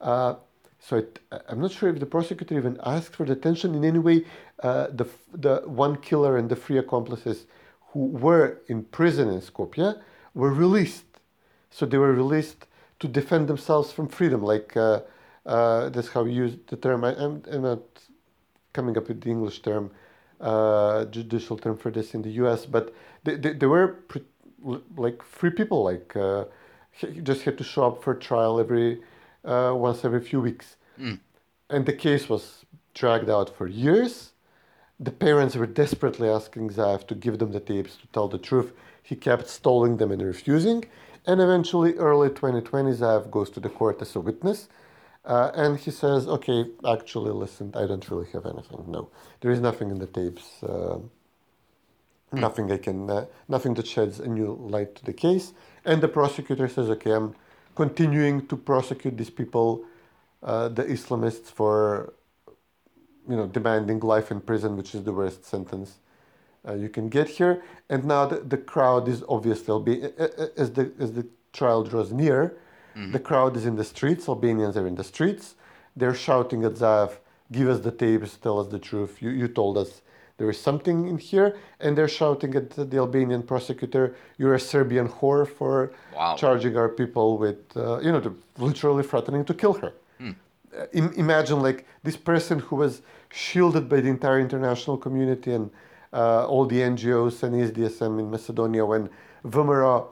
Uh, 0.00 0.36
so 0.78 0.96
it, 0.96 1.18
I'm 1.48 1.60
not 1.60 1.72
sure 1.72 1.88
if 1.90 1.98
the 1.98 2.06
prosecutor 2.06 2.56
even 2.56 2.78
asked 2.84 3.16
for 3.16 3.24
detention 3.24 3.74
in 3.74 3.84
any 3.84 3.98
way. 3.98 4.24
Uh, 4.62 4.86
the, 4.88 5.06
the 5.32 5.62
one 5.66 5.96
killer 5.96 6.36
and 6.36 6.48
the 6.48 6.56
three 6.56 6.78
accomplices 6.78 7.46
who 7.88 8.06
were 8.06 8.60
in 8.68 8.84
prison 8.84 9.28
in 9.28 9.40
Skopje 9.40 10.00
were 10.34 10.52
released. 10.52 11.04
So 11.70 11.84
they 11.84 11.98
were 11.98 12.12
released 12.12 12.66
to 13.00 13.08
defend 13.08 13.48
themselves 13.48 13.92
from 13.92 14.08
freedom. 14.08 14.42
Like 14.42 14.76
uh, 14.76 15.00
uh, 15.46 15.88
that's 15.90 16.08
how 16.08 16.22
we 16.22 16.32
use 16.32 16.56
the 16.68 16.76
term. 16.76 17.04
I, 17.04 17.14
I'm, 17.16 17.42
I'm 17.50 17.62
not 17.62 17.80
coming 18.72 18.96
up 18.96 19.08
with 19.08 19.20
the 19.20 19.30
English 19.30 19.60
term, 19.62 19.90
uh, 20.40 21.04
judicial 21.06 21.56
term 21.56 21.76
for 21.76 21.90
this 21.90 22.14
in 22.14 22.22
the 22.22 22.30
U.S. 22.42 22.66
But 22.66 22.94
they, 23.24 23.36
they, 23.36 23.52
they 23.52 23.66
were 23.66 23.88
pre- 24.08 24.24
like 24.96 25.22
free 25.22 25.50
people. 25.50 25.84
Like 25.84 26.14
uh, 26.16 26.44
he 26.90 27.20
just 27.20 27.42
had 27.42 27.58
to 27.58 27.64
show 27.64 27.86
up 27.88 28.02
for 28.02 28.14
trial 28.14 28.58
every 28.60 29.00
uh, 29.44 29.72
once 29.74 30.04
every 30.04 30.20
few 30.20 30.40
weeks, 30.40 30.76
and 31.68 31.84
the 31.86 31.92
case 31.92 32.28
was 32.28 32.64
dragged 32.94 33.28
out 33.28 33.54
for 33.56 33.66
years. 33.66 34.30
The 35.00 35.10
parents 35.10 35.56
were 35.56 35.66
desperately 35.66 36.28
asking 36.28 36.70
Zaev 36.70 37.06
to 37.08 37.14
give 37.16 37.38
them 37.40 37.50
the 37.52 37.60
tapes 37.60 37.96
to 37.96 38.06
tell 38.12 38.28
the 38.28 38.38
truth. 38.38 38.72
He 39.02 39.16
kept 39.16 39.48
stalling 39.48 39.96
them 39.96 40.12
and 40.12 40.22
refusing. 40.22 40.84
And 41.26 41.40
eventually, 41.40 41.94
early 41.94 42.28
2020, 42.28 42.92
Zaev 42.92 43.30
goes 43.30 43.50
to 43.50 43.60
the 43.60 43.70
court 43.70 44.02
as 44.02 44.14
a 44.14 44.20
witness. 44.20 44.68
Uh, 45.24 45.50
and 45.54 45.78
he 45.78 45.90
says, 45.90 46.28
okay, 46.28 46.66
actually, 46.86 47.30
listen, 47.32 47.72
I 47.74 47.86
don't 47.86 48.08
really 48.10 48.28
have 48.32 48.44
anything. 48.44 48.84
No, 48.88 49.08
there 49.40 49.50
is 49.50 49.60
nothing 49.60 49.90
in 49.90 49.98
the 49.98 50.06
tapes. 50.06 50.62
Uh, 50.62 50.98
nothing 52.30 52.70
I 52.70 52.76
can, 52.76 53.08
uh, 53.10 53.26
nothing 53.48 53.74
that 53.74 53.86
sheds 53.86 54.20
a 54.20 54.28
new 54.28 54.54
light 54.54 54.94
to 54.96 55.04
the 55.04 55.14
case. 55.14 55.54
And 55.84 56.02
the 56.02 56.08
prosecutor 56.08 56.68
says, 56.68 56.90
okay, 56.90 57.12
I'm 57.12 57.34
continuing 57.74 58.46
to 58.48 58.56
prosecute 58.56 59.16
these 59.16 59.30
people, 59.30 59.84
uh, 60.42 60.68
the 60.68 60.84
Islamists, 60.84 61.46
for 61.46 62.12
you 63.28 63.36
know, 63.36 63.46
demanding 63.46 64.00
life 64.00 64.30
in 64.30 64.40
prison, 64.40 64.76
which 64.76 64.94
is 64.94 65.04
the 65.04 65.12
worst 65.12 65.46
sentence 65.46 65.98
Uh, 66.66 66.74
you 66.74 66.88
can 66.88 67.08
get 67.08 67.28
here. 67.28 67.62
And 67.90 68.04
now 68.04 68.26
the, 68.26 68.36
the 68.36 68.56
crowd 68.56 69.08
is 69.08 69.22
obviously, 69.28 69.70
Alba- 69.72 70.12
uh, 70.18 70.28
uh, 70.42 70.46
as 70.56 70.72
the, 70.72 70.92
as 70.98 71.12
the 71.12 71.26
trial 71.52 71.82
draws 71.84 72.12
near, 72.12 72.56
mm-hmm. 72.96 73.12
the 73.12 73.18
crowd 73.18 73.56
is 73.56 73.66
in 73.66 73.76
the 73.76 73.84
streets, 73.84 74.28
Albanians 74.28 74.76
are 74.76 74.86
in 74.86 74.94
the 74.94 75.04
streets. 75.04 75.56
They're 75.96 76.14
shouting 76.14 76.64
at 76.64 76.72
Zaev, 76.74 77.18
give 77.52 77.68
us 77.68 77.80
the 77.80 77.90
tapes, 77.92 78.36
tell 78.36 78.58
us 78.58 78.68
the 78.68 78.78
truth. 78.78 79.20
You, 79.20 79.30
you 79.30 79.46
told 79.48 79.76
us 79.78 80.02
there 80.38 80.50
is 80.50 80.58
something 80.58 81.06
in 81.06 81.18
here. 81.18 81.56
And 81.80 81.96
they're 81.96 82.08
shouting 82.08 82.54
at 82.56 82.70
the 82.70 82.96
Albanian 82.96 83.42
prosecutor, 83.42 84.16
you're 84.38 84.54
a 84.54 84.60
Serbian 84.60 85.08
whore 85.08 85.46
for 85.46 85.92
Wow. 86.16 86.36
charging 86.36 86.76
our 86.76 86.88
people 86.88 87.38
with, 87.38 87.76
uh, 87.76 87.98
you 88.00 88.10
know, 88.10 88.20
the, 88.20 88.34
literally 88.58 89.02
threatening 89.02 89.44
to 89.44 89.54
kill 89.54 89.74
her 89.74 89.92
hmm. 90.18 90.30
uh, 90.76 90.86
im- 90.92 91.12
imagine 91.12 91.60
like 91.60 91.86
this 92.02 92.16
person 92.16 92.58
who 92.58 92.76
was 92.76 93.02
shielded 93.30 93.88
by 93.88 94.00
the 94.00 94.08
entire 94.08 94.40
international 94.40 94.96
community 94.96 95.52
and 95.52 95.70
uh, 96.14 96.46
all 96.46 96.64
the 96.64 96.80
NGOs 96.80 97.42
and 97.42 97.54
SDSM 97.54 98.20
in 98.20 98.30
Macedonia 98.30 98.86
when 98.86 99.10
VMRO 99.44 100.06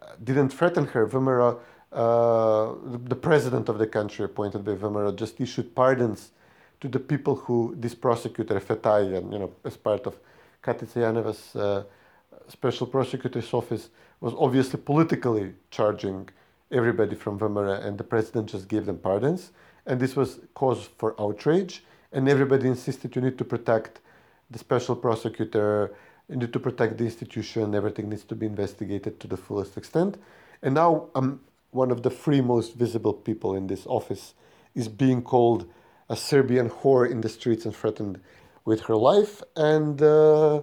uh, 0.00 0.06
didn't 0.22 0.50
threaten 0.50 0.86
her. 0.86 1.06
VMRO, 1.06 1.58
uh, 1.92 2.74
the, 3.08 3.16
president 3.16 3.68
of 3.68 3.78
the 3.78 3.86
country 3.86 4.24
appointed 4.24 4.64
by 4.64 4.72
VMRO, 4.72 5.14
just 5.16 5.40
issued 5.40 5.74
pardons 5.74 6.30
to 6.80 6.88
the 6.88 7.00
people 7.00 7.34
who 7.34 7.74
this 7.76 7.94
prosecutor 7.94 8.60
Fetai 8.60 9.18
and 9.18 9.32
you 9.32 9.38
know 9.40 9.52
as 9.64 9.76
part 9.76 10.06
of 10.06 10.14
Katica 10.62 10.94
Janeva's 10.94 11.56
uh, 11.56 11.82
special 12.48 12.86
prosecutor's 12.86 13.52
office 13.52 13.90
was 14.20 14.34
obviously 14.38 14.78
politically 14.80 15.52
charging 15.70 16.28
everybody 16.70 17.16
from 17.16 17.38
VMRO, 17.40 17.84
and 17.84 17.98
the 17.98 18.04
president 18.04 18.50
just 18.50 18.68
gave 18.68 18.86
them 18.86 18.98
pardons. 18.98 19.50
And 19.84 19.98
this 19.98 20.14
was 20.14 20.38
cause 20.54 20.88
for 20.98 21.20
outrage, 21.20 21.82
and 22.12 22.28
everybody 22.28 22.68
insisted 22.68 23.16
you 23.16 23.22
need 23.22 23.36
to 23.38 23.44
protect 23.44 24.00
the 24.50 24.58
special 24.58 24.96
prosecutor 24.96 25.94
need 26.28 26.52
to 26.52 26.60
protect 26.60 26.98
the 26.98 27.04
institution. 27.04 27.74
Everything 27.74 28.08
needs 28.08 28.24
to 28.24 28.34
be 28.34 28.46
investigated 28.46 29.20
to 29.20 29.26
the 29.26 29.36
fullest 29.36 29.76
extent. 29.76 30.16
And 30.62 30.74
now 30.74 31.08
I'm 31.14 31.40
one 31.70 31.90
of 31.90 32.02
the 32.02 32.10
three 32.10 32.40
most 32.40 32.74
visible 32.74 33.14
people 33.14 33.54
in 33.54 33.66
this 33.66 33.86
office 33.86 34.34
is 34.74 34.88
being 34.88 35.22
called 35.22 35.70
a 36.08 36.16
Serbian 36.16 36.68
whore 36.68 37.08
in 37.08 37.20
the 37.20 37.28
streets 37.28 37.64
and 37.64 37.74
threatened 37.74 38.20
with 38.64 38.82
her 38.82 38.96
life. 38.96 39.42
And 39.56 40.00
uh, 40.02 40.62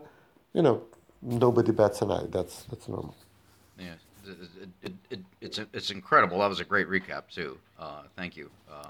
you 0.53 0.61
know, 0.61 0.83
nobody 1.21 1.71
bats 1.71 2.01
an 2.01 2.11
eye. 2.11 2.25
That's 2.29 2.63
that's 2.63 2.87
normal. 2.87 3.15
Yeah, 3.79 3.93
it, 4.25 4.37
it, 4.61 4.69
it, 4.83 4.93
it, 5.09 5.19
it's 5.41 5.59
it's 5.73 5.91
incredible. 5.91 6.39
That 6.39 6.47
was 6.47 6.59
a 6.59 6.65
great 6.65 6.87
recap 6.87 7.23
too. 7.29 7.57
Uh, 7.79 8.03
thank 8.15 8.35
you. 8.35 8.49
Uh, 8.71 8.89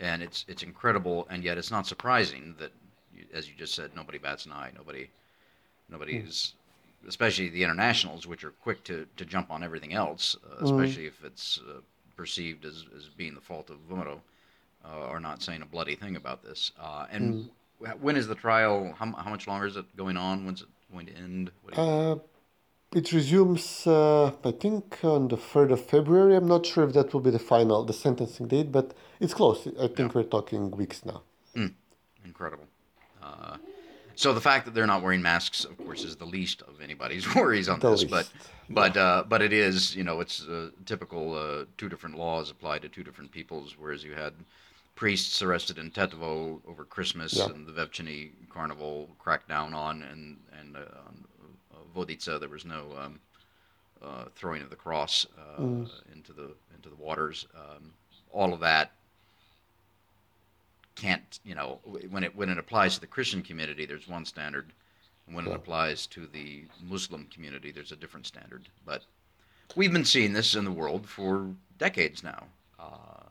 and 0.00 0.22
it's 0.22 0.44
it's 0.48 0.62
incredible, 0.62 1.26
and 1.30 1.42
yet 1.42 1.58
it's 1.58 1.70
not 1.70 1.86
surprising 1.86 2.54
that, 2.58 2.72
as 3.32 3.48
you 3.48 3.54
just 3.56 3.74
said, 3.74 3.90
nobody 3.94 4.18
bats 4.18 4.46
an 4.46 4.52
eye. 4.52 4.70
Nobody, 4.76 5.08
nobody's, 5.88 6.54
especially 7.08 7.48
the 7.48 7.62
internationals, 7.62 8.26
which 8.26 8.44
are 8.44 8.50
quick 8.50 8.82
to, 8.84 9.06
to 9.16 9.24
jump 9.24 9.50
on 9.50 9.62
everything 9.62 9.92
else, 9.94 10.36
uh, 10.44 10.64
especially 10.64 11.06
if 11.06 11.22
it's 11.24 11.60
uh, 11.68 11.80
perceived 12.16 12.64
as, 12.64 12.84
as 12.96 13.04
being 13.16 13.34
the 13.34 13.40
fault 13.40 13.70
of 13.70 13.76
VMRO, 13.88 14.18
uh, 14.84 14.88
are 14.88 15.20
not 15.20 15.42
saying 15.42 15.62
a 15.62 15.66
bloody 15.66 15.94
thing 15.96 16.16
about 16.16 16.42
this. 16.42 16.72
Uh, 16.80 17.06
and 17.10 17.50
wh- 17.80 18.02
when 18.02 18.16
is 18.16 18.26
the 18.28 18.34
trial? 18.34 18.94
How, 18.98 19.12
how 19.12 19.30
much 19.30 19.46
longer 19.46 19.66
is 19.66 19.76
it 19.76 19.96
going 19.96 20.16
on? 20.16 20.44
When's 20.44 20.62
it 20.62 20.68
going 20.92 21.06
to 21.06 21.16
end? 21.16 21.50
What 21.62 21.74
do 21.74 21.80
you- 21.82 21.86
Uh, 21.88 22.16
it 22.94 23.12
resumes, 23.12 23.86
uh, 23.86 24.26
I 24.44 24.52
think, 24.52 25.04
on 25.04 25.26
the 25.28 25.36
3rd 25.36 25.72
of 25.72 25.84
February. 25.84 26.36
I'm 26.36 26.46
not 26.46 26.64
sure 26.64 26.84
if 26.84 26.92
that 26.94 27.12
will 27.12 27.20
be 27.20 27.30
the 27.32 27.38
final, 27.40 27.84
the 27.84 27.92
sentencing 27.92 28.46
date, 28.46 28.70
but 28.72 28.94
it's 29.20 29.34
close. 29.34 29.66
I 29.80 29.88
think 29.88 30.14
we're 30.14 30.22
talking 30.22 30.70
weeks 30.70 31.04
now. 31.04 31.22
Incredible. 32.24 32.66
Uh, 33.26 33.56
so 34.14 34.32
the 34.32 34.40
fact 34.40 34.64
that 34.64 34.74
they're 34.74 34.86
not 34.86 35.02
wearing 35.02 35.20
masks, 35.22 35.64
of 35.64 35.76
course, 35.84 36.02
is 36.04 36.16
the 36.16 36.24
least 36.24 36.62
of 36.62 36.80
anybody's 36.80 37.26
worries 37.34 37.68
on 37.68 37.78
The 37.80 37.90
this. 37.90 38.04
But 38.04 38.16
least, 38.16 38.32
but 38.70 38.96
uh, 38.96 39.24
but 39.28 39.42
it 39.42 39.52
is, 39.52 39.94
you 39.94 40.04
know, 40.04 40.20
it's 40.20 40.46
uh, 40.46 40.70
typical. 40.86 41.34
Uh, 41.34 41.64
two 41.76 41.88
different 41.88 42.16
laws 42.16 42.50
apply 42.50 42.78
to 42.80 42.88
two 42.88 43.04
different 43.04 43.30
peoples. 43.30 43.76
Whereas 43.78 44.02
you 44.04 44.14
had 44.14 44.32
priests 44.94 45.42
arrested 45.42 45.76
in 45.78 45.90
Tetovo 45.90 46.60
over 46.66 46.84
Christmas 46.84 47.34
Yeah. 47.36 47.46
and 47.46 47.66
the 47.66 47.72
Vevčani 47.72 48.30
Carnival 48.48 49.10
cracked 49.18 49.48
down 49.48 49.74
on, 49.74 50.02
and 50.02 50.38
and 50.58 50.76
uh, 50.76 50.80
on 51.06 51.24
uh, 51.74 51.76
Vodica 51.94 52.40
there 52.40 52.48
was 52.48 52.64
no 52.64 52.82
um, 52.98 53.20
uh, 54.02 54.24
throwing 54.34 54.62
of 54.62 54.70
the 54.70 54.76
cross 54.76 55.26
uh, 55.38 55.60
Mm. 55.60 55.88
into 56.14 56.32
the 56.32 56.54
into 56.74 56.88
the 56.88 56.96
waters. 56.96 57.46
Um, 57.54 57.92
all 58.32 58.52
of 58.54 58.60
that 58.60 58.92
can't 60.96 61.38
you 61.44 61.54
know 61.54 61.78
when 62.10 62.24
it 62.24 62.34
when 62.34 62.48
it 62.48 62.58
applies 62.58 62.94
to 62.94 63.00
the 63.00 63.06
Christian 63.06 63.42
community, 63.42 63.86
there's 63.86 64.08
one 64.08 64.24
standard, 64.24 64.72
and 65.26 65.36
when 65.36 65.46
it 65.46 65.54
applies 65.54 66.06
to 66.08 66.26
the 66.26 66.64
Muslim 66.82 67.26
community, 67.32 67.70
there's 67.70 67.92
a 67.92 67.96
different 67.96 68.26
standard. 68.26 68.68
But 68.84 69.04
we've 69.76 69.92
been 69.92 70.04
seeing 70.04 70.32
this 70.32 70.54
in 70.54 70.64
the 70.64 70.72
world 70.72 71.06
for 71.06 71.48
decades 71.78 72.22
now, 72.22 72.44
uh, 72.78 73.28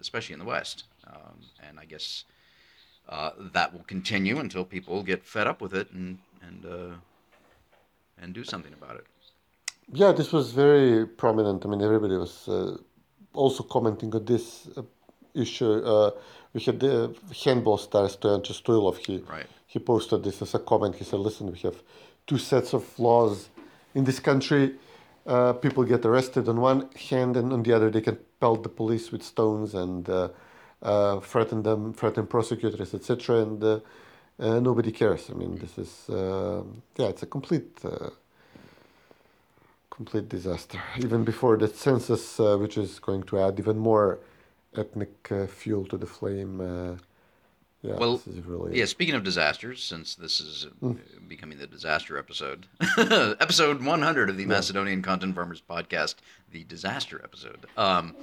especially 0.00 0.34
in 0.34 0.38
the 0.38 0.44
West, 0.44 0.84
um, 1.06 1.38
and 1.66 1.78
I 1.78 1.84
guess 1.84 2.24
uh, 3.08 3.30
that 3.52 3.72
will 3.72 3.84
continue 3.84 4.38
until 4.38 4.64
people 4.64 5.02
get 5.02 5.24
fed 5.24 5.46
up 5.46 5.60
with 5.60 5.74
it 5.74 5.90
and 5.92 6.18
and 6.42 6.66
uh, 6.66 6.94
and 8.20 8.34
do 8.34 8.44
something 8.44 8.72
about 8.72 8.96
it. 8.96 9.06
Yeah, 9.92 10.12
this 10.12 10.32
was 10.32 10.52
very 10.52 11.06
prominent. 11.06 11.64
I 11.64 11.68
mean, 11.68 11.80
everybody 11.80 12.16
was 12.16 12.46
uh, 12.48 12.76
also 13.32 13.62
commenting 13.62 14.14
on 14.14 14.24
this 14.24 14.68
uh, 14.76 14.82
issue. 15.38 15.72
Uh, 15.84 16.10
we 16.52 16.60
had 16.60 16.80
the 16.80 17.14
handball 17.44 17.78
star 17.78 18.08
Stojanče 18.08 18.52
Stoilov. 18.52 18.96
He 19.06 19.18
Right. 19.18 19.46
he 19.66 19.78
posted 19.78 20.22
this 20.24 20.42
as 20.42 20.54
a 20.54 20.58
comment. 20.58 20.94
He 20.96 21.04
said, 21.04 21.20
"Listen, 21.20 21.50
we 21.52 21.58
have 21.60 21.76
two 22.26 22.38
sets 22.38 22.74
of 22.74 22.84
laws 22.98 23.48
in 23.94 24.04
this 24.04 24.20
country. 24.20 24.74
Uh, 25.26 25.52
people 25.52 25.84
get 25.84 26.04
arrested 26.06 26.48
on 26.48 26.60
one 26.60 26.88
hand, 27.10 27.36
and 27.36 27.52
on 27.52 27.62
the 27.62 27.72
other, 27.72 27.90
they 27.90 28.00
can 28.00 28.18
pelt 28.40 28.62
the 28.62 28.68
police 28.68 29.12
with 29.12 29.22
stones 29.22 29.74
and 29.74 30.08
uh, 30.08 30.28
uh, 30.82 31.20
threaten 31.20 31.62
them, 31.62 31.92
threaten 31.92 32.26
prosecutors, 32.26 32.94
etc. 32.94 33.42
And 33.42 33.62
uh, 33.62 33.80
uh, 34.40 34.60
nobody 34.60 34.92
cares. 34.92 35.28
I 35.30 35.34
mean, 35.34 35.58
this 35.58 35.76
is 35.78 36.08
uh, 36.08 36.62
yeah, 36.96 37.08
it's 37.08 37.22
a 37.22 37.26
complete." 37.26 37.84
Uh, 37.84 38.10
complete 39.98 40.28
disaster. 40.28 40.80
Even 40.98 41.24
before 41.24 41.56
the 41.56 41.66
census, 41.66 42.38
uh, 42.38 42.56
which 42.56 42.78
is 42.78 43.00
going 43.00 43.24
to 43.24 43.36
add 43.40 43.58
even 43.58 43.76
more 43.76 44.20
ethnic 44.76 45.28
uh, 45.30 45.46
fuel 45.46 45.84
to 45.86 45.96
the 45.96 46.06
flame. 46.06 46.60
Uh, 46.60 46.96
yeah, 47.82 47.96
Well, 47.96 48.16
this 48.16 48.26
is 48.26 48.44
really 48.44 48.78
Yeah, 48.78 48.86
speaking 48.86 49.14
of 49.14 49.22
disasters, 49.24 49.82
since 49.82 50.14
this 50.14 50.40
is 50.40 50.66
Mm. 50.82 51.28
becoming 51.28 51.58
the 51.58 51.66
disaster 51.66 52.18
episode, 52.18 52.66
episode 52.98 53.82
100 53.82 54.30
of 54.30 54.36
the 54.36 54.46
Macedonian 54.46 55.02
Content 55.02 55.34
Farmers 55.34 55.62
podcast, 55.68 56.16
the 56.50 56.64
disaster 56.64 57.20
episode. 57.22 57.66
Um, 57.76 58.16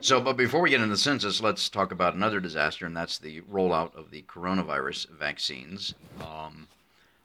so, 0.00 0.20
but 0.20 0.36
before 0.36 0.60
we 0.60 0.70
get 0.70 0.80
into 0.80 0.94
the 0.94 0.98
census, 0.98 1.40
let's 1.40 1.68
talk 1.68 1.90
about 1.90 2.14
another 2.14 2.38
disaster, 2.38 2.86
and 2.86 2.96
that's 2.96 3.18
the 3.18 3.40
rollout 3.42 3.94
of 3.94 4.10
the 4.10 4.22
coronavirus 4.22 5.08
vaccines. 5.10 5.94
Um, 6.20 6.68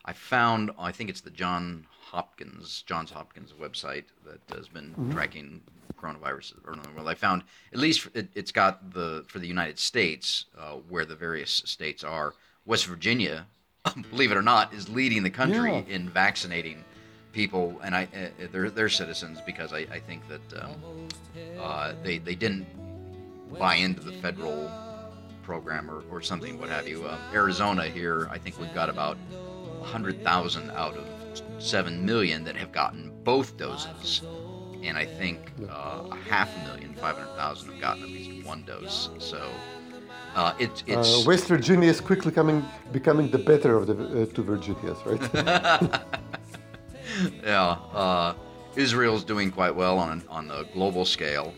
I 0.05 0.13
found, 0.13 0.71
I 0.79 0.91
think 0.91 1.09
it's 1.09 1.21
the 1.21 1.29
John 1.29 1.85
Hopkins, 2.11 2.83
Johns 2.87 3.11
Hopkins 3.11 3.53
website 3.53 4.05
that 4.25 4.55
has 4.55 4.67
been 4.67 4.95
tracking 5.11 5.61
coronavirus 5.93 6.53
around 6.65 6.83
the 6.83 6.89
world. 6.91 7.07
I 7.07 7.13
found 7.15 7.43
at 7.73 7.79
least 7.79 8.07
it, 8.13 8.29
it's 8.35 8.51
got 8.51 8.93
the 8.93 9.23
for 9.27 9.39
the 9.39 9.47
United 9.47 9.79
States 9.79 10.45
uh, 10.57 10.73
where 10.89 11.05
the 11.05 11.15
various 11.15 11.61
states 11.65 12.03
are. 12.03 12.33
West 12.65 12.85
Virginia, 12.85 13.45
believe 14.11 14.31
it 14.31 14.37
or 14.37 14.41
not, 14.41 14.73
is 14.73 14.87
leading 14.89 15.23
the 15.23 15.29
country 15.29 15.71
Yeah. 15.71 15.95
in 15.95 16.09
vaccinating 16.09 16.83
people 17.33 17.79
and 17.83 17.95
I 17.95 18.03
uh, 18.05 18.47
their 18.51 18.69
their 18.69 18.89
citizens 18.89 19.39
because 19.45 19.71
I, 19.73 19.79
I 19.91 19.99
think 19.99 20.21
that 20.27 20.63
um, 20.63 20.75
uh, 21.59 21.93
they 22.03 22.17
they 22.17 22.35
didn't 22.35 22.67
buy 23.57 23.75
into 23.75 24.01
the 24.01 24.13
federal 24.13 24.69
program 25.43 25.89
or, 25.89 26.03
or 26.11 26.21
something, 26.21 26.59
what 26.59 26.69
have 26.69 26.87
you. 26.87 27.03
Uh, 27.05 27.17
Arizona 27.33 27.85
here, 27.85 28.27
I 28.31 28.37
think 28.37 28.57
we've 28.59 28.73
got 28.73 28.89
about 28.89 29.17
100,000 29.79 30.69
out 30.71 30.95
of 30.95 31.05
7 31.59 32.05
million 32.05 32.43
that 32.43 32.55
have 32.55 32.71
gotten 32.71 33.11
both 33.23 33.57
doses. 33.57 34.21
And 34.83 34.97
I 34.97 35.05
think 35.05 35.51
uh, 35.69 36.03
a 36.11 36.15
half 36.29 36.49
a 36.57 36.59
million, 36.67 36.93
500,000 36.95 37.71
have 37.71 37.81
gotten 37.81 38.03
at 38.03 38.09
least 38.09 38.45
one 38.45 38.63
dose. 38.63 39.09
So 39.19 39.49
uh, 40.35 40.53
it's, 40.59 40.83
Uh, 40.89 41.23
West 41.25 41.47
Virginia 41.47 41.89
is 41.89 42.01
quickly 42.01 42.31
coming, 42.31 42.65
becoming 42.91 43.29
the 43.29 43.37
better 43.37 43.75
of 43.77 43.87
the 43.87 43.93
uh, 43.93 44.25
two 44.33 44.43
Virginias, 44.43 44.97
right? 45.05 45.21
yeah, 47.43 47.77
uh, 47.93 48.33
Israel's 48.75 49.23
doing 49.23 49.51
quite 49.51 49.75
well 49.75 49.99
on 49.99 50.23
on 50.29 50.47
the 50.47 50.63
global 50.73 51.05
scale. 51.05 51.53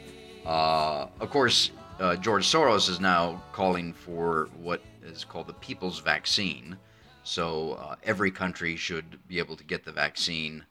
Uh, 0.45 1.07
of 1.19 1.29
course, 1.29 1.71
uh, 1.99 2.15
George 2.15 2.45
Soros 2.45 2.89
is 2.89 2.99
now 2.99 3.41
calling 3.53 3.93
for 3.93 4.49
what 4.61 4.81
is 5.05 5.23
called 5.23 5.47
the 5.47 5.53
people's 5.53 5.99
vaccine. 5.99 6.77
So 7.23 7.73
uh, 7.73 7.95
every 8.03 8.31
country 8.31 8.75
should 8.75 9.19
be 9.27 9.39
able 9.39 9.55
to 9.55 9.63
get 9.63 9.85
the 9.85 9.91
vaccine. 9.91 10.65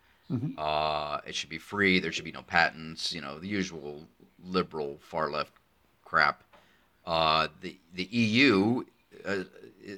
Uh, 0.59 1.21
it 1.27 1.35
should 1.35 1.51
be 1.51 1.59
free. 1.59 2.01
There 2.01 2.13
should 2.13 2.25
be 2.25 2.33
no 2.33 2.43
patents. 2.43 3.13
You 3.13 3.21
know, 3.21 3.39
the 3.39 3.49
usual 3.49 4.07
liberal 4.43 4.99
far 5.01 5.31
left 5.31 5.53
crap. 6.05 6.43
Uh, 7.05 7.49
the 7.61 7.79
the 7.95 8.05
EU, 8.05 8.85
uh, 9.25 9.45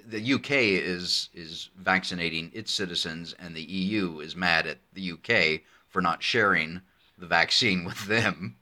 the 0.06 0.34
UK 0.34 0.50
is 0.50 1.28
is 1.34 1.70
vaccinating 1.76 2.50
its 2.54 2.72
citizens, 2.72 3.34
and 3.38 3.54
the 3.54 3.62
EU 3.62 4.20
is 4.20 4.34
mad 4.34 4.66
at 4.66 4.78
the 4.94 5.12
UK 5.12 5.60
for 5.88 6.00
not 6.00 6.22
sharing 6.22 6.80
the 7.18 7.26
vaccine 7.26 7.84
with 7.84 8.06
them. 8.06 8.56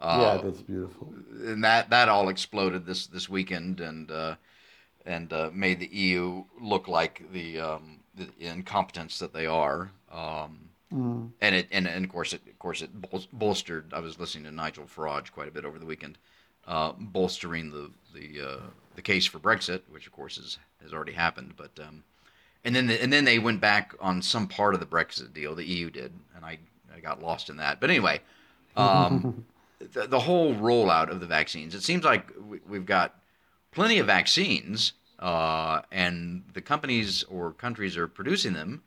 yeah, 0.00 0.40
that's 0.42 0.62
beautiful. 0.62 1.12
And 1.44 1.62
that 1.64 1.90
that 1.90 2.08
all 2.08 2.28
exploded 2.28 2.86
this 2.86 3.06
this 3.06 3.28
weekend, 3.28 3.80
and 3.80 4.10
uh, 4.10 4.36
and 5.08 5.32
uh, 5.32 5.50
made 5.52 5.80
the 5.80 5.88
EU 5.88 6.44
look 6.60 6.86
like 6.86 7.24
the, 7.32 7.58
um, 7.58 8.00
the 8.14 8.28
incompetence 8.38 9.18
that 9.18 9.32
they 9.32 9.46
are. 9.46 9.90
Um, 10.12 10.67
and 10.90 11.54
it 11.54 11.68
and, 11.70 11.86
and 11.86 12.04
of 12.04 12.10
course 12.10 12.32
it 12.32 12.40
of 12.48 12.58
course 12.58 12.82
it 12.82 12.90
bol- 12.92 13.26
bolstered. 13.32 13.92
I 13.92 14.00
was 14.00 14.18
listening 14.18 14.44
to 14.44 14.50
Nigel 14.50 14.84
Farage 14.84 15.32
quite 15.32 15.48
a 15.48 15.50
bit 15.50 15.64
over 15.64 15.78
the 15.78 15.86
weekend, 15.86 16.18
uh, 16.66 16.92
bolstering 16.98 17.70
the 17.70 17.90
the 18.14 18.48
uh, 18.48 18.60
the 18.94 19.02
case 19.02 19.26
for 19.26 19.38
Brexit, 19.38 19.82
which 19.90 20.06
of 20.06 20.12
course 20.12 20.38
is, 20.38 20.58
has 20.82 20.92
already 20.92 21.12
happened. 21.12 21.54
But 21.56 21.78
um, 21.80 22.04
and 22.64 22.74
then 22.74 22.86
the, 22.86 23.02
and 23.02 23.12
then 23.12 23.24
they 23.24 23.38
went 23.38 23.60
back 23.60 23.94
on 24.00 24.22
some 24.22 24.48
part 24.48 24.74
of 24.74 24.80
the 24.80 24.86
Brexit 24.86 25.32
deal. 25.32 25.54
The 25.54 25.66
EU 25.66 25.90
did, 25.90 26.12
and 26.34 26.44
I 26.44 26.58
I 26.94 27.00
got 27.00 27.22
lost 27.22 27.50
in 27.50 27.56
that. 27.58 27.80
But 27.80 27.90
anyway, 27.90 28.20
um, 28.76 29.44
the, 29.92 30.06
the 30.06 30.20
whole 30.20 30.54
rollout 30.54 31.10
of 31.10 31.20
the 31.20 31.26
vaccines. 31.26 31.74
It 31.74 31.82
seems 31.82 32.04
like 32.04 32.32
we, 32.48 32.60
we've 32.66 32.86
got 32.86 33.14
plenty 33.72 33.98
of 33.98 34.06
vaccines, 34.06 34.94
uh, 35.18 35.82
and 35.92 36.44
the 36.54 36.60
companies 36.60 37.24
or 37.24 37.52
countries 37.52 37.96
are 37.96 38.08
producing 38.08 38.54
them, 38.54 38.82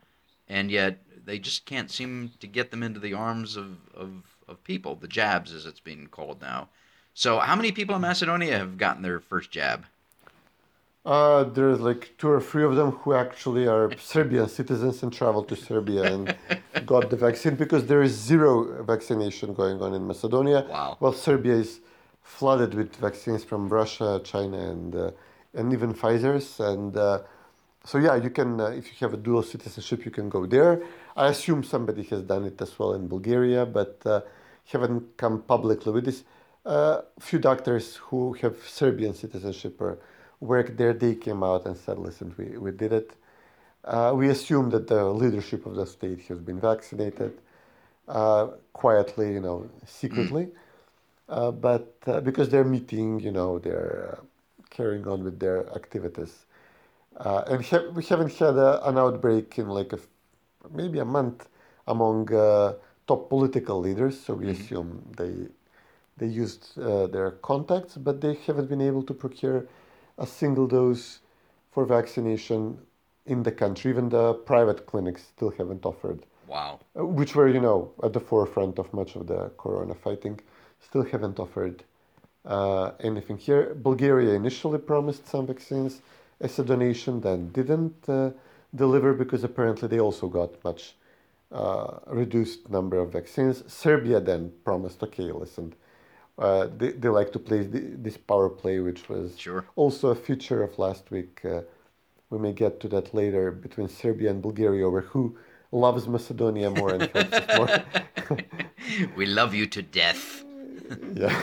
and 0.48 0.72
yet 0.72 0.98
they 1.26 1.40
just 1.40 1.66
can't 1.66 1.92
seem 1.92 2.32
to 2.40 2.48
get 2.48 2.72
them 2.72 2.84
into 2.84 3.00
the 3.00 3.14
arms 3.14 3.56
of, 3.56 3.78
of, 3.94 4.10
of 4.48 4.64
people. 4.64 4.96
The 4.96 5.08
jabs, 5.08 5.54
as 5.54 5.66
it's 5.66 5.80
being 5.80 6.08
called 6.08 6.42
now. 6.42 6.70
So, 7.14 7.40
how 7.40 7.56
many 7.56 7.72
people 7.72 7.96
in 7.96 8.02
Macedonia 8.02 8.58
have 8.58 8.78
gotten 8.78 9.02
their 9.02 9.20
first 9.20 9.52
jab? 9.52 9.86
Uh, 11.04 11.44
there's 11.44 11.80
like 11.80 12.14
two 12.20 12.30
or 12.30 12.40
three 12.40 12.64
of 12.64 12.76
them 12.76 12.92
who 12.92 13.14
actually 13.14 13.68
are 13.68 13.92
Serbian 13.98 14.48
citizens 14.48 15.02
and 15.02 15.12
traveled 15.12 15.48
to 15.50 15.56
Serbia 15.56 16.04
and 16.04 16.36
got 16.86 17.10
the 17.10 17.16
vaccine 17.18 17.56
because 17.56 17.88
there 17.88 18.04
is 18.04 18.12
zero 18.12 18.84
vaccination 18.84 19.54
going 19.54 19.82
on 19.82 19.96
in 19.96 20.06
Macedonia. 20.06 20.66
Wow. 20.70 20.98
Well, 21.00 21.14
Serbia 21.14 21.56
is 21.56 21.80
flooded 22.22 22.76
with 22.76 22.96
vaccines 22.96 23.44
from 23.44 23.68
Russia, 23.68 24.22
China, 24.24 24.58
and 24.58 24.96
uh, 24.96 25.12
and 25.54 25.74
even 25.74 25.94
Pfizer's. 25.94 26.60
And 26.60 26.96
uh, 26.96 27.24
so 27.84 27.98
yeah, 27.98 28.16
you 28.16 28.30
can 28.30 28.62
uh, 28.62 28.68
if 28.68 28.86
you 28.88 29.08
have 29.08 29.14
a 29.14 29.18
dual 29.18 29.42
citizenship, 29.42 30.06
you 30.06 30.12
can 30.12 30.30
go 30.30 30.46
there. 30.46 30.84
I 31.16 31.28
assume 31.28 31.64
somebody 31.64 32.04
has 32.04 32.22
done 32.22 32.46
it 32.46 32.62
as 32.62 32.78
well 32.78 32.94
in 32.94 33.08
Bulgaria, 33.08 33.66
but 33.66 34.02
uh, 34.06 34.22
haven't 34.72 35.18
come 35.18 35.42
publicly 35.42 35.92
with 35.92 36.06
this. 36.06 36.24
A 36.66 37.04
few 37.20 37.40
doctors 37.40 37.96
who 37.96 38.34
have 38.34 38.56
Serbian 38.68 39.14
citizenship 39.14 39.82
or 39.82 39.98
work 40.40 40.78
there, 40.78 40.94
they 40.94 41.16
came 41.16 41.44
out 41.44 41.66
and 41.66 41.76
said, 41.76 41.98
listen, 41.98 42.34
we, 42.38 42.58
we 42.58 42.72
did 42.72 42.94
it. 42.94 43.12
Uh, 43.84 44.14
we 44.16 44.30
assume 44.30 44.70
that 44.70 44.88
the 44.88 45.06
leadership 45.06 45.66
of 45.66 45.76
the 45.76 45.86
state 45.86 46.22
has 46.28 46.40
been 46.40 46.60
vaccinated 46.60 47.34
uh, 48.08 48.48
quietly, 48.74 49.34
you 49.34 49.40
know, 49.40 49.68
secretly. 49.86 50.50
Uh, 51.28 51.52
but 51.52 51.96
uh, 52.08 52.20
because 52.22 52.50
they're 52.50 52.64
meeting, 52.64 53.20
you 53.20 53.32
know, 53.32 53.58
they're 53.58 54.18
uh, 54.18 54.22
carrying 54.70 55.08
on 55.08 55.24
with 55.24 55.40
their 55.40 55.68
activities. 55.74 56.46
Uh, 57.18 57.44
and 57.48 57.66
ha- 57.66 57.90
we 57.94 58.04
haven't 58.04 58.34
had 58.34 58.56
a, 58.56 58.88
an 58.88 58.98
outbreak 58.98 59.58
in 59.58 59.68
like 59.68 59.94
a 59.94 60.00
maybe 60.70 61.00
a 61.00 61.06
month 61.06 61.48
among 61.88 62.34
uh, 62.34 62.74
top 63.08 63.30
political 63.30 63.80
leaders, 63.80 64.20
so 64.20 64.34
we 64.36 64.50
assume 64.50 65.02
they 65.18 65.34
they 66.18 66.28
used 66.28 66.78
uh, 66.80 67.08
their 67.08 67.32
contacts, 67.32 67.98
but 67.98 68.22
they 68.22 68.36
haven't 68.46 68.70
been 68.70 68.82
able 68.82 69.02
to 69.04 69.14
procure 69.14 69.66
a 70.18 70.28
single 70.28 70.68
dose 70.68 71.20
for 71.72 71.86
vaccination 71.86 72.78
in 73.26 73.42
the 73.44 73.52
country. 73.52 73.90
Even 73.92 74.10
the 74.10 74.34
private 74.34 74.86
clinics 74.86 75.24
still 75.36 75.50
haven't 75.58 75.84
offered, 75.86 76.20
Wow. 76.48 76.80
uh, 77.00 77.06
which 77.06 77.36
were, 77.36 77.48
you 77.48 77.60
know, 77.62 77.92
at 78.04 78.14
the 78.14 78.20
forefront 78.20 78.78
of 78.78 78.94
much 78.94 79.16
of 79.16 79.26
the 79.28 79.50
corona 79.58 79.96
fighting, 79.96 80.40
still 80.80 81.04
haven't 81.04 81.40
offered 81.40 81.84
uh, 82.46 82.92
anything 83.00 83.38
here. 83.38 83.74
Bulgaria 83.74 84.34
initially 84.34 84.80
promised 84.80 85.28
some 85.28 85.48
vaccines 85.48 86.02
as 86.40 86.60
a 86.60 86.64
donation, 86.64 87.22
then 87.22 87.50
didn't 87.52 87.98
uh, 88.10 88.32
deliver 88.74 89.14
because 89.14 89.44
apparently 89.44 89.88
they 89.88 90.00
also 90.00 90.28
got 90.28 90.64
much 90.64 90.96
uh, 91.52 92.00
reduced 92.08 92.70
number 92.70 92.98
of 92.98 93.12
vaccines. 93.12 93.64
Serbia 93.72 94.20
then 94.20 94.52
promised, 94.64 95.04
okay, 95.04 95.32
listen, 95.32 95.74
uh, 96.38 96.68
they, 96.78 96.92
they 96.92 97.10
like 97.10 97.32
to 97.34 97.40
play 97.40 97.66
th- 97.68 97.84
this 97.98 98.18
power 98.18 98.50
play, 98.50 98.80
which 98.80 99.10
was 99.10 99.38
Sure. 99.38 99.66
also 99.76 100.10
a 100.10 100.16
feature 100.16 100.64
of 100.64 100.80
last 100.80 101.12
week. 101.12 101.42
Uh, 101.44 101.62
we 102.30 102.40
may 102.40 102.54
get 102.54 102.80
to 102.80 102.88
that 102.88 103.14
later 103.14 103.52
between 103.52 103.90
Serbia 103.90 104.30
and 104.30 104.42
Bulgaria 104.42 104.88
over 104.88 105.02
who 105.02 105.38
loves 105.72 106.08
Macedonia 106.08 106.70
more 106.70 106.94
and 106.94 107.02
helps 107.14 107.34
us 107.34 107.58
more. 107.58 108.38
We 109.16 109.26
love 109.26 109.54
you 109.54 109.68
to 109.68 109.82
death. 109.82 110.44
yeah. 111.14 111.36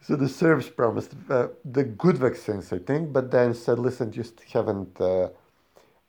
so 0.00 0.16
the 0.16 0.28
Serbs 0.28 0.68
promised 0.68 1.12
uh, 1.30 1.48
the 1.64 1.84
good 1.84 2.18
vaccines, 2.18 2.72
I 2.72 2.78
think, 2.78 3.12
but 3.12 3.30
then 3.30 3.54
said, 3.54 3.78
listen, 3.78 4.12
just 4.12 4.40
haven't 4.52 5.00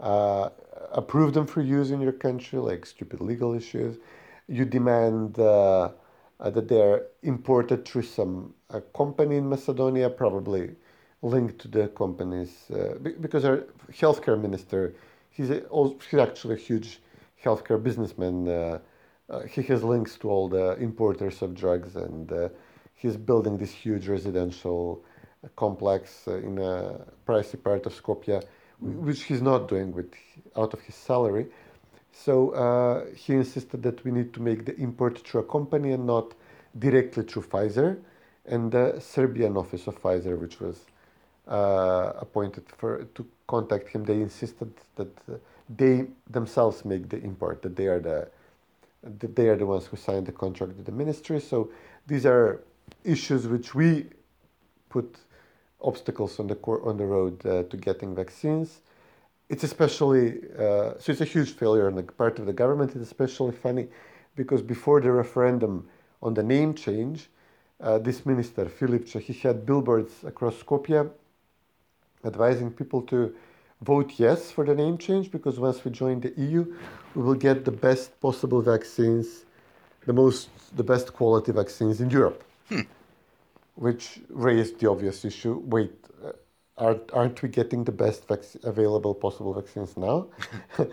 uh, 0.04 0.50
uh, 0.92 1.30
them 1.32 1.48
for 1.48 1.62
use 1.62 1.92
in 1.92 2.02
your 2.02 2.12
country, 2.12 2.60
like 2.60 2.86
stupid 2.86 3.22
legal 3.22 3.54
issues. 3.54 3.98
You 4.48 4.66
demand 4.66 5.40
uh, 5.40 5.92
uh, 6.40 6.50
that 6.50 6.68
they're 6.68 7.04
imported 7.24 7.86
through 7.86 8.02
some 8.02 8.54
uh, 8.70 8.82
company 8.96 9.38
in 9.38 9.50
Macedonia, 9.50 10.10
probably 10.10 10.76
linked 11.22 11.60
to 11.60 11.68
the 11.70 11.88
companies, 11.88 12.70
be- 13.02 13.12
because 13.12 13.46
our 13.46 13.64
healthcare 13.94 14.40
minister, 14.40 14.94
he's, 15.30 15.50
a, 15.50 15.64
he's 16.10 16.20
actually 16.20 16.56
a 16.56 16.58
huge 16.58 17.00
healthcare 17.42 17.82
businessman. 17.82 18.80
He 19.50 19.62
has 19.64 19.84
links 19.84 20.18
to 20.18 20.30
all 20.30 20.50
the 20.50 20.76
importers 20.80 21.42
of 21.42 21.56
drugs, 21.56 21.96
and 21.96 22.52
he's 22.94 23.16
building 23.16 23.58
this 23.58 23.72
huge 23.72 24.10
residential 24.10 25.02
complex 25.56 26.28
in 26.28 26.58
a 26.58 27.00
pricey 27.26 27.62
part 27.64 27.86
of 27.86 27.94
Skopje, 27.94 28.44
which 28.84 29.24
he's 29.24 29.42
not 29.42 29.68
doing 29.68 29.94
with 29.94 30.14
out 30.56 30.74
of 30.74 30.82
his 30.82 30.96
salary. 30.96 31.48
So 32.12 32.52
uh, 32.52 33.06
he 33.16 33.34
insisted 33.34 33.82
that 33.84 34.04
we 34.04 34.12
need 34.12 34.34
to 34.34 34.42
make 34.42 34.66
the 34.66 34.76
import 34.78 35.20
through 35.20 35.42
a 35.42 35.46
company 35.46 35.94
and 35.94 36.06
not 36.06 36.34
directly 36.78 37.24
through 37.24 37.44
Pfizer. 37.44 37.98
And 38.46 38.72
the 38.72 39.00
Serbian 39.00 39.58
office 39.58 39.88
of 39.88 40.02
Pfizer, 40.02 40.38
which 40.38 40.60
was 40.60 40.82
uh, 41.48 42.14
appointed 42.18 42.64
for 42.78 43.06
to 43.16 43.26
contact 43.48 43.90
him, 43.90 44.04
they 44.04 44.22
insisted 44.22 44.72
that 44.96 45.10
they 45.78 46.06
themselves 46.30 46.84
make 46.86 47.10
the 47.10 47.18
import, 47.24 47.62
that 47.62 47.76
they 47.76 47.88
are 47.88 48.00
the 48.00 48.30
that 49.04 49.36
they 49.36 49.50
are 49.50 49.58
the 49.58 49.66
ones 49.66 49.86
who 49.86 49.98
signed 49.98 50.26
the 50.26 50.32
contract 50.32 50.78
with 50.78 50.86
the 50.86 50.92
ministry. 50.92 51.40
So 51.42 51.70
these 52.08 52.26
are 52.26 52.64
issues 53.04 53.48
which 53.48 53.76
we 53.76 54.06
put 54.90 55.18
obstacles 55.84 56.40
on 56.40 56.48
the 56.48 56.56
cor- 56.56 56.84
on 56.88 56.98
the 56.98 57.06
road 57.06 57.46
uh, 57.46 57.64
to 57.64 57.78
getting 57.78 58.16
vaccines. 58.16 58.82
It's 59.50 59.64
especially 59.64 60.42
uh, 60.58 60.94
so 61.00 61.12
it's 61.12 61.22
a 61.22 61.26
huge 61.26 61.52
failure 61.52 61.88
on 61.88 61.96
the 61.96 62.04
part 62.04 62.40
of 62.40 62.46
the 62.46 62.54
government. 62.54 62.92
It's 62.96 63.04
especially 63.04 63.52
funny 63.52 63.88
because 64.36 64.62
before 64.62 65.02
the 65.02 65.12
referendum 65.12 65.88
on 66.22 66.34
the 66.34 66.44
name 66.44 66.74
change, 66.74 67.30
uh, 67.82 68.00
this 68.00 68.26
minister 68.26 68.66
Filipče 68.66 69.20
he 69.22 69.34
had 69.34 69.66
billboards 69.66 70.24
across 70.24 70.56
Skopje 70.64 71.10
advising 72.24 72.72
people 72.72 73.02
to 73.02 73.34
vote 73.82 74.14
yes 74.18 74.52
for 74.52 74.66
the 74.66 74.74
name 74.74 74.98
change 74.98 75.30
because 75.32 75.60
once 75.60 75.84
we 75.84 75.92
join 75.92 76.20
the 76.20 76.34
EU, 76.38 76.66
we 77.16 77.22
will 77.22 77.36
get 77.36 77.66
the 77.66 77.72
best 77.72 78.20
possible 78.22 78.62
vaccines, 78.62 79.46
the 80.06 80.14
most, 80.14 80.50
the 80.76 80.84
best 80.84 81.14
quality 81.14 81.52
vaccines 81.52 82.00
in 82.00 82.10
Europe. 82.10 82.44
Which 83.76 84.20
raised 84.30 84.80
the 84.80 84.90
obvious 84.90 85.26
issue: 85.26 85.62
Wait, 85.66 85.94
uh, 86.24 86.34
aren't 86.78 87.12
aren't 87.12 87.42
we 87.42 87.50
getting 87.50 87.84
the 87.84 87.92
best 87.92 88.28
vac- 88.28 88.56
available 88.64 89.16
possible 89.16 89.54
vaccines 89.54 89.98
now? 89.98 90.28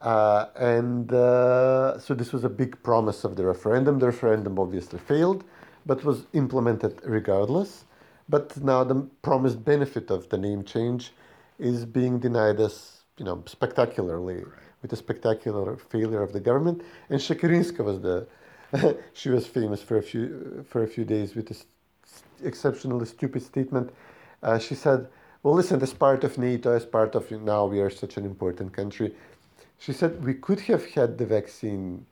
uh, 0.00 0.46
and 0.56 1.12
uh, 1.12 1.98
so 1.98 2.14
this 2.14 2.32
was 2.32 2.44
a 2.44 2.48
big 2.48 2.80
promise 2.82 3.24
of 3.24 3.36
the 3.36 3.44
referendum. 3.44 3.98
The 3.98 4.06
referendum 4.06 4.58
obviously 4.58 5.00
failed, 5.00 5.44
but 5.86 6.04
was 6.04 6.26
implemented 6.34 7.00
regardless. 7.04 7.84
But 8.28 8.56
now 8.62 8.84
the 8.84 9.08
promised 9.22 9.64
benefit 9.64 10.10
of 10.10 10.28
the 10.28 10.38
name 10.38 10.62
change 10.64 11.12
is 11.58 11.84
being 11.84 12.18
denied 12.20 12.60
us, 12.60 13.02
you 13.16 13.24
know, 13.24 13.42
spectacularly 13.46 14.44
with 14.82 14.92
a 14.92 14.96
spectacular 14.96 15.76
failure 15.76 16.22
of 16.22 16.32
the 16.32 16.40
government. 16.40 16.82
And 17.08 17.18
Shekerinska 17.20 17.84
was 17.84 18.00
the, 18.00 18.28
she 19.14 19.30
was 19.30 19.46
famous 19.46 19.82
for 19.82 19.96
a 19.96 20.02
few 20.02 20.64
for 20.68 20.82
a 20.82 20.86
few 20.86 21.04
days 21.04 21.34
with 21.34 21.48
this 21.48 21.64
exceptionally 22.42 23.06
stupid 23.06 23.42
statement. 23.42 23.90
Uh, 24.42 24.58
she 24.58 24.74
said, 24.74 25.08
"Well, 25.42 25.54
listen, 25.54 25.82
as 25.82 25.94
part 25.94 26.24
of 26.24 26.38
NATO, 26.38 26.72
as 26.72 26.84
part 26.84 27.14
of 27.14 27.30
now 27.30 27.66
we 27.66 27.80
are 27.80 27.90
such 27.90 28.16
an 28.16 28.24
important 28.24 28.72
country." 28.72 29.14
She 29.78 29.92
said 29.92 30.24
we 30.24 30.34
could 30.34 30.60
have 30.60 30.84
had 30.86 31.18
the 31.18 31.26
vaccine 31.26 32.06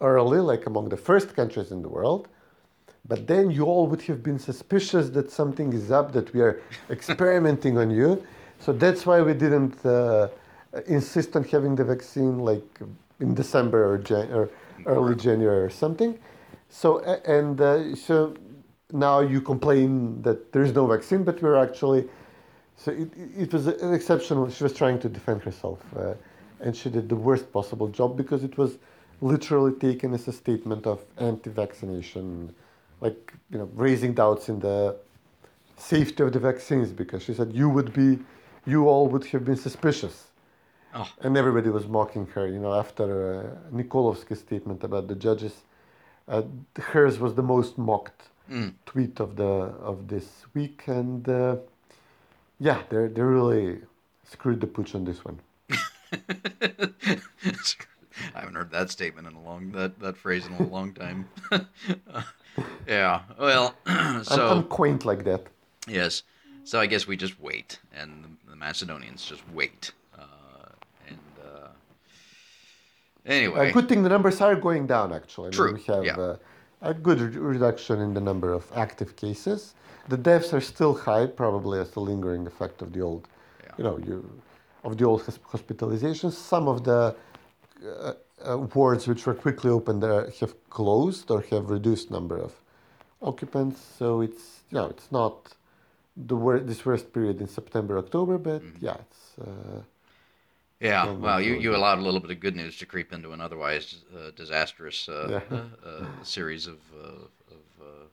early, 0.00 0.40
like 0.40 0.66
among 0.66 0.88
the 0.88 0.96
first 0.96 1.36
countries 1.36 1.70
in 1.70 1.82
the 1.82 1.88
world. 1.88 2.28
But 3.06 3.26
then 3.26 3.50
you 3.50 3.64
all 3.64 3.86
would 3.86 4.02
have 4.02 4.22
been 4.22 4.38
suspicious 4.38 5.10
that 5.10 5.30
something 5.30 5.72
is 5.72 5.90
up, 5.90 6.12
that 6.12 6.32
we 6.32 6.40
are 6.40 6.60
experimenting 6.90 7.78
on 7.78 7.90
you. 7.90 8.22
So 8.60 8.72
that's 8.72 9.06
why 9.06 9.22
we 9.22 9.34
didn't 9.34 9.84
uh, 9.84 10.28
insist 10.86 11.34
on 11.36 11.44
having 11.44 11.74
the 11.74 11.84
vaccine 11.84 12.38
like 12.38 12.80
in 13.20 13.34
December 13.34 13.90
or, 13.90 13.98
Jan- 13.98 14.32
or 14.32 14.50
early 14.86 15.14
January 15.14 15.62
or 15.62 15.70
something. 15.70 16.18
So, 16.68 17.00
and 17.00 17.60
uh, 17.60 17.96
so 17.96 18.34
now 18.92 19.20
you 19.20 19.40
complain 19.40 20.22
that 20.22 20.52
there 20.52 20.62
is 20.62 20.74
no 20.74 20.86
vaccine, 20.86 21.24
but 21.24 21.40
we're 21.42 21.56
actually, 21.56 22.08
so 22.76 22.92
it, 22.92 23.10
it 23.16 23.52
was 23.52 23.66
an 23.66 23.92
exceptional, 23.94 24.50
she 24.50 24.62
was 24.64 24.72
trying 24.72 24.98
to 25.00 25.08
defend 25.08 25.42
herself. 25.42 25.80
Uh, 25.96 26.14
and 26.60 26.76
she 26.76 26.90
did 26.90 27.08
the 27.08 27.16
worst 27.16 27.52
possible 27.52 27.88
job 27.88 28.16
because 28.16 28.44
it 28.44 28.58
was 28.58 28.78
literally 29.20 29.72
taken 29.72 30.12
as 30.14 30.28
a 30.28 30.32
statement 30.32 30.86
of 30.86 31.04
anti-vaccination, 31.18 32.54
like 33.00 33.32
you 33.50 33.58
know, 33.58 33.68
raising 33.74 34.14
doubts 34.14 34.48
in 34.48 34.60
the 34.60 34.96
safety 35.76 36.22
of 36.22 36.32
the 36.32 36.38
vaccines. 36.38 36.90
Because 36.92 37.22
she 37.22 37.34
said 37.34 37.52
you 37.52 37.68
would 37.68 37.92
be, 37.92 38.18
you 38.66 38.88
all 38.88 39.06
would 39.08 39.24
have 39.26 39.44
been 39.44 39.56
suspicious, 39.56 40.26
Oh. 40.92 41.08
and 41.20 41.36
everybody 41.36 41.70
was 41.70 41.86
mocking 41.86 42.26
her. 42.34 42.46
You 42.48 42.58
know, 42.58 42.74
after 42.74 43.06
uh, 43.72 43.74
Nikolovsky's 43.76 44.40
statement 44.40 44.82
about 44.82 45.06
the 45.06 45.14
judges, 45.14 45.62
uh, 46.26 46.42
hers 46.76 47.18
was 47.18 47.34
the 47.34 47.42
most 47.42 47.78
mocked 47.78 48.22
tweet 48.86 49.20
of 49.20 49.36
the 49.36 49.44
of 49.44 50.08
this 50.08 50.44
week, 50.54 50.84
and 50.86 51.28
uh, 51.28 51.56
yeah, 52.58 52.82
they 52.88 53.06
they 53.06 53.22
really 53.22 53.80
screwed 54.24 54.60
the 54.60 54.66
pooch 54.66 54.94
on 54.94 55.04
this 55.04 55.24
one. 55.24 55.40
I 58.34 58.40
haven't 58.40 58.54
heard 58.54 58.70
that 58.72 58.90
statement 58.90 59.26
in 59.26 59.34
a 59.34 59.42
long 59.42 59.72
that 59.72 59.98
that 60.00 60.16
phrase 60.16 60.46
in 60.46 60.54
a 60.54 60.66
long 60.66 60.92
time. 60.92 61.28
yeah. 62.86 63.22
Well, 63.38 63.74
I'm, 63.86 64.24
so 64.24 64.48
I'm 64.48 64.64
quaint 64.64 65.04
like 65.04 65.24
that. 65.24 65.46
yes. 65.86 66.22
So 66.64 66.78
I 66.78 66.86
guess 66.86 67.06
we 67.06 67.16
just 67.16 67.40
wait, 67.40 67.80
and 67.92 68.24
the, 68.24 68.50
the 68.50 68.56
Macedonians 68.56 69.24
just 69.24 69.42
wait. 69.52 69.92
Uh, 70.16 70.68
and 71.08 71.18
uh, 71.42 71.68
anyway, 73.24 73.70
A 73.70 73.72
good 73.72 73.88
thing 73.88 74.02
the 74.02 74.08
numbers 74.08 74.40
are 74.40 74.54
going 74.54 74.86
down, 74.86 75.12
actually. 75.12 75.46
I 75.46 75.50
mean, 75.50 75.52
True, 75.52 75.74
we 75.74 75.82
have 75.84 76.04
yeah. 76.04 76.16
uh, 76.16 76.36
a 76.82 76.94
good 76.94 77.20
re- 77.20 77.36
reduction 77.54 78.00
in 78.00 78.14
the 78.14 78.20
number 78.20 78.52
of 78.52 78.70
active 78.74 79.16
cases. 79.16 79.74
The 80.08 80.16
deaths 80.16 80.52
are 80.54 80.60
still 80.60 80.94
high, 80.94 81.26
probably 81.26 81.78
as 81.78 81.94
a 81.96 82.00
lingering 82.00 82.46
effect 82.46 82.82
of 82.82 82.92
the 82.92 83.00
old, 83.00 83.28
Yeah. 83.64 83.72
you 83.78 83.84
know, 83.84 83.98
you, 83.98 84.42
of 84.84 84.96
the 84.96 85.04
old 85.04 85.22
hospitalizations. 85.52 86.32
Some 86.32 86.68
of 86.68 86.84
the 86.84 87.14
uh, 87.84 88.12
uh, 88.44 88.58
wards 88.74 89.06
which 89.06 89.26
were 89.26 89.34
quickly 89.34 89.70
opened 89.70 90.02
there 90.02 90.30
have 90.40 90.54
closed 90.70 91.30
or 91.30 91.42
have 91.50 91.70
reduced 91.70 92.10
number 92.10 92.38
of 92.38 92.52
occupants. 93.22 93.78
So 93.98 94.20
it's, 94.22 94.60
you 94.70 94.78
know, 94.78 94.86
it's 94.86 95.12
not 95.12 95.34
the 96.16 96.36
wor- 96.36 96.60
this 96.60 96.84
worst 96.86 97.12
period 97.12 97.40
in 97.40 97.48
September, 97.48 97.98
October, 97.98 98.38
but 98.38 98.62
Mm-hmm. 98.62 98.84
yeah, 98.86 98.96
it's. 99.04 99.20
Yeah. 100.80 101.12
Well, 101.12 101.40
you, 101.40 101.54
you 101.56 101.76
allowed 101.76 101.98
a 101.98 102.02
little 102.02 102.20
bit 102.20 102.30
of 102.30 102.40
good 102.40 102.56
news 102.56 102.78
to 102.78 102.86
creep 102.86 103.12
into 103.12 103.32
an 103.32 103.40
otherwise 103.40 103.96
uh, 104.16 104.30
disastrous 104.34 105.08
uh, 105.08 105.42
Yeah. 105.50 105.60
uh, 105.86 106.06
series 106.22 106.66
of, 106.66 106.78
uh, 106.98 107.06
of 107.08 107.82
uh, 107.82 108.06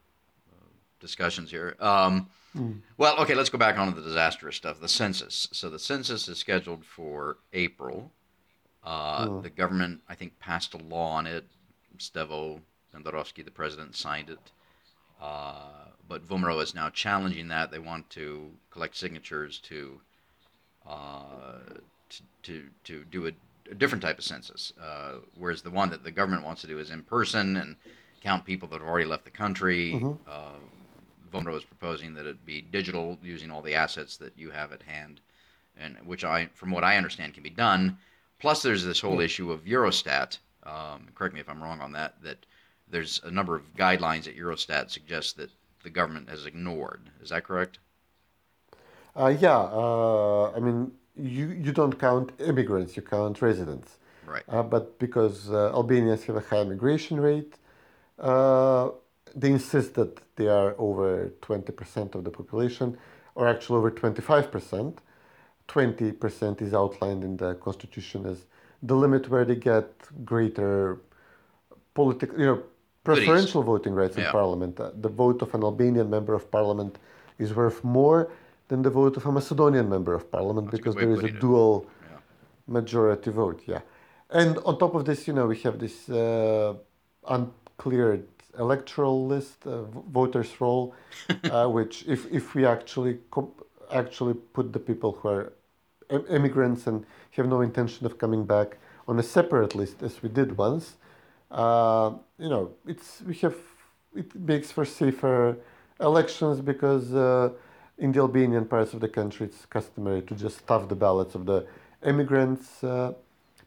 discussions 0.99 1.49
here. 1.49 1.75
Um, 1.80 2.30
Well, 2.97 3.17
okay, 3.19 3.36
let's 3.36 3.49
go 3.49 3.58
back 3.58 3.77
on 3.77 3.88
to 3.88 3.95
the 3.99 4.06
disastrous 4.06 4.56
stuff. 4.56 4.82
The 4.82 4.88
census. 4.89 5.47
So 5.51 5.69
the 5.69 5.80
census 5.80 6.27
is 6.27 6.39
scheduled 6.39 6.84
for 6.84 7.38
April. 7.53 8.12
Uh, 8.84 9.39
The 9.41 9.49
government, 9.49 10.01
I 10.10 10.15
think, 10.15 10.38
passed 10.39 10.73
a 10.73 10.77
law 10.77 11.12
on 11.12 11.25
it. 11.27 11.45
Stevo 11.99 12.60
Pendarovski, 12.93 13.45
the 13.45 13.51
president, 13.51 13.95
signed 13.95 14.30
it. 14.30 14.39
Uh, 15.21 15.69
but 16.10 16.27
VMRO 16.27 16.62
is 16.62 16.73
now 16.75 16.89
challenging 16.89 17.47
that. 17.49 17.71
They 17.71 17.80
want 17.80 18.10
to 18.12 18.51
collect 18.71 18.95
signatures 18.95 19.60
to 19.60 19.99
uh, 20.86 21.60
to, 22.10 22.24
to 22.43 22.63
to 22.86 23.06
do 23.06 23.28
a, 23.28 23.32
a 23.72 23.76
different 23.76 24.02
type 24.02 24.17
of 24.17 24.24
census, 24.24 24.74
uh, 24.82 25.13
whereas 25.38 25.62
the 25.62 25.70
one 25.70 25.89
that 25.89 26.04
the 26.04 26.12
government 26.12 26.43
wants 26.43 26.62
to 26.62 26.67
do 26.67 26.80
is 26.80 26.91
in 26.91 27.04
person 27.04 27.58
and 27.58 27.76
count 28.22 28.46
people 28.46 28.67
that 28.70 28.80
have 28.80 28.88
already 28.88 29.08
left 29.08 29.26
the 29.26 29.32
country. 29.32 29.93
Uh, 30.28 30.54
VMRO 31.32 31.58
is 31.58 31.63
proposing 31.63 32.13
that 32.13 32.26
it 32.26 32.46
be 32.46 32.62
digital, 32.62 33.17
using 33.22 33.52
all 33.52 33.62
the 33.62 33.76
assets 33.76 34.17
that 34.17 34.34
you 34.38 34.50
have 34.50 34.72
at 34.72 34.82
hand, 34.82 35.20
and 35.78 35.98
which 36.06 36.24
I, 36.24 36.48
from 36.54 36.72
what 36.72 36.84
I 36.84 36.98
understand, 36.98 37.34
can 37.34 37.43
be 37.43 37.50
done. 37.50 37.98
Plus, 38.39 38.62
there's 38.62 38.84
this 38.84 39.02
whole 39.02 39.20
issue 39.20 39.52
of 39.52 39.65
Eurostat. 39.65 40.38
Um, 40.63 41.08
correct 41.15 41.34
me 41.34 41.41
if 41.41 41.50
I'm 41.50 41.62
wrong 41.62 41.82
on 41.82 41.91
that. 41.93 42.22
That 42.24 42.46
there's 42.89 43.20
a 43.24 43.32
number 43.32 43.56
of 43.56 43.76
guidelines 43.76 44.24
that 44.24 44.38
Eurostat 44.38 44.89
suggests 44.89 45.34
that 45.34 45.50
the 45.84 45.89
government 45.89 46.30
has 46.30 46.46
ignored. 46.46 47.02
Is 47.22 47.30
that 47.30 47.43
correct? 47.43 47.80
Uh, 49.15 49.36
yeah, 49.39 49.58
uh, 49.58 50.52
I 50.56 50.60
mean, 50.60 50.91
you, 51.17 51.49
you 51.49 51.71
don't 51.71 51.97
count 51.99 52.32
immigrants, 52.39 52.95
you 52.95 53.01
count 53.01 53.41
residents. 53.41 53.97
Right. 54.25 54.43
Uh, 54.47 54.63
but 54.63 54.99
because 54.99 55.49
uh, 55.51 55.71
Albanians 55.73 56.23
have 56.25 56.36
a 56.36 56.41
high 56.41 56.62
immigration 56.62 57.19
rate, 57.19 57.56
uh, 58.19 58.89
they 59.36 59.51
insist 59.51 59.93
that 59.95 60.19
they 60.36 60.47
are 60.47 60.75
over 60.77 61.32
20% 61.41 62.15
of 62.15 62.23
the 62.23 62.30
population, 62.32 62.97
or 63.36 63.47
actually 63.47 63.77
over 63.77 63.91
25%. 63.91 64.97
20% 65.67 66.62
is 66.62 66.73
outlined 66.73 67.23
in 67.23 67.38
the 67.38 67.56
constitution 67.56 68.25
as 68.25 68.45
the 68.82 68.95
limit 68.95 69.30
where 69.30 69.43
they 69.43 69.56
get 69.56 69.91
greater 70.23 70.99
political, 71.93 72.39
you 72.39 72.45
know, 72.45 72.63
preferential 73.03 73.63
voting 73.63 73.93
rights 73.93 74.15
in 74.17 74.23
Yeah. 74.23 74.32
parliament. 74.32 74.80
Uh, 74.80 74.91
the 75.06 75.10
vote 75.10 75.41
of 75.41 75.53
an 75.53 75.63
Albanian 75.63 76.10
member 76.10 76.34
of 76.34 76.49
parliament 76.51 76.97
is 77.38 77.53
worth 77.53 77.84
more 77.84 78.30
than 78.67 78.82
the 78.82 78.89
vote 78.89 79.17
of 79.17 79.25
a 79.25 79.32
Macedonian 79.32 79.89
member 79.89 80.13
of 80.13 80.30
parliament 80.32 80.67
That's 80.71 80.77
because 80.80 80.95
there 80.95 81.12
is 81.12 81.23
a 81.23 81.30
dual 81.30 81.86
Yeah. 81.86 82.17
majority 82.67 83.32
vote. 83.32 83.62
Yeah, 83.65 83.82
and 84.30 84.58
on 84.65 84.77
top 84.77 84.95
of 84.95 85.06
this, 85.06 85.27
you 85.27 85.34
know, 85.34 85.47
we 85.47 85.58
have 85.60 85.80
this 85.80 86.10
uh, 86.10 86.73
uncleared 87.27 88.27
electoral 88.60 89.25
list, 89.27 89.65
uh, 89.67 89.84
voters 90.12 90.60
roll, 90.60 90.93
uh, 91.43 91.67
which 91.67 92.06
if 92.08 92.25
if 92.32 92.56
we 92.56 92.65
actually 92.65 93.19
comp- 93.32 93.63
actually 93.91 94.34
put 94.53 94.73
the 94.73 94.80
people 94.80 95.12
who 95.13 95.30
are 95.30 95.53
im- 96.10 96.25
immigrants 96.30 96.88
and 96.88 97.06
have 97.32 97.47
no 97.47 97.62
intention 97.62 98.06
of 98.06 98.17
coming 98.17 98.45
back 98.45 98.77
on 99.08 99.19
a 99.19 99.23
separate 99.23 99.73
list, 99.75 100.03
as 100.03 100.21
we 100.21 100.30
did 100.30 100.58
once, 100.58 100.97
uh, 101.51 102.12
you 102.38 102.49
know, 102.49 102.71
it's 102.86 103.21
we 103.21 103.36
have 103.36 103.56
it 104.15 104.36
makes 104.36 104.71
for 104.71 104.84
safer 104.86 105.56
elections 105.99 106.60
because 106.62 107.13
uh, 107.13 107.49
in 107.97 108.12
the 108.12 108.19
Albanian 108.19 108.65
parts 108.65 108.93
of 108.93 108.99
the 108.99 109.07
country 109.07 109.47
it's 109.47 109.65
customary 109.65 110.21
to 110.21 110.36
just 110.36 110.60
stuff 110.60 110.88
the 110.88 110.95
ballots 110.95 111.36
of 111.36 111.45
the 111.45 111.65
immigrants. 112.05 112.83
Uh, 112.83 113.13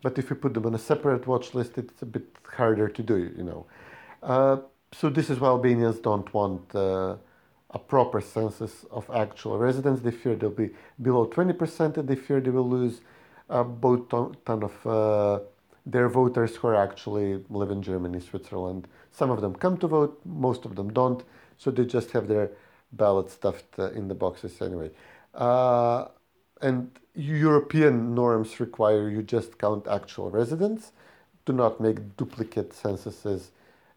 but 0.03 0.19
if 0.19 0.31
you 0.31 0.37
put 0.37 0.55
them 0.55 0.67
on 0.67 0.75
a 0.75 0.79
separate 0.79 1.27
watch 1.27 1.55
list, 1.55 1.77
it's 1.77 2.03
a 2.03 2.07
bit 2.07 2.25
harder 2.57 2.89
to 2.89 3.03
do. 3.03 3.33
You 3.37 3.45
know, 3.45 3.67
uh, 4.23 4.57
so 4.93 5.11
this 5.11 5.31
is 5.31 5.41
why 5.41 5.49
Albanians 5.49 5.99
don't 5.99 6.33
want. 6.33 6.75
Uh, 6.75 7.17
a 7.73 7.79
proper 7.79 8.21
census 8.21 8.85
of 8.91 9.09
actual 9.11 9.59
residents. 9.59 10.03
They 10.03 10.11
fear 10.11 10.35
they'll 10.35 10.51
be 10.51 10.71
below 11.01 11.27
20%, 11.27 11.97
and 11.97 12.09
they 12.09 12.17
fear 12.17 12.41
they 12.41 12.51
will 12.51 12.69
lose 12.69 13.01
a 13.49 13.65
boat 13.65 14.11
ton, 14.11 14.37
ton 14.45 14.63
of 14.63 14.87
uh, 14.87 15.41
their 15.87 16.09
voters 16.09 16.57
who 16.57 16.69
are 16.69 16.77
actually 16.77 17.45
live 17.49 17.71
in 17.71 17.83
Germany, 17.83 18.21
Switzerland. 18.21 18.89
Some 19.11 19.31
of 19.31 19.41
them 19.41 19.55
come 19.55 19.77
to 19.79 19.87
vote, 19.87 20.21
most 20.25 20.65
of 20.65 20.77
them 20.77 20.93
don't, 20.93 21.23
so 21.59 21.71
they 21.71 21.85
just 21.85 22.11
have 22.13 22.29
their 22.29 22.51
ballot 22.93 23.31
stuffed 23.31 23.79
in 23.79 24.09
the 24.09 24.15
boxes 24.15 24.61
anyway. 24.61 24.91
Uh, 25.35 26.07
and 26.61 26.91
European 27.15 28.15
norms 28.15 28.61
require 28.61 29.09
you 29.09 29.23
just 29.23 29.59
count 29.59 29.87
actual 29.87 30.31
residents, 30.31 30.93
do 31.47 31.53
not 31.53 31.81
make 31.81 32.17
duplicate 32.17 32.73
censuses 32.73 33.51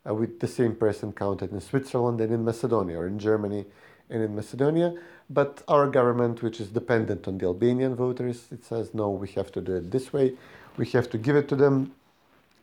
uh, 0.07 0.13
with 0.13 0.39
the 0.39 0.47
same 0.47 0.75
person 0.75 1.11
counted 1.11 1.51
in 1.51 1.61
Switzerland 1.61 2.21
and 2.21 2.33
in 2.33 2.43
Macedonia, 2.43 2.99
or 2.99 3.07
in 3.07 3.19
Germany 3.19 3.65
and 4.09 4.21
in 4.21 4.35
Macedonia. 4.35 4.93
But 5.29 5.63
our 5.67 5.87
government, 5.87 6.43
which 6.43 6.59
is 6.59 6.67
dependent 6.67 7.27
on 7.27 7.37
the 7.37 7.45
Albanian 7.45 7.95
voters, 7.95 8.47
it 8.51 8.63
says 8.63 8.93
no, 8.93 9.09
we 9.09 9.29
have 9.29 9.51
to 9.53 9.61
do 9.61 9.75
it 9.75 9.91
this 9.91 10.11
way. 10.11 10.33
We 10.77 10.85
have 10.87 11.09
to 11.11 11.17
give 11.17 11.35
it 11.35 11.47
to 11.49 11.55
them. 11.55 11.93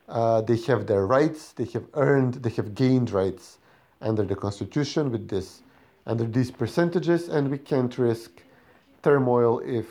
Uh, 0.07 0.41
they 0.41 0.57
have 0.67 0.87
their 0.87 1.05
rights. 1.05 1.53
They 1.53 1.65
have 1.65 1.85
earned. 1.93 2.35
They 2.35 2.49
have 2.51 2.75
gained 2.75 3.11
rights 3.11 3.57
under 4.01 4.23
the 4.23 4.35
constitution 4.35 5.11
with 5.11 5.29
this, 5.29 5.61
under 6.05 6.25
these 6.25 6.51
percentages, 6.51 7.29
and 7.29 7.49
we 7.49 7.57
can't 7.57 7.97
risk 7.97 8.31
turmoil 9.03 9.59
if 9.65 9.85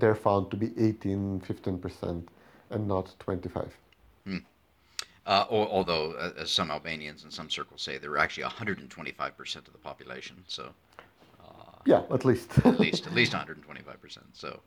they're 0.00 0.14
found 0.14 0.50
to 0.50 0.56
be 0.56 0.72
18, 0.78 1.40
15 1.40 1.78
percent, 1.78 2.28
and 2.70 2.86
not 2.88 3.14
25. 3.18 3.76
Uh, 5.26 5.44
al- 5.50 5.68
although, 5.70 6.12
uh, 6.12 6.32
as 6.38 6.50
some 6.50 6.70
Albanians 6.70 7.24
in 7.24 7.30
some 7.30 7.50
circles 7.50 7.82
say, 7.82 7.98
they're 7.98 8.16
actually 8.16 8.42
125% 8.44 9.56
of 9.56 9.72
the 9.72 9.78
population. 9.78 10.42
So 10.48 10.72
Yeah, 11.84 12.02
at 12.10 12.24
least. 12.24 12.58
at 12.64 12.80
least 12.80 13.06
at 13.06 13.14
least 13.14 13.32
125%. 13.32 14.18
So 14.32 14.60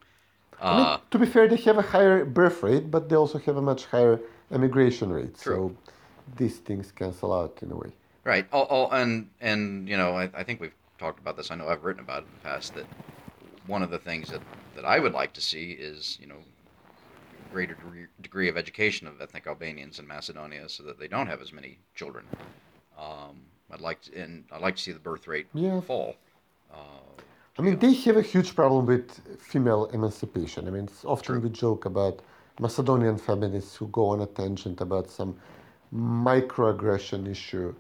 I 0.61 0.77
mean, 0.77 0.85
uh, 0.85 0.99
to 1.11 1.19
be 1.19 1.25
fair, 1.25 1.47
they 1.47 1.57
have 1.57 1.77
a 1.77 1.81
higher 1.81 2.23
birth 2.25 2.63
rate, 2.63 2.89
but 2.91 3.09
they 3.09 3.15
also 3.15 3.39
have 3.39 3.57
a 3.57 3.61
much 3.61 3.85
higher 3.85 4.19
emigration 4.51 5.11
rate. 5.11 5.37
True. 5.39 5.55
So 5.55 5.91
these 6.37 6.57
things 6.57 6.91
cancel 6.91 7.33
out 7.33 7.59
in 7.61 7.71
a 7.71 7.75
way. 7.75 7.91
Right. 8.23 8.47
All, 8.51 8.63
all, 8.65 8.91
and 8.91 9.29
and 9.41 9.87
you 9.87 9.97
know, 9.97 10.15
I, 10.15 10.29
I 10.33 10.43
think 10.43 10.59
we've 10.59 10.75
talked 10.97 11.19
about 11.19 11.37
this. 11.37 11.51
I 11.51 11.55
know 11.55 11.67
I've 11.67 11.83
written 11.83 12.03
about 12.03 12.23
it 12.23 12.27
in 12.27 12.31
the 12.33 12.49
past 12.49 12.73
that 12.75 12.85
one 13.67 13.83
of 13.83 13.89
the 13.89 13.99
things 13.99 14.29
that 14.29 14.41
that 14.75 14.85
I 14.85 14.99
would 14.99 15.13
like 15.13 15.33
to 15.33 15.41
see 15.41 15.71
is 15.71 16.17
you 16.19 16.27
know 16.27 16.37
greater 17.51 17.75
degree, 17.75 18.05
degree 18.21 18.49
of 18.49 18.57
education 18.57 19.07
of 19.07 19.21
ethnic 19.21 19.45
Albanians 19.47 19.99
in 19.99 20.07
Macedonia, 20.07 20.67
so 20.69 20.83
that 20.83 20.99
they 20.99 21.07
don't 21.07 21.27
have 21.27 21.41
as 21.41 21.53
many 21.53 21.77
children. 21.95 22.25
Um, 22.97 23.41
I'd 23.71 23.81
like 23.81 24.01
to, 24.03 24.21
and 24.21 24.45
I'd 24.51 24.61
like 24.61 24.75
to 24.75 24.81
see 24.81 24.91
the 24.91 24.99
birth 24.99 25.27
rate 25.27 25.47
Yeah. 25.53 25.81
fall. 25.81 26.15
I 27.57 27.61
mean, 27.61 27.77
they 27.79 27.93
have 27.93 28.17
a 28.17 28.21
huge 28.21 28.55
problem 28.55 28.85
with 28.85 29.39
female 29.39 29.85
emancipation. 29.93 30.67
I 30.67 30.71
mean, 30.71 30.85
it's 30.85 31.05
often 31.05 31.41
we 31.41 31.49
joke 31.49 31.85
about 31.85 32.21
Macedonian 32.59 33.17
feminists 33.17 33.75
who 33.75 33.87
go 33.87 34.07
on 34.09 34.21
a 34.21 34.25
tangent 34.25 34.81
about 34.81 35.09
some 35.09 35.37
microaggression 35.93 37.27
issue. 37.29 37.75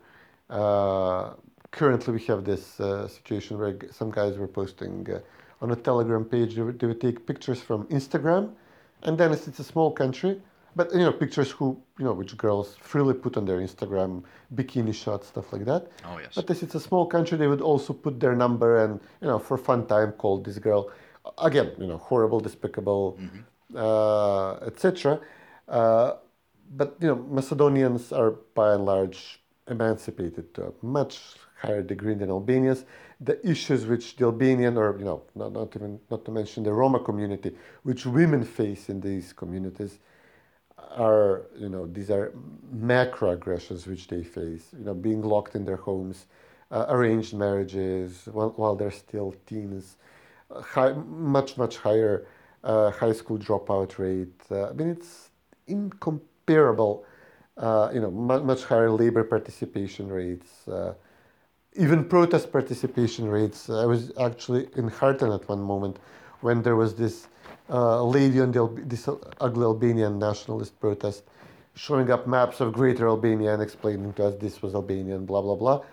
Uh, 0.53 1.33
currently, 1.71 2.13
we 2.13 2.23
have 2.25 2.43
this 2.45 2.79
uh, 2.79 3.07
situation 3.07 3.57
where 3.57 3.75
some 3.91 4.11
guys 4.11 4.37
were 4.37 4.47
posting 4.47 5.07
uh, 5.09 5.19
on 5.61 5.71
a 5.71 5.75
Telegram 5.75 6.23
page. 6.23 6.55
They 6.55 6.61
would, 6.61 6.77
they 6.79 6.87
would 6.87 7.01
take 7.01 7.25
pictures 7.25 7.59
from 7.59 7.85
Instagram, 7.87 8.53
and 9.01 9.17
then 9.17 9.31
it's, 9.31 9.47
it's 9.47 9.59
a 9.59 9.63
small 9.63 9.91
country, 9.91 10.39
but 10.75 10.93
you 10.93 10.99
know, 10.99 11.11
pictures 11.11 11.49
who 11.49 11.81
you 11.97 12.05
know 12.05 12.13
which 12.13 12.37
girls 12.37 12.75
freely 12.79 13.15
put 13.15 13.35
on 13.35 13.45
their 13.45 13.59
Instagram, 13.59 14.23
bikini 14.53 14.93
shots, 14.93 15.27
stuff 15.27 15.51
like 15.51 15.65
that. 15.65 15.87
Oh, 16.05 16.19
yes. 16.19 16.33
But 16.35 16.49
as 16.51 16.61
it's 16.61 16.75
a 16.75 16.79
small 16.79 17.07
country, 17.07 17.35
they 17.37 17.47
would 17.47 17.61
also 17.61 17.91
put 17.91 18.19
their 18.19 18.35
number 18.35 18.83
and, 18.83 18.99
you 19.21 19.27
know, 19.27 19.39
for 19.39 19.57
fun 19.57 19.87
time, 19.87 20.11
call 20.13 20.37
this 20.39 20.59
girl. 20.59 20.91
Again, 21.39 21.71
you 21.79 21.87
know, 21.87 21.97
horrible, 21.97 22.39
despicable, 22.39 23.17
uh, 23.75 24.55
etc. 24.57 25.19
Uh, 25.67 26.13
but, 26.75 26.97
you 26.99 27.07
know, 27.07 27.15
Macedonians 27.15 28.11
are 28.11 28.31
by 28.53 28.73
and 28.73 28.85
large 28.85 29.39
emancipated 29.69 30.53
to 30.55 30.67
a 30.67 30.71
much 30.81 31.35
higher 31.61 31.81
degree 31.81 32.13
than 32.15 32.29
Albanians. 32.29 32.85
The 33.21 33.45
issues 33.47 33.85
which 33.85 34.15
the 34.17 34.25
Albanian, 34.25 34.77
or 34.77 34.97
you 34.97 35.05
know, 35.05 35.23
not, 35.35 35.53
not 35.53 35.75
even 35.75 35.99
not 36.11 36.25
to 36.25 36.31
mention 36.31 36.63
the 36.63 36.73
Roma 36.73 36.99
community, 36.99 37.51
which 37.83 38.05
women 38.05 38.43
face 38.43 38.89
in 38.89 38.99
these 39.01 39.33
communities, 39.33 39.99
are 40.95 41.43
you 41.57 41.69
know 41.69 41.87
these 41.87 42.09
are 42.11 42.33
macro 42.71 43.31
aggressions 43.31 43.87
which 43.87 44.07
they 44.07 44.23
face. 44.23 44.67
You 44.77 44.85
know, 44.85 44.93
being 44.93 45.21
locked 45.21 45.55
in 45.55 45.65
their 45.65 45.77
homes, 45.77 46.25
uh, 46.71 46.85
arranged 46.89 47.33
marriages 47.33 48.27
while, 48.31 48.49
while 48.55 48.75
they're 48.75 48.91
still 48.91 49.33
teens, 49.45 49.97
uh, 50.51 50.61
high, 50.61 50.93
much 50.93 51.57
much 51.57 51.77
higher 51.77 52.27
uh, 52.63 52.91
high 52.91 53.13
school 53.13 53.37
dropout 53.37 53.97
rate. 53.97 54.41
Uh, 54.51 54.69
I 54.69 54.73
mean, 54.73 54.89
it's 54.89 55.29
incomparable. 55.67 57.05
Uh, 57.57 57.91
you 57.93 57.99
know, 57.99 58.09
much, 58.09 58.41
much 58.43 58.63
higher 58.63 58.89
labor 58.89 59.23
participation 59.23 60.07
rates, 60.07 60.67
uh, 60.67 60.93
even 61.75 62.03
protest 62.03 62.51
participation 62.51 63.27
rates. 63.29 63.69
I 63.69 63.85
was 63.85 64.11
actually 64.19 64.69
in 64.75 64.87
Harten 64.87 65.31
at 65.31 65.47
one 65.47 65.61
moment 65.61 65.97
when 66.41 66.63
there 66.63 66.75
was 66.75 66.95
this 66.95 67.27
uh, 67.69 68.03
lady 68.03 68.39
on 68.39 68.51
the, 68.51 68.67
this 68.85 69.07
ugly 69.39 69.63
Albanian 69.63 70.17
nationalist 70.19 70.79
protest 70.79 71.23
showing 71.75 72.11
up 72.11 72.27
maps 72.27 72.59
of 72.59 72.73
Greater 72.73 73.07
Albania 73.07 73.53
and 73.53 73.61
explaining 73.61 74.13
to 74.13 74.25
us 74.25 74.35
this 74.35 74.61
was 74.61 74.75
Albanian, 74.75 75.25
blah 75.25 75.41
blah 75.41 75.55
blah. 75.55 75.83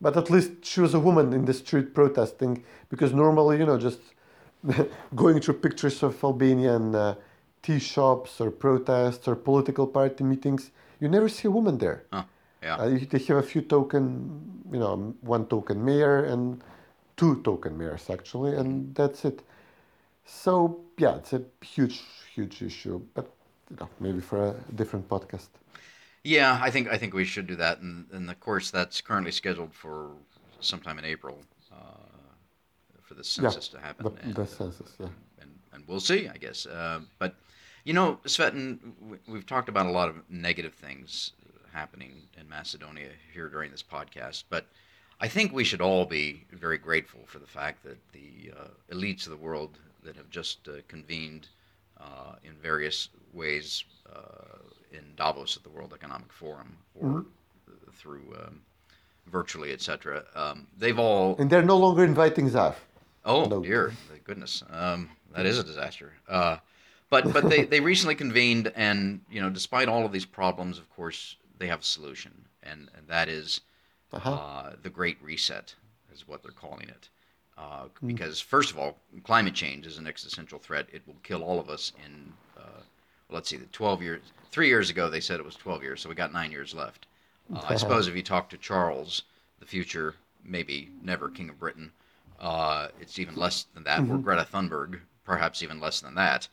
But 0.00 0.16
at 0.16 0.30
least 0.30 0.64
she 0.64 0.80
was 0.80 0.94
a 0.94 1.00
woman 1.00 1.32
in 1.32 1.44
the 1.44 1.54
street 1.54 1.94
protesting 1.94 2.64
because 2.88 3.12
normally, 3.12 3.58
you 3.58 3.66
know, 3.66 3.78
just 3.78 4.00
going 5.14 5.40
through 5.40 5.54
pictures 5.54 6.02
of 6.02 6.22
Albanian 6.22 6.94
uh, 6.94 7.14
tea 7.62 7.78
shops 7.78 8.40
or 8.40 8.50
protests 8.50 9.26
or 9.28 9.34
political 9.36 9.86
party 9.86 10.24
meetings, 10.24 10.70
you 11.00 11.08
never 11.08 11.28
see 11.28 11.48
a 11.48 11.50
woman 11.50 11.78
there. 11.78 12.04
Huh. 12.12 12.24
Yeah. 12.62 12.76
Uh, 12.76 12.98
they 13.10 13.18
have 13.18 13.36
a 13.36 13.42
few 13.42 13.62
token, 13.62 14.62
you 14.72 14.78
know, 14.78 15.14
one 15.20 15.46
token 15.46 15.84
mayor 15.84 16.24
and 16.24 16.60
two 17.16 17.40
token 17.42 17.78
mayors 17.78 18.10
actually, 18.10 18.56
and 18.56 18.94
that's 18.94 19.24
it. 19.24 19.42
So 20.24 20.80
yeah, 20.98 21.16
it's 21.16 21.32
a 21.32 21.42
huge, 21.62 22.02
huge 22.34 22.62
issue, 22.62 23.00
but 23.14 23.30
you 23.70 23.76
know, 23.80 23.88
maybe 24.00 24.20
for 24.20 24.48
a 24.48 24.72
different 24.74 25.08
podcast. 25.08 25.48
Yeah, 26.24 26.58
I 26.60 26.70
think 26.70 26.88
I 26.88 26.98
think 26.98 27.14
we 27.14 27.24
should 27.24 27.46
do 27.46 27.56
that, 27.56 27.80
and, 27.80 28.06
and 28.12 28.28
of 28.28 28.40
course 28.40 28.70
that's 28.70 29.00
currently 29.00 29.30
scheduled 29.30 29.72
for 29.72 30.10
sometime 30.60 30.98
in 30.98 31.04
April 31.04 31.38
uh, 31.72 31.76
for 33.02 33.14
the 33.14 33.24
census 33.24 33.68
to 33.68 33.78
happen. 33.78 34.04
the, 34.04 34.22
and, 34.22 34.34
the 34.34 34.46
census, 34.46 34.96
yeah. 34.98 35.06
and, 35.40 35.50
and 35.72 35.84
we'll 35.86 36.00
see, 36.00 36.28
I 36.28 36.36
guess. 36.36 36.66
Uh, 36.66 37.00
but 37.18 37.36
you 37.88 37.94
know, 37.94 38.20
Cvetin, 38.26 38.78
we- 39.00 39.18
we've 39.26 39.46
talked 39.46 39.70
about 39.70 39.86
a 39.86 39.90
lot 39.90 40.10
of 40.10 40.16
negative 40.28 40.74
things 40.74 41.32
happening 41.72 42.28
in 42.38 42.46
Macedonia 42.46 43.08
here 43.32 43.48
during 43.48 43.70
this 43.70 43.82
podcast, 43.82 44.44
but 44.50 44.66
I 45.22 45.26
think 45.28 45.54
we 45.54 45.64
should 45.64 45.80
all 45.80 46.04
be 46.04 46.44
very 46.52 46.76
grateful 46.76 47.20
for 47.24 47.38
the 47.38 47.46
fact 47.46 47.82
that 47.84 47.96
the 48.12 48.52
uh, 48.54 48.68
elites 48.94 49.24
of 49.24 49.30
the 49.30 49.38
world 49.38 49.78
that 50.04 50.16
have 50.16 50.28
just 50.28 50.68
uh, 50.68 50.72
convened 50.86 51.48
uh, 51.98 52.34
in 52.44 52.52
various 52.62 53.08
ways 53.32 53.84
uh, 54.14 54.58
in 54.92 55.04
Davos 55.16 55.56
at 55.56 55.62
the 55.62 55.70
World 55.70 55.94
Economic 55.94 56.30
Forum 56.30 56.76
or 56.94 57.24
through 57.94 58.36
um, 58.44 58.60
virtually, 59.28 59.72
etc. 59.72 60.24
Um, 60.34 60.66
they've 60.76 60.98
all 60.98 61.36
And 61.38 61.48
they're 61.48 61.62
no 61.62 61.78
longer 61.78 62.04
inviting 62.04 62.50
Zaev. 62.50 62.74
Oh 63.24 63.46
No. 63.46 63.62
dear, 63.62 63.94
goodness, 64.24 64.62
um, 64.68 65.08
that 65.34 65.46
is 65.46 65.58
a 65.58 65.64
disaster. 65.64 66.12
But 67.10 67.32
but 67.32 67.48
they, 67.48 67.64
they 67.72 67.80
recently 67.80 68.14
convened, 68.14 68.72
and 68.76 69.20
you 69.30 69.40
know, 69.40 69.50
despite 69.50 69.88
all 69.88 70.04
of 70.04 70.12
these 70.12 70.26
problems, 70.26 70.78
of 70.78 70.88
course, 70.94 71.36
they 71.58 71.66
have 71.66 71.80
a 71.80 71.84
solution, 71.84 72.32
and, 72.62 72.88
and 72.96 73.06
that 73.08 73.28
is 73.28 73.60
Uh-huh. 74.12 74.32
uh, 74.34 74.72
the 74.82 74.90
Great 74.90 75.18
Reset, 75.22 75.74
is 76.12 76.26
what 76.28 76.42
they're 76.42 76.52
calling 76.52 76.88
it. 76.88 77.08
Uh, 77.56 77.88
Because 78.06 78.40
first 78.40 78.70
of 78.70 78.78
all, 78.78 78.98
climate 79.24 79.54
change 79.54 79.86
is 79.86 79.98
an 79.98 80.06
existential 80.06 80.58
threat. 80.60 80.86
It 80.92 81.02
will 81.06 81.16
kill 81.24 81.42
all 81.42 81.58
of 81.58 81.68
us 81.68 81.92
in, 82.04 82.32
uh, 82.56 82.62
well, 83.28 83.36
let's 83.36 83.48
see, 83.48 83.56
the 83.56 83.66
12 83.66 84.00
years. 84.02 84.22
Three 84.52 84.68
years 84.68 84.90
ago, 84.90 85.10
they 85.10 85.20
said 85.20 85.40
it 85.40 85.44
was 85.46 85.56
12 85.56 85.82
years, 85.82 86.00
so 86.00 86.08
we 86.08 86.14
got 86.14 86.32
nine 86.32 86.52
years 86.52 86.72
left. 86.74 87.06
Uh, 87.52 87.60
I 87.68 87.74
suppose 87.76 88.06
if 88.06 88.14
you 88.14 88.22
talk 88.22 88.48
to 88.50 88.56
Charles, 88.58 89.22
the 89.58 89.66
future, 89.66 90.14
maybe 90.44 90.90
never 91.02 91.28
King 91.30 91.48
of 91.48 91.58
Britain, 91.58 91.90
uh, 92.38 92.88
it's 93.00 93.18
even 93.18 93.34
less 93.34 93.64
than 93.74 93.82
that, 93.84 94.00
or 94.08 94.18
Greta 94.18 94.46
Thunberg, 94.52 95.00
perhaps 95.24 95.62
even 95.62 95.80
less 95.80 96.00
than 96.00 96.14
that. 96.14 96.46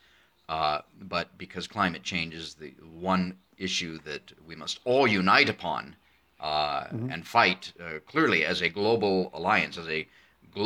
Uh, 0.48 0.82
but 1.02 1.38
because 1.38 1.68
climate 1.68 2.04
change 2.04 2.34
is 2.34 2.54
the 2.56 2.74
one 2.94 3.38
issue 3.58 4.00
that 4.06 4.32
we 4.46 4.56
must 4.56 4.80
all 4.86 5.08
unite 5.08 5.50
upon 5.50 5.96
uh, 6.40 6.86
and 7.10 7.26
fight 7.26 7.74
uh, 7.80 8.00
clearly 8.06 8.46
as 8.46 8.62
a 8.62 8.70
global 8.70 9.32
alliance, 9.34 9.78
as 9.78 9.88
a 9.88 10.08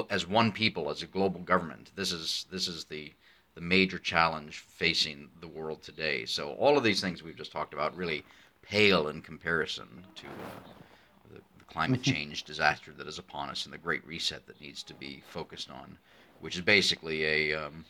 as 0.09 0.27
one 0.27 0.51
people, 0.51 0.89
as 0.89 1.01
a 1.01 1.07
global 1.07 1.41
government. 1.41 1.91
This 1.95 2.11
is 2.11 2.45
this 2.51 2.67
is 2.67 2.85
the 2.85 3.13
the 3.55 3.61
major 3.61 3.97
challenge 3.97 4.59
facing 4.59 5.29
the 5.41 5.47
world 5.47 5.81
today. 5.81 6.25
So 6.25 6.53
all 6.53 6.77
of 6.77 6.83
these 6.83 7.01
things 7.01 7.23
we've 7.23 7.35
just 7.35 7.51
talked 7.51 7.73
about 7.73 7.95
really 7.95 8.23
pale 8.61 9.07
in 9.07 9.21
comparison 9.21 10.05
to 10.15 10.27
uh, 10.27 11.33
the, 11.33 11.41
the 11.57 11.65
climate 11.65 12.03
change 12.13 12.43
disaster 12.43 12.93
that 12.97 13.07
is 13.07 13.19
upon 13.19 13.49
us 13.49 13.65
and 13.65 13.73
the 13.73 13.77
great 13.77 14.05
reset 14.05 14.45
that 14.47 14.61
needs 14.61 14.83
to 14.83 14.93
be 14.93 15.23
focused 15.27 15.69
on, 15.71 15.97
which 16.39 16.55
is 16.55 16.61
basically 16.61 17.25
a 17.25 17.53
um, 17.53 17.85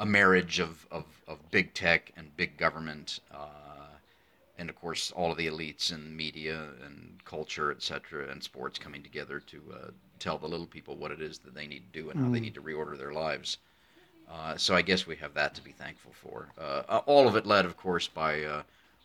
a 0.00 0.06
marriage 0.06 0.58
of, 0.58 0.86
of, 0.90 1.04
of 1.28 1.38
big 1.50 1.74
tech 1.74 2.10
and 2.16 2.34
big 2.36 2.56
government, 2.56 3.20
uh, 3.32 3.86
and 4.58 4.70
of 4.70 4.74
course 4.80 5.12
all 5.12 5.30
of 5.30 5.36
the 5.36 5.46
elites 5.46 5.92
in 5.92 6.16
media 6.16 6.68
and 6.84 7.22
culture, 7.26 7.70
etc., 7.70 8.28
and 8.30 8.42
sports 8.42 8.78
coming 8.78 9.02
together 9.02 9.40
to 9.40 9.62
uh, 9.74 9.90
tell 10.18 10.38
the 10.38 10.48
little 10.48 10.66
people 10.66 10.96
what 10.96 11.10
it 11.10 11.20
is 11.20 11.38
that 11.38 11.54
they 11.54 11.66
need 11.66 11.82
to 11.92 12.00
do 12.02 12.10
and 12.10 12.18
how 12.18 12.30
they 12.30 12.40
need 12.40 12.54
to 12.54 12.62
reorder 12.62 12.96
their 12.96 13.12
lives. 13.12 13.58
Uh, 14.32 14.56
so 14.56 14.74
I 14.74 14.80
guess 14.82 15.06
we 15.06 15.16
have 15.16 15.34
that 15.34 15.54
to 15.56 15.62
be 15.62 15.72
thankful 15.72 16.12
for. 16.12 16.48
Uh, 16.58 17.02
all 17.06 17.28
of 17.28 17.36
it 17.36 17.46
led, 17.46 17.66
of 17.66 17.76
course, 17.76 18.08
by 18.08 18.44
uh, 18.44 18.62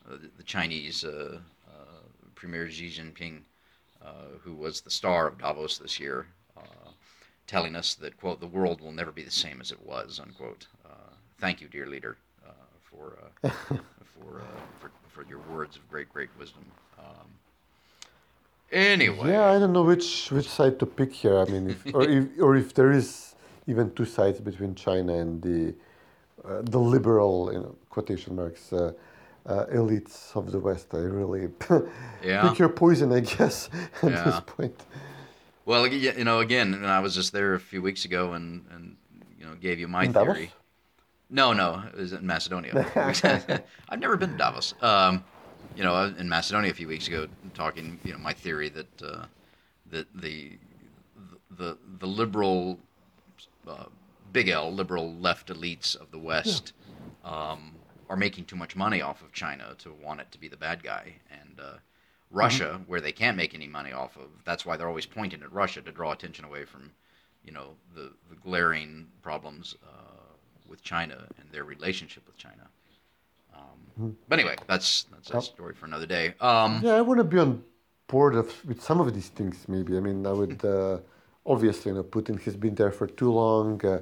uh, 0.09 0.17
the 0.37 0.43
Chinese 0.43 1.03
uh, 1.03 1.39
uh, 1.67 2.01
Premier 2.35 2.69
Xi 2.69 2.89
Jinping, 2.89 3.39
uh, 4.01 4.37
who 4.43 4.53
was 4.53 4.79
the 4.79 4.91
star 4.91 5.27
of 5.27 5.39
Davos 5.39 5.77
this 5.77 5.99
year, 5.99 6.27
uh, 6.55 6.91
telling 7.47 7.75
us 7.75 7.95
that 7.95 8.17
quote 8.17 8.39
the 8.39 8.47
world 8.47 8.79
will 8.79 8.91
never 8.93 9.11
be 9.11 9.23
the 9.23 9.31
same 9.31 9.59
as 9.59 9.71
it 9.71 9.85
was 9.85 10.21
unquote. 10.21 10.67
Thank 11.39 11.61
you, 11.61 11.67
dear 11.67 11.85
leader, 11.87 12.17
uh, 12.45 12.51
for 12.89 13.17
uh, 13.43 13.49
for, 14.13 14.41
uh, 14.41 14.45
for 14.79 14.91
for 15.09 15.23
your 15.29 15.39
words 15.53 15.75
of 15.75 15.87
great 15.89 16.09
great 16.09 16.29
wisdom. 16.39 16.65
Um, 16.97 17.27
anyway, 18.71 19.31
Yeah, 19.31 19.51
I 19.51 19.59
don't 19.59 19.73
know 19.73 19.83
which 19.83 20.31
which 20.31 20.49
side 20.49 20.79
to 20.79 20.85
pick 20.85 21.13
here. 21.13 21.37
I 21.37 21.45
mean, 21.45 21.69
if, 21.71 21.93
or 21.93 22.03
if 22.17 22.25
or 22.39 22.55
if 22.55 22.73
there 22.73 22.91
is 22.91 23.35
even 23.67 23.91
two 23.93 24.05
sides 24.05 24.39
between 24.39 24.75
China 24.75 25.13
and 25.13 25.41
the 25.41 25.73
uh, 26.43 26.61
the 26.61 26.79
liberal, 26.79 27.51
you 27.51 27.59
know, 27.59 27.75
quotation 27.89 28.35
marks, 28.35 28.71
uh, 28.71 28.91
uh, 29.45 29.65
elites 29.73 30.35
of 30.35 30.51
the 30.51 30.59
West. 30.59 30.87
I 30.93 30.97
really 30.99 31.49
Yeah. 32.23 32.49
pick 32.49 32.59
your 32.59 32.69
poison, 32.69 33.11
I 33.11 33.19
guess, 33.21 33.69
at 34.01 34.25
this 34.25 34.39
point. 34.45 34.79
Well, 35.65 35.87
you 35.87 36.23
know, 36.23 36.39
again, 36.39 36.85
I 36.85 36.99
was 36.99 37.15
just 37.15 37.31
there 37.33 37.55
a 37.55 37.59
few 37.59 37.81
weeks 37.81 38.05
ago, 38.05 38.33
and 38.33 38.65
and 38.71 38.97
you 39.39 39.45
know, 39.45 39.55
gave 39.55 39.79
you 39.79 39.87
my 39.87 40.05
In 40.05 40.11
Davos? 40.11 40.47
No, 41.29 41.53
no, 41.53 41.83
it 41.87 41.97
was 41.97 42.13
in 42.13 42.25
Macedonia. 42.25 42.85
I've 43.89 43.99
never 43.99 44.17
been 44.17 44.31
to 44.31 44.37
Davos. 44.37 44.73
Um, 44.81 45.23
you 45.75 45.83
know, 45.83 45.93
I 45.93 46.05
was 46.05 46.17
in 46.17 46.29
Macedonia 46.29 46.71
a 46.71 46.73
few 46.73 46.87
weeks 46.87 47.07
ago, 47.07 47.27
talking. 47.53 47.99
You 48.03 48.13
know, 48.13 48.19
my 48.19 48.33
theory 48.33 48.69
that 48.69 49.01
uh, 49.01 49.25
that 49.91 50.07
the 50.15 50.57
the 51.57 51.77
the 51.99 52.07
liberal, 52.07 52.79
uh, 53.67 53.85
big 54.31 54.49
L, 54.49 54.71
liberal 54.71 55.13
left 55.15 55.47
elites 55.47 55.95
of 55.95 56.11
the 56.11 56.19
West 56.19 56.73
um, 57.23 57.73
are 58.09 58.15
making 58.15 58.45
too 58.45 58.55
much 58.55 58.75
money 58.75 59.01
off 59.01 59.21
of 59.21 59.31
China 59.33 59.75
to 59.79 59.91
want 59.93 60.21
it 60.21 60.31
to 60.31 60.37
be 60.39 60.47
the 60.47 60.57
bad 60.57 60.83
guy, 60.83 61.13
and 61.31 61.59
uh, 61.59 61.73
Russia, 62.31 62.81
where 62.87 63.01
they 63.01 63.11
can't 63.11 63.37
make 63.37 63.53
any 63.53 63.67
money 63.67 63.91
off 63.91 64.17
of, 64.17 64.29
that's 64.43 64.65
why 64.65 64.75
they're 64.77 64.87
always 64.87 65.05
pointing 65.05 65.41
at 65.41 65.51
Russia 65.51 65.81
to 65.81 65.91
draw 65.91 66.11
attention 66.11 66.45
away 66.45 66.65
from, 66.65 66.91
you 67.43 67.51
know, 67.51 67.75
the, 67.93 68.11
the 68.29 68.35
glaring 68.43 69.07
problems 69.21 69.75
uh, 69.83 70.14
with 70.69 70.81
China 70.81 71.27
and 71.39 71.49
their 71.51 71.63
relationship 71.63 72.23
with 72.27 72.37
China. 72.37 72.69
Um, 73.53 74.17
But 74.29 74.39
anyway, 74.39 74.55
that's 74.67 75.05
that's 75.11 75.29
a 75.31 75.41
story 75.41 75.73
for 75.73 75.85
another 75.85 76.05
day. 76.05 76.35
Um, 76.39 76.81
Yeah, 76.83 76.95
I 76.95 77.01
want 77.01 77.19
to 77.19 77.23
be 77.23 77.39
on 77.39 77.63
board 78.07 78.35
of 78.35 78.47
with 78.65 78.81
some 78.81 78.99
of 78.99 79.13
these 79.13 79.29
things. 79.29 79.55
Maybe 79.67 79.97
I 79.97 79.99
mean, 79.99 80.25
I 80.25 80.31
would 80.31 80.63
uh, 80.63 80.97
obviously, 81.45 81.91
you 81.91 81.95
know, 81.97 82.03
Putin 82.03 82.41
has 82.43 82.55
been 82.55 82.75
there 82.75 82.91
for 82.91 83.07
too 83.07 83.31
long. 83.31 83.83
Uh, 83.85 84.01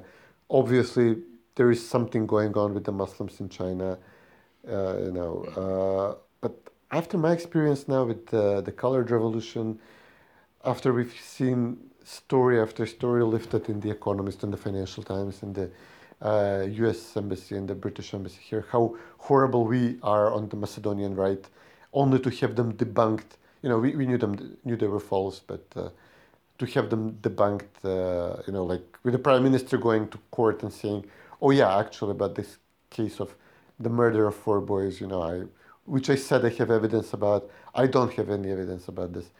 obviously, 0.50 1.16
there 1.56 1.70
is 1.70 1.86
something 1.86 2.26
going 2.26 2.52
on 2.56 2.74
with 2.74 2.84
the 2.84 2.92
Muslims 2.92 3.40
in 3.40 3.48
China. 3.48 3.98
Uh, 4.66 4.96
you 5.06 5.12
know, 5.12 5.32
uh, 5.62 6.14
but 6.40 6.54
after 6.90 7.18
my 7.18 7.32
experience 7.32 7.86
now 7.86 8.04
with 8.04 8.32
uh, 8.32 8.60
the 8.62 8.72
colored 8.72 9.10
revolution, 9.10 9.78
after 10.64 10.92
we've 10.92 11.14
seen 11.20 11.76
story 12.04 12.60
after 12.60 12.86
story 12.86 13.22
lifted 13.24 13.68
in 13.68 13.80
the 13.80 13.90
Economist 13.90 14.42
and 14.42 14.52
the 14.52 14.56
Financial 14.56 15.02
Times 15.02 15.42
and 15.42 15.54
the 15.54 15.70
uh, 16.24 16.66
U.S. 16.68 17.16
Embassy 17.16 17.56
and 17.56 17.68
the 17.68 17.74
British 17.74 18.14
Embassy 18.14 18.40
here, 18.42 18.66
how 18.72 18.96
horrible 19.18 19.64
we 19.64 19.98
are 20.02 20.32
on 20.32 20.48
the 20.48 20.56
Macedonian 20.56 21.14
right, 21.14 21.44
only 21.92 22.18
to 22.18 22.30
have 22.30 22.56
them 22.56 22.72
debunked 22.72 23.36
you 23.64 23.70
know, 23.70 23.78
we, 23.78 23.96
we 23.96 24.04
knew 24.04 24.18
them 24.18 24.58
knew 24.66 24.76
they 24.76 24.86
were 24.86 25.00
false, 25.00 25.40
but 25.40 25.64
uh, 25.74 25.88
to 26.58 26.66
have 26.66 26.90
them 26.90 27.14
debunked, 27.22 27.76
uh, 27.82 28.42
you 28.46 28.52
know, 28.52 28.62
like 28.62 28.84
with 29.02 29.14
the 29.14 29.18
prime 29.18 29.42
minister 29.42 29.78
going 29.78 30.06
to 30.08 30.18
court 30.30 30.62
and 30.62 30.70
saying, 30.70 31.06
"Oh 31.40 31.50
yeah, 31.50 31.78
actually, 31.78 32.10
about 32.10 32.34
this 32.34 32.58
case 32.90 33.20
of 33.20 33.34
the 33.80 33.88
murder 33.88 34.26
of 34.26 34.34
four 34.36 34.60
boys, 34.60 35.00
you 35.00 35.06
know, 35.06 35.22
I, 35.22 35.44
which 35.86 36.10
I 36.10 36.16
said 36.16 36.44
I 36.44 36.50
have 36.60 36.70
evidence 36.70 37.14
about. 37.14 37.50
I 37.74 37.86
don't 37.86 38.12
have 38.18 38.28
any 38.28 38.50
evidence 38.52 38.86
about 38.88 39.14
this." 39.14 39.30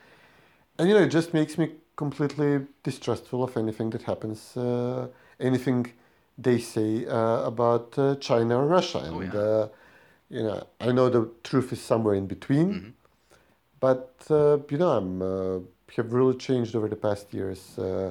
And 0.78 0.89
you 0.89 0.95
know, 0.95 1.03
it 1.03 1.12
just 1.18 1.35
makes 1.35 1.59
me 1.59 1.72
completely 1.95 2.66
distrustful 2.82 3.45
of 3.45 3.59
anything 3.59 3.91
that 3.91 4.03
happens, 4.05 4.57
uh, 4.57 5.09
anything 5.39 5.93
they 6.37 6.59
say 6.59 7.07
uh, 7.07 7.43
about 7.43 7.99
uh, 7.99 8.16
China 8.16 8.59
or 8.59 8.66
Russia. 8.66 8.99
And 8.99 9.32
yeah. 9.32 9.41
uh, 9.41 9.68
you 10.28 10.43
know, 10.43 10.66
I 10.80 10.93
know 10.93 11.09
the 11.09 11.30
truth 11.43 11.72
is 11.72 11.80
somewhere 11.80 12.14
in 12.14 12.26
between, 12.26 12.95
but 13.80 14.14
uh, 14.30 14.59
you 14.70 14.78
know, 14.78 14.91
I'm 14.91 15.22
uh, 15.22 15.61
have 15.97 16.12
really 16.12 16.37
changed 16.37 16.74
over 16.74 16.89
the 16.89 16.97
past 16.97 17.32
years. 17.32 17.78
Uh, 17.78 18.11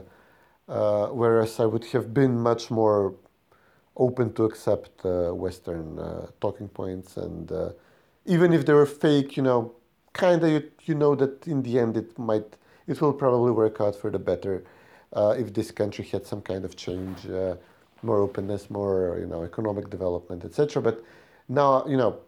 uh, 0.69 1.07
whereas 1.07 1.59
I 1.59 1.65
would 1.65 1.83
have 1.85 2.13
been 2.13 2.39
much 2.39 2.71
more 2.71 3.13
open 3.97 4.33
to 4.33 4.45
accept 4.45 5.05
uh, 5.05 5.31
Western 5.33 5.99
uh, 5.99 6.27
talking 6.39 6.69
points, 6.69 7.17
and 7.17 7.51
uh, 7.51 7.69
even 8.25 8.53
if 8.53 8.65
they 8.65 8.73
were 8.73 8.85
fake, 8.85 9.35
you 9.35 9.43
know, 9.43 9.73
kind 10.13 10.41
of 10.43 10.49
you, 10.49 10.63
you 10.85 10.95
know 10.95 11.15
that 11.15 11.45
in 11.47 11.61
the 11.63 11.79
end 11.79 11.97
it 11.97 12.17
might 12.17 12.55
it 12.87 13.01
will 13.01 13.13
probably 13.13 13.51
work 13.51 13.81
out 13.81 13.95
for 13.95 14.09
the 14.09 14.19
better 14.19 14.63
uh, 15.13 15.35
if 15.37 15.53
this 15.53 15.71
country 15.71 16.05
had 16.05 16.25
some 16.25 16.41
kind 16.41 16.65
of 16.65 16.75
change, 16.75 17.27
uh, 17.27 17.55
more 18.03 18.19
openness, 18.19 18.69
more 18.69 19.17
you 19.19 19.27
know 19.27 19.43
economic 19.43 19.89
development, 19.89 20.45
etc. 20.45 20.81
But 20.81 21.03
now 21.49 21.85
you 21.87 21.97
know, 21.97 22.19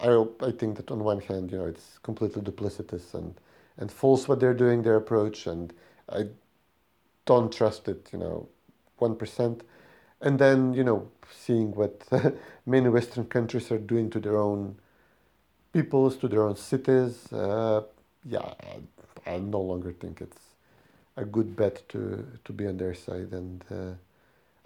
I 0.00 0.24
I 0.46 0.52
think 0.52 0.76
that 0.76 0.90
on 0.90 1.04
one 1.04 1.20
hand 1.20 1.52
you 1.52 1.58
know 1.58 1.66
it's 1.66 1.98
completely 2.02 2.42
duplicitous 2.42 3.14
and 3.14 3.34
and 3.78 3.92
false 3.92 4.28
what 4.28 4.40
they're 4.40 4.54
doing, 4.54 4.82
their 4.82 4.96
approach, 4.96 5.46
and 5.46 5.72
I 6.10 6.28
don't 7.26 7.52
trust 7.52 7.88
it, 7.88 8.10
you 8.12 8.18
know, 8.18 8.48
one 8.98 9.16
percent. 9.16 9.62
And 10.20 10.38
then 10.38 10.74
you 10.74 10.84
know, 10.84 11.10
seeing 11.32 11.72
what 11.74 12.06
many 12.66 12.88
Western 12.88 13.26
countries 13.26 13.70
are 13.72 13.78
doing 13.78 14.10
to 14.10 14.20
their 14.20 14.36
own 14.38 14.76
peoples, 15.72 16.16
to 16.18 16.28
their 16.28 16.42
own 16.42 16.56
cities, 16.56 17.32
uh, 17.32 17.82
yeah, 18.24 18.54
I, 19.26 19.32
I 19.34 19.38
no 19.38 19.60
longer 19.60 19.92
think 19.92 20.20
it's 20.20 20.38
a 21.16 21.24
good 21.24 21.56
bet 21.56 21.88
to 21.90 22.26
to 22.44 22.52
be 22.52 22.66
on 22.66 22.76
their 22.78 22.94
side, 22.94 23.32
and 23.32 23.64
uh, 23.70 23.92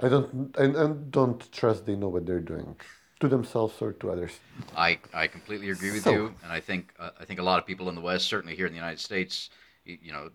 I 0.03 0.09
don't 0.09 0.57
and, 0.59 0.77
and 0.77 1.11
don't 1.11 1.51
trust 1.53 1.87
they 1.87 1.95
know 1.95 2.09
what 2.09 2.27
they're 2.27 2.41
doing 2.41 2.77
to 3.21 3.29
themselves 3.29 3.81
or 3.81 3.93
to 3.93 4.11
others. 4.11 4.33
I, 4.77 4.99
I 5.15 5.29
completely 5.29 5.71
agree 5.71 5.93
with 5.93 6.03
So- 6.03 6.13
you, 6.13 6.35
and 6.43 6.53
I 6.53 6.61
think 6.61 6.93
uh, 6.99 7.11
I 7.21 7.25
think 7.25 7.39
a 7.39 7.45
lot 7.45 7.59
of 7.61 7.67
people 7.67 7.89
in 7.89 7.95
the 7.95 8.01
West, 8.01 8.27
certainly 8.27 8.57
here 8.57 8.67
in 8.67 8.73
the 8.73 8.79
United 8.79 8.99
States, 8.99 9.49
you, 9.85 9.97
you 10.03 10.13
know, 10.13 10.31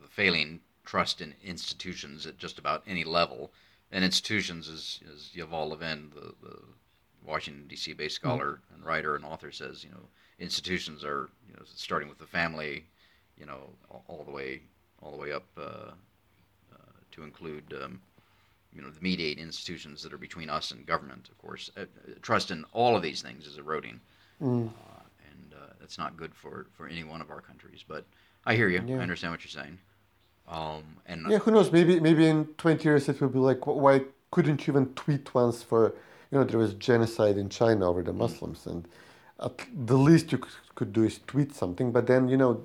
the 0.00 0.08
failing 0.08 0.60
trust 0.84 1.20
in 1.20 1.34
institutions 1.44 2.26
at 2.26 2.38
just 2.38 2.58
about 2.58 2.82
any 2.86 3.04
level, 3.04 3.52
and 3.92 4.02
institutions, 4.02 4.68
as 4.68 5.00
as 5.12 5.30
Yuval 5.36 5.68
Levin, 5.68 6.10
the, 6.14 6.32
the 6.42 6.58
Washington 7.22 7.66
D.C. 7.68 7.92
based 7.92 8.16
scholar 8.16 8.60
and 8.74 8.84
writer 8.84 9.14
and 9.14 9.24
author, 9.26 9.52
says, 9.52 9.84
you 9.84 9.90
know, 9.90 10.08
institutions 10.38 11.04
are 11.04 11.28
you 11.46 11.54
know 11.54 11.62
starting 11.66 12.08
with 12.08 12.18
the 12.18 12.26
family, 12.26 12.86
you 13.36 13.44
know, 13.44 13.68
all, 13.90 14.04
all 14.08 14.24
the 14.24 14.32
way 14.32 14.62
all 15.02 15.10
the 15.10 15.18
way 15.18 15.32
up 15.32 15.44
uh, 15.58 15.90
uh, 16.72 16.92
to 17.10 17.24
include. 17.24 17.74
Um, 17.82 18.00
you 18.74 18.82
know, 18.82 18.90
the 18.90 19.00
mediate 19.00 19.38
institutions 19.38 20.02
that 20.02 20.12
are 20.12 20.18
between 20.18 20.48
us 20.48 20.70
and 20.70 20.86
government, 20.86 21.28
of 21.30 21.38
course. 21.38 21.70
Uh, 21.76 21.82
uh, 21.82 21.84
trust 22.22 22.50
in 22.50 22.64
all 22.72 22.96
of 22.96 23.02
these 23.02 23.22
things 23.22 23.46
is 23.46 23.58
eroding, 23.58 24.00
uh, 24.40 24.46
and 24.46 25.54
uh, 25.54 25.72
that's 25.80 25.98
not 25.98 26.16
good 26.16 26.34
for, 26.34 26.66
for 26.72 26.86
any 26.86 27.04
one 27.04 27.20
of 27.20 27.30
our 27.30 27.40
countries. 27.40 27.84
But 27.86 28.04
I 28.46 28.54
hear 28.54 28.68
you. 28.68 28.82
Yeah. 28.86 28.96
I 28.96 29.00
understand 29.00 29.32
what 29.32 29.44
you're 29.44 29.62
saying. 29.62 29.78
Um, 30.48 30.84
and 31.06 31.30
Yeah, 31.30 31.38
who 31.38 31.50
knows? 31.50 31.70
Maybe 31.70 32.00
maybe 32.00 32.26
in 32.26 32.46
twenty 32.58 32.84
years 32.84 33.08
it 33.08 33.20
will 33.20 33.28
be 33.28 33.38
like, 33.38 33.66
why 33.66 34.02
couldn't 34.30 34.66
you 34.66 34.72
even 34.72 34.86
tweet 34.94 35.32
once 35.34 35.62
for, 35.62 35.94
you 36.30 36.38
know, 36.38 36.44
there 36.44 36.58
was 36.58 36.74
genocide 36.74 37.36
in 37.36 37.48
China 37.48 37.88
over 37.88 38.02
the 38.02 38.12
Muslims, 38.12 38.66
and 38.66 38.88
the 39.74 39.98
least 39.98 40.32
you 40.32 40.38
could, 40.38 40.52
could 40.74 40.92
do 40.92 41.04
is 41.04 41.20
tweet 41.26 41.54
something. 41.54 41.92
But 41.92 42.06
then 42.06 42.28
you 42.28 42.36
know, 42.36 42.64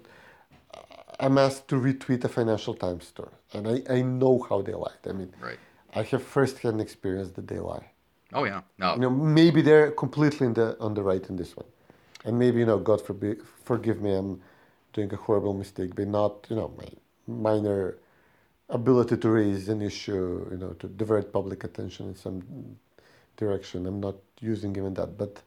I'm 1.19 1.37
asked 1.37 1.67
to 1.69 1.75
retweet 1.75 2.23
a 2.23 2.29
Financial 2.29 2.73
Times 2.73 3.07
story, 3.07 3.35
and 3.53 3.67
I, 3.67 3.81
I 3.97 4.01
know 4.01 4.45
how 4.49 4.61
they 4.61 4.73
lied. 4.73 5.03
I 5.07 5.11
mean, 5.13 5.33
right. 5.39 5.59
I 5.93 6.03
have 6.03 6.23
first-hand 6.23 6.81
experience 6.81 7.31
that 7.31 7.47
they 7.47 7.59
lie. 7.59 7.91
Oh 8.33 8.43
yeah. 8.43 8.61
No. 8.77 8.95
You 8.95 9.01
know, 9.01 9.09
maybe 9.09 9.61
they're 9.61 9.91
completely 9.91 10.47
in 10.47 10.53
the 10.53 10.77
on 10.79 10.93
the 10.93 11.01
right 11.01 11.25
in 11.29 11.35
this 11.38 11.55
one, 11.55 11.67
and 12.25 12.38
maybe 12.38 12.59
you 12.59 12.65
know, 12.65 12.77
God 12.77 13.01
forbid, 13.01 13.41
forgive 13.63 14.01
me, 14.01 14.13
I'm 14.13 14.41
doing 14.93 15.13
a 15.13 15.15
horrible 15.15 15.53
mistake 15.53 15.95
by 15.95 16.03
not, 16.03 16.45
you 16.49 16.55
know, 16.55 16.73
my 16.77 16.89
minor 17.27 17.97
ability 18.69 19.17
to 19.17 19.29
raise 19.29 19.69
an 19.69 19.81
issue, 19.81 20.47
you 20.51 20.57
know, 20.57 20.71
to 20.79 20.88
divert 20.88 21.31
public 21.31 21.63
attention 21.63 22.09
in 22.09 22.15
some 22.15 22.77
direction. 23.38 23.85
I'm 23.85 24.01
not 24.01 24.15
using 24.41 24.75
even 24.75 24.93
that, 24.95 25.17
but 25.17 25.41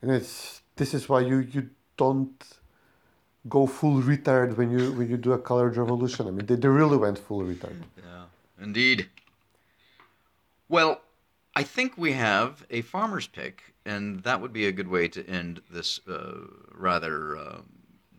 and 0.00 0.10
it's 0.10 0.62
this 0.76 0.94
is 0.94 1.08
why 1.08 1.20
you 1.20 1.38
you 1.40 1.68
don't 1.96 2.42
go 3.48 3.66
full 3.66 4.00
retard 4.02 4.56
when 4.56 4.70
you 4.70 4.92
when 4.92 5.08
you 5.10 5.16
do 5.16 5.32
a 5.32 5.38
colored 5.38 5.76
revolution. 5.76 6.26
I 6.26 6.30
mean, 6.30 6.46
they, 6.46 6.56
they 6.56 6.68
really 6.68 6.96
went 6.96 7.18
full 7.18 7.42
retard. 7.42 7.76
Yeah. 7.96 8.24
Indeed. 8.62 9.08
Well, 10.68 11.00
I 11.56 11.62
think 11.62 11.96
we 11.96 12.12
have 12.12 12.64
a 12.70 12.82
farmer's 12.82 13.26
pick, 13.26 13.74
and 13.84 14.22
that 14.22 14.40
would 14.40 14.52
be 14.52 14.66
a 14.66 14.72
good 14.72 14.88
way 14.88 15.08
to 15.08 15.26
end 15.26 15.60
this 15.70 16.00
uh, 16.08 16.46
rather, 16.74 17.36
uh, 17.36 17.60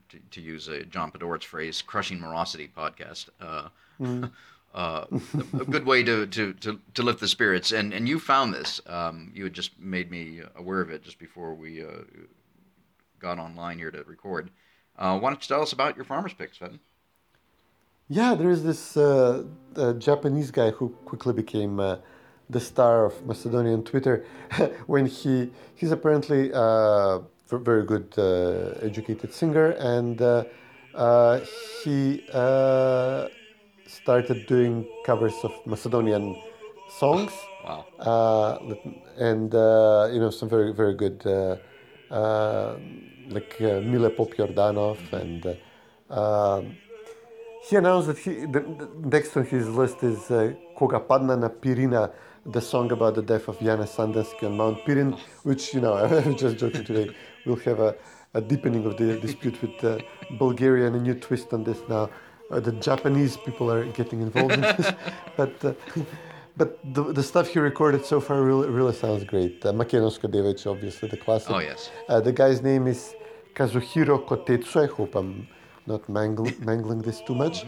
to, 0.10 0.20
to 0.32 0.42
use 0.42 0.68
a 0.68 0.84
John 0.84 1.12
Podhoretz's 1.12 1.46
phrase, 1.46 1.82
crushing 1.82 2.20
morosity 2.20 2.70
podcast. 2.76 3.30
Uh, 3.40 3.70
uh, 4.74 5.06
a, 5.54 5.66
good 5.66 5.86
way 5.86 6.04
to, 6.04 6.26
to, 6.28 6.54
to, 6.54 6.80
to 6.94 7.04
lift 7.04 7.20
the 7.20 7.28
spirits. 7.28 7.72
And, 7.72 7.94
and 7.94 8.08
you 8.08 8.20
found 8.20 8.54
this. 8.54 8.82
Um, 8.88 9.32
you 9.34 9.44
had 9.44 9.54
just 9.54 9.80
made 9.80 10.12
me 10.12 10.42
aware 10.56 10.82
of 10.82 10.90
it 10.90 11.04
just 11.04 11.20
before 11.20 11.54
we 11.54 11.84
uh, 11.84 12.04
got 13.20 13.40
online 13.40 13.78
here 13.78 13.92
to 13.92 14.04
record. 14.04 14.52
Uh, 14.98 15.18
why 15.18 15.30
don't 15.30 15.42
you 15.42 15.48
tell 15.48 15.62
us 15.62 15.72
about 15.72 15.96
your 15.96 16.06
farmer's 16.06 16.34
pick, 16.34 16.54
Sven? 16.54 16.80
Yeah, 18.10 18.36
there 18.36 18.50
is 18.50 18.64
this 18.64 18.98
uh, 18.98 19.44
uh, 19.76 19.94
Japanese 19.94 20.52
guy 20.52 20.72
who 20.72 20.90
quickly 21.06 21.34
became 21.34 21.80
uh, 21.80 21.98
the 22.50 22.60
star 22.60 23.06
of 23.06 23.26
Macedonian 23.26 23.84
Twitter 23.84 24.26
when 24.88 25.06
he 25.06 25.52
he's 25.76 25.92
apparently 25.92 26.52
uh, 26.54 27.20
a 27.52 27.58
very 27.58 27.86
good 27.86 28.14
uh, 28.18 28.86
educated 28.86 29.34
singer 29.34 29.72
and 29.72 30.22
uh, 30.22 30.44
uh, 30.96 31.40
he 31.84 32.24
uh, 32.34 33.28
started 33.88 34.46
doing 34.48 34.88
covers 35.06 35.36
of 35.44 35.52
Macedonian 35.66 36.36
songs. 36.98 37.32
Wow. 37.64 37.86
uh, 38.00 38.58
and 39.18 39.54
uh, 39.54 40.10
you 40.12 40.20
know 40.20 40.30
some 40.32 40.50
very 40.50 40.74
very 40.74 40.96
good 40.96 41.22
uh, 41.26 41.58
uh, 42.14 42.78
like 43.30 43.56
uh, 43.62 43.82
Mile 43.82 44.10
Pop 44.10 44.30
Jordanov 44.34 44.98
and 45.14 45.46
uh, 45.46 46.20
um, 46.20 46.78
he 47.68 47.76
announced 47.76 48.08
that 48.08 48.18
he 48.18 48.32
the, 48.46 48.62
the 48.62 48.90
next 49.04 49.36
on 49.38 49.46
his 49.46 49.68
list 49.70 50.02
is 50.04 50.32
uh, 50.32 50.54
Koga 50.76 51.00
Padna 51.00 51.36
na 51.36 51.50
Pirina, 51.50 52.12
the 52.46 52.62
song 52.62 52.92
about 52.92 53.16
the 53.16 53.22
death 53.22 53.48
of 53.48 53.60
Jane 53.60 53.80
Sandanski 53.80 54.44
on 54.44 54.58
Mount 54.58 54.84
Pirin, 54.86 55.18
which 55.44 55.74
you 55.74 55.82
know 55.82 55.94
I 56.04 56.28
was 56.28 56.36
just 56.36 56.58
joking 56.58 56.84
today. 56.84 57.14
We'll 57.46 57.58
have 57.58 57.80
a, 57.80 57.96
a 58.34 58.42
deepening 58.42 58.86
of 58.86 58.98
the 58.98 59.18
dispute 59.20 59.62
with 59.62 59.84
uh, 59.84 60.00
Bulgaria 60.38 60.88
and 60.88 60.96
a 60.96 61.00
new 61.00 61.16
twist 61.16 61.54
on 61.54 61.64
this 61.64 61.80
now. 61.88 62.10
Uh, 62.52 62.60
the 62.60 62.72
Japanese 62.74 63.38
people 63.38 63.72
are 63.72 63.86
getting 63.86 64.22
involved 64.22 64.54
in 64.54 64.62
this, 64.62 64.92
but. 65.38 65.54
Uh, 65.64 65.74
but 66.58 66.78
the, 66.94 67.14
the 67.14 67.24
stuff 67.24 67.48
he 67.48 67.60
recorded 67.60 68.04
so 68.04 68.20
far 68.20 68.42
really, 68.42 68.68
really 68.68 68.94
sounds 68.94 69.24
great. 69.24 69.66
Uh, 69.66 69.72
Makedonsko 69.72 70.28
devojče, 70.28 70.68
obviously, 70.70 71.08
the 71.08 71.16
classic. 71.16 71.52
Oh, 71.52 71.60
yes. 71.60 71.90
Uh, 72.10 72.20
the 72.20 72.34
guy's 72.34 72.62
name 72.62 72.86
is 72.86 73.16
Kazuhiro 73.56 74.26
Kotetsu. 74.28 74.84
I 74.84 74.88
hope 74.88 75.16
I'm 75.16 75.48
not 75.88 76.02
mangl- 76.08 76.60
mangling 76.60 77.02
this 77.02 77.22
too 77.22 77.34
much. 77.34 77.64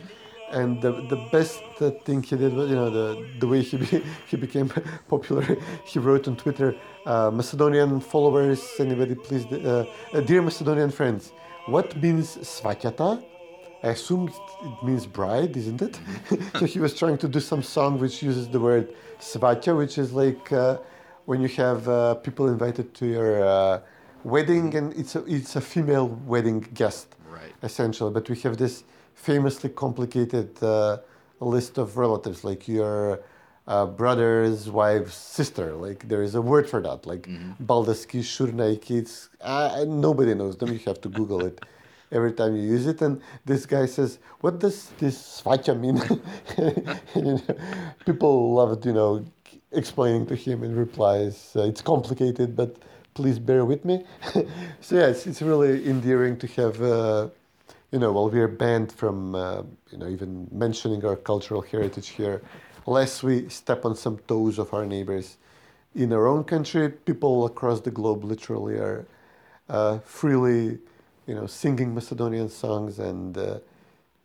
And 0.51 0.81
the, 0.81 0.91
the 0.91 1.15
best 1.31 1.61
thing 2.05 2.21
he 2.23 2.35
did 2.35 2.53
was, 2.53 2.69
you 2.69 2.75
know, 2.75 2.89
the, 2.89 3.25
the 3.39 3.47
way 3.47 3.61
he, 3.61 3.77
be, 3.77 4.03
he 4.27 4.37
became 4.37 4.69
popular, 5.07 5.43
he 5.85 5.97
wrote 5.99 6.27
on 6.27 6.35
Twitter, 6.35 6.75
uh, 7.05 7.31
Macedonian 7.31 7.99
followers, 7.99 8.61
anybody 8.79 9.15
please, 9.15 9.45
uh, 9.45 9.85
uh, 10.13 10.19
dear 10.21 10.41
Macedonian 10.41 10.91
friends, 10.91 11.31
what 11.67 11.95
means 11.95 12.37
svatyata? 12.37 13.23
I 13.83 13.87
assume 13.89 14.27
it 14.27 14.83
means 14.83 15.07
bride, 15.07 15.55
isn't 15.57 15.81
it? 15.81 15.99
so 16.59 16.65
he 16.65 16.79
was 16.79 16.93
trying 16.97 17.17
to 17.19 17.27
do 17.27 17.39
some 17.39 17.63
song 17.63 17.99
which 17.99 18.21
uses 18.21 18.47
the 18.49 18.59
word 18.59 18.93
svatya, 19.19 19.75
which 19.75 19.97
is 19.97 20.11
like 20.13 20.51
uh, 20.51 20.77
when 21.25 21.41
you 21.41 21.47
have 21.49 21.87
uh, 21.87 22.15
people 22.15 22.47
invited 22.47 22.93
to 22.95 23.05
your 23.07 23.43
uh, 23.43 23.79
wedding 24.23 24.75
and 24.75 24.93
it's 24.93 25.15
a, 25.15 25.23
it's 25.25 25.55
a 25.55 25.61
female 25.61 26.07
wedding 26.27 26.59
guest, 26.73 27.15
Right. 27.27 27.53
essentially. 27.63 28.11
But 28.11 28.29
we 28.29 28.35
have 28.41 28.57
this 28.57 28.83
famously 29.15 29.69
complicated 29.69 30.61
uh, 30.63 30.97
list 31.39 31.77
of 31.77 31.97
relatives, 31.97 32.43
like 32.43 32.67
your 32.67 33.21
uh, 33.67 33.85
brother's 33.85 34.69
wife's 34.69 35.15
sister. 35.15 35.73
Like 35.75 36.07
there 36.07 36.23
is 36.23 36.35
a 36.35 36.41
word 36.41 36.69
for 36.69 36.81
that, 36.81 37.05
like 37.05 37.27
Baldaski, 37.63 38.21
Shurnaiki. 38.21 38.97
It's 38.97 39.29
uh, 39.41 39.85
nobody 39.87 40.33
knows 40.33 40.57
them. 40.57 40.71
You 40.73 40.79
have 40.85 41.01
to 41.01 41.09
Google 41.09 41.45
it. 41.45 41.59
every 42.11 42.33
time 42.33 42.55
you 42.55 42.63
use 42.63 42.87
it. 42.87 43.01
And 43.01 43.21
this 43.45 43.65
guy 43.65 43.85
says, 43.85 44.19
"What 44.41 44.59
does 44.59 44.89
this 44.99 45.41
svacha 45.41 45.77
mean?" 45.79 45.97
you 47.15 47.21
know, 47.21 47.41
people 48.05 48.53
love 48.53 48.71
it, 48.73 48.85
you 48.85 48.93
know, 48.93 49.25
explaining 49.71 50.25
to 50.27 50.35
him 50.35 50.63
in 50.63 50.75
replies. 50.75 51.53
Uh, 51.55 51.63
it's 51.63 51.81
complicated, 51.81 52.55
but 52.55 52.77
please 53.13 53.39
bear 53.39 53.65
with 53.65 53.85
me. 53.85 54.03
so 54.81 54.95
yeah, 54.95 55.07
it's, 55.07 55.25
it's 55.25 55.41
really 55.41 55.87
endearing 55.87 56.37
to 56.37 56.47
have. 56.47 56.81
Uh, 56.81 57.29
you 57.91 57.99
know, 57.99 58.11
while 58.11 58.29
we're 58.29 58.47
banned 58.47 58.91
from, 58.91 59.35
uh, 59.35 59.63
you 59.91 59.97
know, 59.97 60.07
even 60.07 60.47
mentioning 60.51 61.03
our 61.05 61.15
cultural 61.17 61.61
heritage 61.61 62.09
here, 62.09 62.41
lest 62.85 63.21
we 63.21 63.49
step 63.49 63.85
on 63.85 63.95
some 63.95 64.17
toes 64.27 64.57
of 64.57 64.73
our 64.73 64.85
neighbors. 64.85 65.37
In 65.93 66.13
our 66.13 66.25
own 66.27 66.45
country, 66.45 66.89
people 66.89 67.45
across 67.45 67.81
the 67.81 67.91
globe 67.91 68.23
literally 68.23 68.75
are 68.75 69.05
uh, 69.67 69.99
freely, 69.99 70.79
you 71.27 71.35
know, 71.35 71.45
singing 71.47 71.93
Macedonian 71.93 72.47
songs 72.47 72.97
and, 72.97 73.37
uh, 73.37 73.59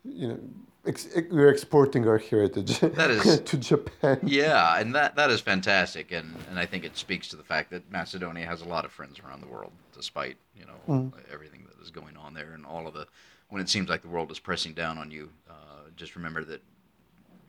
you 0.04 0.28
know, 0.28 0.38
ex- 0.86 1.08
we're 1.28 1.48
exporting 1.48 2.06
our 2.06 2.18
heritage 2.18 2.78
That 2.78 3.10
is- 3.10 3.40
to 3.44 3.56
Japan. 3.56 4.20
Yeah, 4.22 4.78
and 4.78 4.94
that 4.94 5.16
that 5.16 5.30
is 5.30 5.40
fantastic, 5.40 6.12
and 6.12 6.36
and 6.48 6.56
I 6.56 6.66
think 6.66 6.84
it 6.84 6.96
speaks 6.96 7.26
to 7.30 7.36
the 7.36 7.42
fact 7.42 7.70
that 7.70 7.90
Macedonia 7.90 8.46
has 8.46 8.60
a 8.62 8.64
lot 8.64 8.84
of 8.84 8.92
friends 8.92 9.18
around 9.18 9.40
the 9.40 9.48
world, 9.48 9.72
despite 9.92 10.36
you 10.56 10.64
know 10.66 11.12
everything 11.32 11.66
that 11.68 11.82
is 11.82 11.90
going 11.90 12.16
on 12.16 12.34
there 12.34 12.52
and 12.54 12.64
all 12.64 12.86
of 12.86 12.94
the. 12.94 13.08
When 13.48 13.62
it 13.62 13.68
seems 13.68 13.88
like 13.88 14.02
the 14.02 14.08
world 14.08 14.30
is 14.32 14.38
pressing 14.38 14.74
down 14.74 14.98
on 14.98 15.10
you, 15.10 15.30
uh, 15.48 15.88
just 15.96 16.16
remember 16.16 16.44
that 16.44 16.62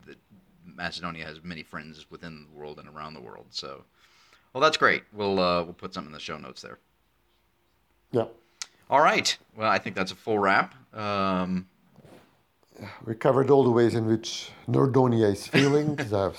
that 0.06 0.18
Macedonia 0.66 1.26
has 1.26 1.44
many 1.44 1.64
friends 1.64 2.06
within 2.10 2.46
the 2.52 2.58
world 2.58 2.80
and 2.80 2.88
around 2.88 3.14
the 3.16 3.22
world. 3.22 3.48
So, 3.50 3.84
well, 4.54 4.62
that's 4.62 4.78
great. 4.78 5.04
We'll 5.14 5.40
uh, 5.40 5.64
we'll 5.64 5.74
put 5.74 5.94
something 5.94 6.10
in 6.10 6.14
the 6.14 6.20
show 6.20 6.38
notes 6.38 6.62
there. 6.62 6.78
Yeah. 8.12 8.26
All 8.90 9.02
right. 9.02 9.38
Well, 9.56 9.70
I 9.70 9.80
think 9.80 9.96
that's 9.96 10.12
a 10.12 10.16
full 10.16 10.40
wrap. 10.40 10.74
Um, 10.96 11.68
We 13.06 13.16
covered 13.16 13.50
all 13.50 13.64
the 13.64 13.72
ways 13.72 13.96
in 13.96 14.06
which 14.06 14.50
Nordonia 14.70 15.32
is 15.32 15.48
feeling. 15.48 15.96
the 15.96 16.32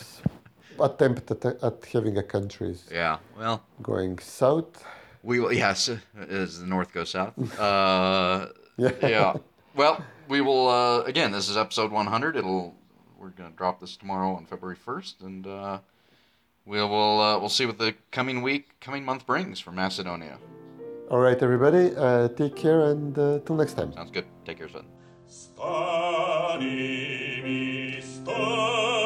attempt 0.81 1.31
at, 1.31 1.45
at 1.45 1.85
having 1.93 2.17
a 2.17 2.23
country 2.23 2.71
is 2.71 2.85
yeah. 2.91 3.19
Well, 3.37 3.65
going 3.83 4.19
south. 4.21 4.85
We 5.23 5.41
will, 5.41 5.53
yes, 5.53 5.91
as 6.29 6.61
the 6.61 6.67
north 6.67 6.93
goes 6.93 7.11
south. 7.11 7.35
Uh, 7.59 8.47
Yeah. 8.79 8.93
yeah. 9.03 9.37
Well, 9.75 10.03
we 10.29 10.41
will, 10.41 10.69
uh, 10.69 11.03
again, 11.03 11.33
this 11.33 11.49
is 11.49 11.57
episode 11.57 11.91
100. 11.91 12.37
It'll, 12.37 12.75
we're 13.19 13.31
going 13.31 13.51
to 13.51 13.57
drop 13.57 13.81
this 13.81 13.97
tomorrow 13.97 14.35
on 14.35 14.47
February 14.47 14.77
1st, 14.77 15.21
and 15.23 15.47
uh, 15.47 15.79
we 16.65 16.79
will, 16.79 17.21
uh, 17.21 17.39
we'll 17.39 17.49
see 17.49 17.67
what 17.67 17.79
the 17.79 17.95
coming 18.11 18.41
week, 18.43 18.81
coming 18.81 19.05
month 19.05 19.27
brings 19.27 19.61
for 19.61 19.73
Macedonia. 19.73 20.39
All 21.11 21.19
right, 21.19 21.43
everybody, 21.43 21.95
uh, 21.97 22.29
take 22.29 22.55
care 22.55 22.91
and 22.91 23.19
uh, 23.19 23.41
till 23.45 23.57
next 23.57 23.75
time. 23.75 23.93
Sounds 23.93 24.11
good. 24.11 24.27
Take 24.45 24.59
care, 24.59 24.69
son. 24.69 24.87
Stani 25.29 26.71
mi 27.43 28.01
stani 28.01 28.98